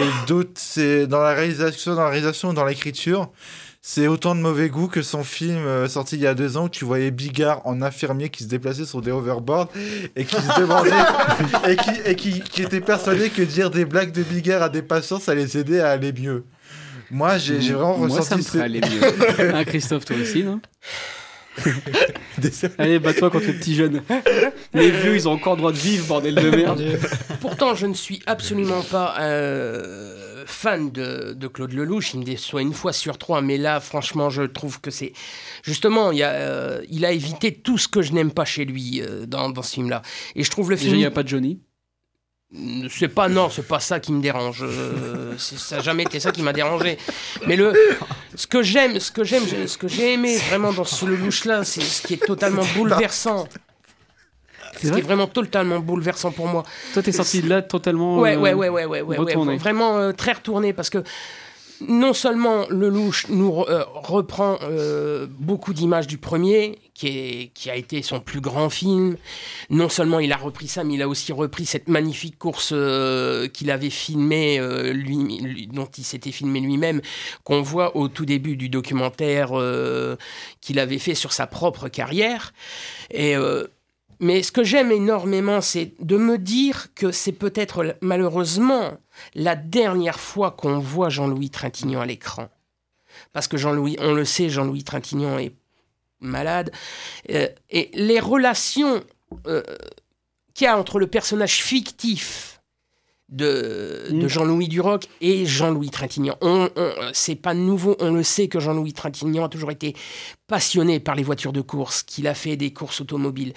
dans 1.08 1.22
la 1.22 1.34
réalisation, 1.34 1.94
dans 1.94 2.02
la 2.02 2.10
réalisation, 2.10 2.54
dans 2.54 2.66
l'écriture, 2.66 3.30
C'est 3.84 4.08
autant 4.08 4.36
de 4.36 4.42
mauvais 4.42 4.70
goût 4.70 4.88
que 4.88 5.02
son 5.02 5.24
film 5.24 5.58
euh, 5.66 5.88
sorti 5.88 6.16
il 6.16 6.22
y 6.22 6.28
a 6.28 6.36
deux 6.36 6.58
ans 6.58 6.66
où 6.66 6.70
tu 6.70 6.86
voyais 6.86 7.12
Bigard 7.12 7.62
en 7.66 7.82
infirmier 7.82 8.30
qui 8.30 8.44
se 8.44 8.48
déplaçait 8.48 8.86
sur 8.86 9.02
des 9.02 9.12
overboards 9.12 9.70
et 10.16 10.26
qui 10.26 10.36
se 10.36 10.60
demandait 10.60 10.92
et, 11.68 11.76
qui, 11.76 11.92
et 12.06 12.16
qui, 12.16 12.42
qui 12.42 12.62
était 12.64 12.82
persuadé 12.82 13.30
que 13.30 13.42
dire 13.42 13.72
des 13.72 13.86
blagues 13.86 14.12
de 14.12 14.24
Bigard 14.24 14.62
à 14.64 14.70
des 14.70 14.84
patients 14.84 15.20
ça 15.20 15.34
les 15.36 15.58
aidait 15.58 15.82
à 15.82 15.90
aller 15.92 16.14
mieux. 16.14 16.46
Moi 17.12 17.38
j'ai 17.38 17.58
vraiment 17.60 17.98
Moi, 17.98 18.08
ressenti 18.08 18.28
ça 18.30 18.38
me 18.38 18.42
ferait 18.42 18.62
aller 18.64 18.82
mieux. 18.82 19.54
Hein, 19.56 19.64
Christophe, 19.66 20.06
toi 20.06 20.16
aussi, 20.18 20.44
non 20.44 20.60
Allez, 22.78 23.00
bats-toi 23.00 23.30
contre 23.30 23.48
les 23.48 23.54
petits 23.54 23.76
jeunes. 23.76 24.02
Les 24.74 24.90
vieux, 24.90 25.16
ils 25.16 25.28
ont 25.28 25.34
encore 25.34 25.54
le 25.56 25.60
droit 25.60 25.72
de 25.74 25.78
vivre, 25.78 26.08
bordel 26.08 26.36
de 26.36 26.50
merde. 26.50 26.82
Pourtant, 27.42 27.76
je 27.76 27.88
ne 27.88 27.94
suis 27.94 28.22
absolument 28.26 28.82
pas 28.84 29.16
euh, 29.20 30.44
fan 30.48 30.92
de, 30.92 31.34
de 31.34 31.48
Claude 31.48 31.74
Lelouch. 31.74 32.14
Il 32.14 32.22
me 32.22 32.24
déçoit 32.24 32.62
une 32.62 32.74
fois 32.74 32.94
sur 32.94 33.18
trois. 33.18 33.42
Mais 33.42 33.58
là, 33.58 33.82
franchement, 33.82 34.30
je 34.30 34.44
trouve 34.44 34.80
que 34.80 34.92
c'est. 34.92 35.12
Justement, 35.64 36.12
il, 36.14 36.20
y 36.20 36.24
a, 36.24 36.32
euh, 36.32 36.82
il 36.90 37.06
a 37.06 37.12
évité 37.12 37.54
tout 37.54 37.78
ce 37.78 37.90
que 37.90 38.02
je 38.02 38.14
n'aime 38.14 38.32
pas 38.32 38.46
chez 38.46 38.64
lui 38.64 39.02
euh, 39.02 39.26
dans, 39.26 39.50
dans 39.50 39.62
ce 39.62 39.74
film-là. 39.74 40.02
Et 40.36 40.44
je 40.46 40.50
trouve 40.50 40.70
le 40.70 40.78
Déjà, 40.78 40.86
film. 40.86 40.96
il 40.96 41.00
n'y 41.00 41.06
a 41.06 41.12
pas 41.12 41.24
de 41.24 41.28
Johnny. 41.28 41.60
C'est 42.90 43.08
pas 43.08 43.30
non, 43.30 43.50
c'est 43.50 43.66
pas 43.66 43.80
ça 43.80 44.00
qui 44.02 44.12
me 44.12 44.22
dérange. 44.22 44.62
Euh, 44.64 45.34
c'est- 45.38 45.58
ça 45.58 45.78
n'a 45.78 45.82
jamais 45.82 46.04
été 46.04 46.20
ça 46.20 46.32
qui 46.32 46.42
m'a 46.42 46.52
dérangé. 46.52 46.98
Mais 47.48 47.56
le, 47.56 47.72
ce 48.36 48.46
que 48.46 48.62
j'aime, 48.62 49.00
ce 49.00 49.10
que 49.12 49.24
j'aime, 49.24 49.44
ce 49.68 49.78
que 49.78 49.88
j'ai 49.88 50.14
aimé 50.14 50.36
vraiment 50.50 50.74
dans 50.74 50.84
ce 50.84 51.06
Lelouch 51.06 51.46
là, 51.46 51.64
c'est 51.64 51.80
ce 51.82 52.06
qui 52.06 52.16
est 52.16 52.26
totalement 52.26 52.64
bouleversant. 52.76 53.48
Ce 54.82 54.92
qui 54.92 55.00
est 55.00 55.02
vraiment 55.02 55.28
totalement 55.28 55.80
bouleversant 55.80 56.32
pour 56.32 56.48
moi. 56.48 56.64
Toi, 56.94 57.04
t'es 57.04 57.12
sorti 57.12 57.42
de 57.42 57.50
là 57.50 57.62
totalement. 57.62 58.20
Ouais, 58.20 58.36
euh, 58.36 58.40
ouais, 58.40 58.54
ouais, 58.54 58.68
ouais, 58.70 58.86
ouais, 58.86 59.02
ouais, 59.02 59.02
ouais, 59.02 59.18
retourné. 59.18 59.58
vraiment 59.58 59.98
euh, 59.98 60.12
très 60.12 60.34
retourné 60.34 60.74
parce 60.74 60.90
que 60.90 61.04
non 61.88 62.14
seulement 62.14 62.66
Lelouch 62.70 63.28
nous 63.30 63.62
euh, 63.62 63.84
reprend 63.94 64.58
euh, 64.64 65.28
beaucoup 65.30 65.74
d'images 65.74 66.08
du 66.08 66.18
premier, 66.18 66.80
qui, 66.94 67.50
a 67.68 67.76
été 67.76 68.04
son 68.04 68.20
plus 68.20 68.42
grand 68.42 68.70
film, 68.70 69.18
non 69.72 69.90
seulement 69.90 70.20
il 70.20 70.32
a 70.32 70.38
repris 70.38 70.68
ça, 70.68 70.84
mais 70.84 70.94
il 70.94 71.02
a 71.02 71.08
aussi 71.08 71.32
repris 71.32 71.66
cette 71.66 71.88
magnifique 71.88 72.38
course 72.38 72.74
euh, 72.74 73.48
qu'il 73.48 73.72
avait 73.72 73.90
filmée, 73.90 74.60
dont 75.74 75.90
il 75.98 76.04
s'était 76.04 76.32
filmé 76.32 76.60
lui-même, 76.60 77.02
qu'on 77.44 77.64
voit 77.64 77.98
au 77.98 78.08
tout 78.08 78.26
début 78.26 78.56
du 78.56 78.70
documentaire 78.70 79.50
qu'il 80.60 80.78
avait 80.78 81.00
fait 81.00 81.16
sur 81.16 81.34
sa 81.34 81.48
propre 81.48 81.88
carrière. 81.88 82.54
Mais 84.22 84.44
ce 84.44 84.52
que 84.52 84.64
j'aime 84.64 84.92
énormément, 84.92 85.62
c'est 85.62 85.96
de 86.00 86.16
me 86.16 86.38
dire 86.38 86.94
que 86.94 87.12
c'est 87.12 87.32
peut-être 87.32 87.98
malheureusement 88.02 89.00
la 89.34 89.56
dernière 89.56 90.20
fois 90.20 90.52
qu'on 90.52 90.78
voit 90.78 91.10
Jean-Louis 91.10 91.50
Trintignant 91.50 92.02
à 92.02 92.06
l'écran. 92.06 92.48
Parce 93.34 93.48
que 93.48 93.58
Jean-Louis, 93.58 93.98
on 94.00 94.14
le 94.14 94.24
sait, 94.24 94.48
Jean-Louis 94.48 94.84
Trintignant 94.84 95.40
est 95.40 95.56
malade. 96.20 96.72
Euh, 97.32 97.48
et 97.72 97.90
les 97.96 98.20
relations 98.20 99.04
euh, 99.48 99.64
qu'il 100.54 100.66
y 100.66 100.68
a 100.68 100.78
entre 100.78 101.00
le 101.00 101.08
personnage 101.08 101.64
fictif 101.64 102.51
de, 103.32 104.08
de 104.12 104.28
Jean-Louis 104.28 104.68
Duroc 104.68 105.08
et 105.22 105.46
Jean-Louis 105.46 105.90
Trintignant. 105.90 106.36
On, 106.42 106.70
on- 106.76 106.94
c'est 107.14 107.36
pas 107.36 107.54
nouveau, 107.54 107.96
on 108.00 108.12
le 108.12 108.24
sait 108.24 108.48
que 108.50 108.60
Jean-Louis 108.60 108.94
Trintignant 108.94 109.46
a 109.46 109.50
toujours 109.50 109.72
été 109.72 109.96
passionné 110.48 111.00
par 111.00 111.16
les 111.16 111.24
voitures 111.24 111.54
de 111.54 111.62
course, 111.62 112.04
qu'il 112.04 112.28
a 112.28 112.34
fait 112.34 112.58
des 112.58 112.74
courses 112.74 113.00
automobiles. 113.00 113.54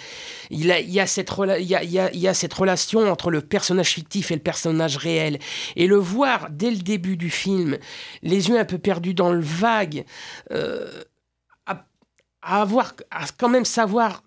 Il, 0.50 0.70
a, 0.70 0.78
il, 0.78 0.90
y 0.90 1.00
a 1.00 1.08
cette 1.08 1.28
rela- 1.30 1.58
il, 1.60 1.66
y 1.66 1.74
a, 1.74 1.82
il 1.82 1.90
y 1.90 1.98
a- 1.98 2.12
il 2.12 2.20
y 2.20 2.28
a 2.28 2.34
cette 2.34 2.54
relation 2.54 3.10
entre 3.10 3.30
le 3.30 3.40
personnage 3.40 3.90
fictif 3.90 4.30
et 4.30 4.34
le 4.36 4.40
personnage 4.42 4.96
réel. 4.96 5.40
Et 5.74 5.88
le 5.88 5.96
voir 5.96 6.48
dès 6.50 6.70
le 6.70 6.76
début 6.78 7.16
du 7.16 7.30
film, 7.30 7.78
les 8.22 8.48
yeux 8.48 8.58
un 8.58 8.64
peu 8.64 8.78
perdus 8.78 9.14
dans 9.14 9.32
le 9.32 9.40
vague, 9.40 10.04
euh, 10.52 11.02
à, 11.66 11.84
à 12.42 12.62
avoir, 12.62 12.94
à 13.10 13.24
quand 13.36 13.48
même 13.48 13.64
savoir 13.64 14.22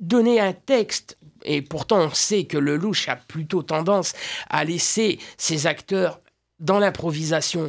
donner 0.00 0.40
un 0.40 0.52
texte, 0.52 1.16
et 1.46 1.62
pourtant 1.62 2.00
on 2.00 2.10
sait 2.10 2.44
que 2.44 2.58
le 2.58 2.76
louche 2.76 3.08
a 3.08 3.16
plutôt 3.16 3.62
tendance 3.62 4.12
à 4.50 4.64
laisser 4.64 5.18
ses 5.38 5.66
acteurs 5.66 6.20
dans 6.58 6.78
l'improvisation. 6.78 7.68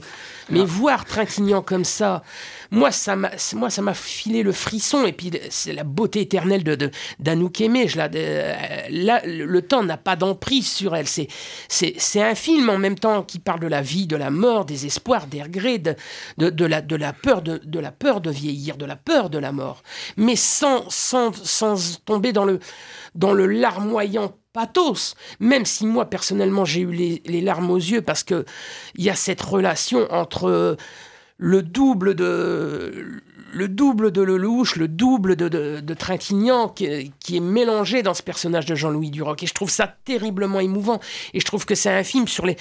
Mais 0.50 0.64
voir 0.64 1.04
Trintignant 1.04 1.62
comme 1.62 1.84
ça, 1.84 2.24
moi 2.72 2.92
ça 2.92 3.18
m'a 3.18 3.32
moi 3.56 3.70
ça 3.70 3.82
m'a 3.82 3.94
filé 3.94 4.44
le 4.44 4.54
frisson. 4.54 5.06
Et 5.06 5.12
puis 5.12 5.30
c'est 5.50 5.74
la 5.74 5.84
beauté 5.84 6.22
éternelle 6.22 6.64
de 6.64 6.90
d'Anouk 7.20 7.60
Aimé, 7.60 7.88
je 7.90 7.98
la 7.98 8.08
de- 8.08 8.90
là, 8.90 9.22
le 9.26 9.62
temps 9.62 9.84
n'a 9.84 9.98
pas 9.98 10.16
d'emprise 10.16 10.72
sur 10.72 10.96
elle, 10.96 11.08
c'est 11.08 11.28
c'est 11.68 11.96
c'est 11.98 12.22
un 12.24 12.34
film 12.36 12.70
en 12.70 12.78
même 12.78 12.98
temps 12.98 13.24
qui 13.24 13.40
parle 13.40 13.60
de 13.60 13.68
la 13.68 13.82
vie, 13.82 14.08
de 14.08 14.16
la 14.16 14.30
mort, 14.30 14.64
des 14.64 14.86
espoirs, 14.86 15.28
des 15.28 15.44
regrets, 15.44 15.80
de, 15.80 15.96
de, 16.38 16.50
de 16.50 16.66
la 16.66 16.82
de 16.82 16.96
la 16.96 17.12
peur 17.12 17.42
de 17.42 17.60
de 17.66 17.80
la 17.80 17.92
peur 17.92 18.22
de 18.22 18.32
vieillir, 18.32 18.78
de 18.78 18.86
la 18.86 18.96
peur 18.96 19.30
de 19.30 19.38
la 19.38 19.52
mort, 19.52 19.84
mais 20.16 20.38
sans 20.38 20.90
sans 20.90 21.34
sans 21.34 22.00
tomber 22.06 22.32
dans 22.32 22.46
le 22.46 22.60
dans 23.16 23.34
le 23.34 23.48
larmoyant 23.48 24.34
pathos, 24.58 25.14
même 25.40 25.66
si 25.66 25.86
moi 25.86 26.06
personnellement 26.06 26.66
j'ai 26.66 26.82
eu 26.82 26.92
les, 26.92 27.42
larmes 27.42 27.70
aux 27.70 27.78
yeux 27.78 28.02
parce 28.02 28.24
que 28.24 28.44
il 28.96 29.04
y 29.04 29.10
a 29.12 29.16
cette 29.16 29.40
relation 29.40 30.12
entre 30.12 30.78
le 31.38 31.62
double 31.62 32.16
de 32.16 33.22
le 33.54 33.68
double 33.68 34.12
de 34.12 34.24
Lelouch, 34.24 34.76
le 34.76 34.88
double 34.88 35.36
de, 35.36 35.48
de, 35.48 35.80
de 35.80 35.94
Trintignant 35.94 36.70
qui, 36.70 37.14
qui 37.20 37.38
est 37.38 37.40
mélangé 37.40 38.02
dans 38.02 38.16
ce 38.16 38.24
personnage 38.24 38.66
de 38.66 38.74
Jean-Louis 38.74 39.12
Duroc. 39.12 39.44
Et 39.44 39.46
je 39.46 39.54
trouve 39.54 39.70
ça 39.70 39.88
terriblement 40.06 40.60
émouvant. 40.60 41.00
Et 41.36 41.40
je 41.40 41.46
trouve 41.46 41.66
que 41.66 41.76
c'est 41.76 41.92
un 41.92 42.04
film 42.04 42.28
sur 42.28 42.48
les 42.48 42.58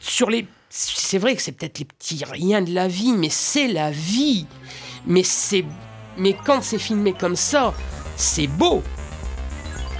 sur 0.00 0.28
les 0.28 0.46
c'est 0.68 1.18
vrai 1.18 1.34
que 1.34 1.40
c'est 1.40 1.52
peut-être 1.52 1.78
les 1.78 1.86
petits 1.86 2.24
riens 2.24 2.60
de 2.60 2.74
la 2.74 2.88
vie 2.88 3.14
mais 3.14 3.30
c'est 3.30 3.68
la 3.68 3.90
vie. 3.90 4.46
Mais 5.06 5.22
c'est 5.22 5.64
mais 6.18 6.36
quand 6.44 6.62
c'est 6.62 6.78
filmé 6.78 7.14
comme 7.14 7.36
ça 7.36 7.72
c'est 8.16 8.48
beau 8.48 8.82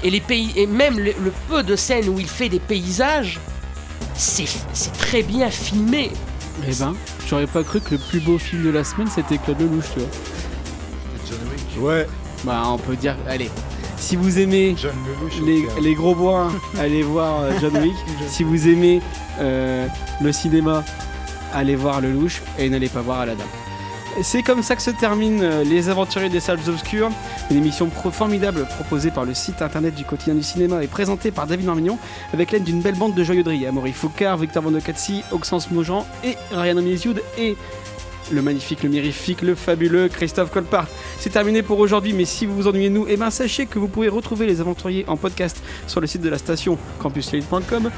et 0.05 0.11
les 0.11 0.21
pays 0.21 0.53
et 0.57 0.67
même 0.67 0.99
le, 0.99 1.13
le 1.25 1.33
peu 1.49 1.63
de 1.63 1.75
scènes 1.75 2.09
où 2.09 2.21
il 2.21 2.29
fait 2.29 2.49
des 2.49 2.61
paysages 2.61 3.41
c'est 4.15 4.47
c'est 4.73 4.93
très 4.93 5.23
bien 5.23 5.51
filmé 5.51 6.13
Eh 6.69 6.75
ben, 6.79 6.95
j'aurais 7.29 7.47
pas 7.49 7.65
cru 7.65 7.81
que 7.81 7.93
le 7.97 8.01
plus 8.11 8.21
beau 8.21 8.39
film 8.39 8.63
de 8.63 8.71
la 8.71 8.85
semaine 8.85 9.09
c'était 9.13 9.39
Claude 9.39 9.61
Lelouch, 9.61 9.87
tu 9.95 10.01
vois. 11.81 11.93
Ouais. 11.95 12.07
Bah, 12.45 12.63
on 12.67 12.79
peut 12.79 12.95
dire, 12.95 13.17
allez. 13.29 13.51
Si 13.97 14.17
vous 14.17 14.39
aimez 14.39 14.77
les, 15.45 15.65
les 15.81 15.95
gros 15.95 16.15
bois, 16.15 16.53
allez 16.79 17.03
voir 17.03 17.41
euh, 17.41 17.53
John 17.61 17.77
Wick. 17.79 17.95
si 18.29 18.45
vous 18.45 18.69
aimez 18.69 19.01
euh, 19.41 19.87
le 20.21 20.31
cinéma, 20.31 20.85
allez 21.53 21.75
voir 21.75 22.01
Lelouch 22.03 22.43
et 22.59 22.69
n'allez 22.69 22.89
pas 22.91 23.01
voir 23.01 23.21
Aladdin. 23.21 23.45
C'est 24.23 24.43
comme 24.43 24.63
ça 24.63 24.77
que 24.77 24.83
se 24.83 24.91
termine 24.91 25.43
euh, 25.43 25.65
Les 25.65 25.89
Aventuriers 25.89 26.29
des 26.29 26.39
Salles 26.39 26.61
Obscures, 26.69 27.11
une 27.51 27.57
émission 27.57 27.91
formidable 27.91 28.65
proposée 28.67 29.11
par 29.11 29.25
le 29.25 29.35
site 29.35 29.61
internet 29.61 29.95
du 29.95 30.05
quotidien 30.05 30.35
du 30.35 30.43
cinéma 30.43 30.85
et 30.85 30.87
présentée 30.87 31.33
par 31.33 31.47
David 31.47 31.67
Marmignon 31.67 31.99
avec 32.33 32.53
l'aide 32.53 32.63
d'une 32.63 32.81
belle 32.81 32.95
bande 32.95 33.15
de 33.15 33.25
joyauderie. 33.25 33.67
Amaury 33.67 33.93
Foucard, 33.93 34.37
Victor 34.37 34.63
Vandocazzi, 34.63 35.25
Oxens 35.33 35.71
Mojan 35.73 36.07
et 36.23 36.37
Ryan 36.53 36.77
Amisioud 36.77 37.21
et 37.39 37.57
le 38.31 38.41
magnifique, 38.41 38.83
le 38.83 38.89
mirifique, 38.89 39.43
le 39.43 39.55
fabuleux 39.55 40.09
Christophe 40.09 40.53
Colpart. 40.53 40.87
C'est 41.19 41.31
terminé 41.31 41.63
pour 41.63 41.79
aujourd'hui, 41.81 42.13
mais 42.13 42.25
si 42.25 42.47
vous 42.47 42.55
vous 42.55 42.69
ennuyez 42.69 42.91
nous, 42.91 43.07
eh 43.09 43.17
ben 43.17 43.31
sachez 43.31 43.67
que 43.67 43.79
vous 43.79 43.89
pouvez 43.89 44.09
retrouver 44.09 44.47
les 44.47 44.61
aventuriers 44.61 45.05
en 45.09 45.17
podcast 45.17 45.61
sur 45.87 46.01
le 46.01 46.07
site 46.07 46.23
de 46.23 46.29
la 46.29 46.39
station 46.39 46.79
campuslate.com 47.01 47.91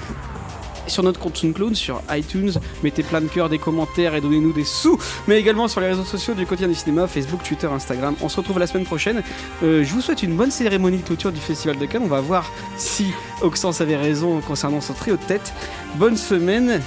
sur 0.86 1.02
notre 1.02 1.20
compte 1.20 1.36
SoundCloud, 1.36 1.74
sur 1.74 2.02
iTunes, 2.10 2.52
mettez 2.82 3.02
plein 3.02 3.20
de 3.20 3.26
cœurs, 3.26 3.48
des 3.48 3.58
commentaires 3.58 4.14
et 4.14 4.20
donnez-nous 4.20 4.52
des 4.52 4.64
sous, 4.64 4.98
mais 5.26 5.38
également 5.38 5.68
sur 5.68 5.80
les 5.80 5.88
réseaux 5.88 6.04
sociaux 6.04 6.34
du 6.34 6.46
quotidien 6.46 6.68
du 6.68 6.74
cinéma, 6.74 7.06
Facebook, 7.06 7.42
Twitter, 7.42 7.66
Instagram. 7.66 8.14
On 8.20 8.28
se 8.28 8.36
retrouve 8.36 8.58
la 8.58 8.66
semaine 8.66 8.84
prochaine. 8.84 9.22
Euh, 9.62 9.84
je 9.84 9.92
vous 9.92 10.00
souhaite 10.00 10.22
une 10.22 10.36
bonne 10.36 10.50
cérémonie 10.50 10.98
de 10.98 11.02
clôture 11.02 11.32
du 11.32 11.40
Festival 11.40 11.78
de 11.78 11.86
Cannes. 11.86 12.02
On 12.04 12.08
va 12.08 12.20
voir 12.20 12.50
si 12.76 13.06
Oxens 13.42 13.80
avait 13.80 13.96
raison 13.96 14.40
concernant 14.40 14.80
son 14.80 14.94
trio 14.94 15.16
de 15.16 15.22
tête. 15.22 15.52
Bonne 15.96 16.16
semaine 16.16 16.80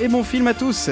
et 0.00 0.08
bon 0.08 0.22
film 0.22 0.46
à 0.46 0.54
tous 0.54 0.90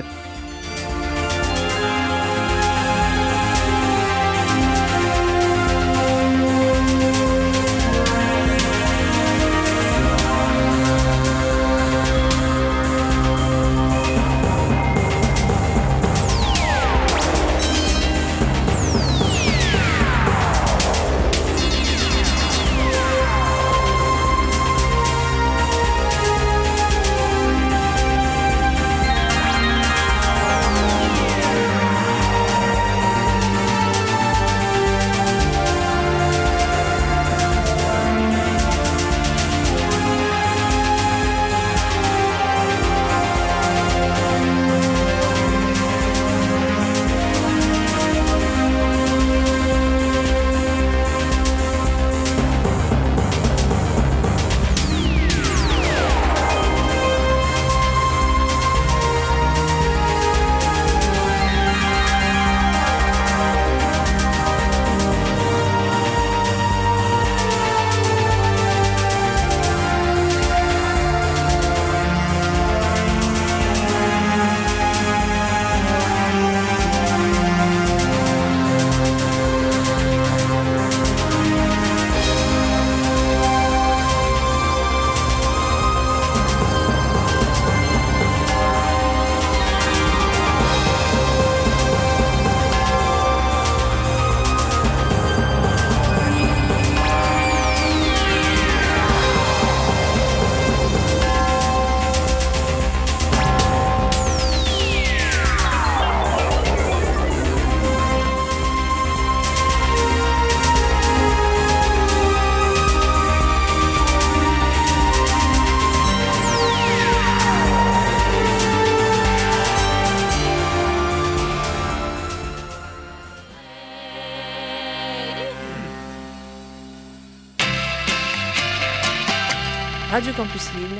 Radio 130.17 130.33
Campus 130.33 130.73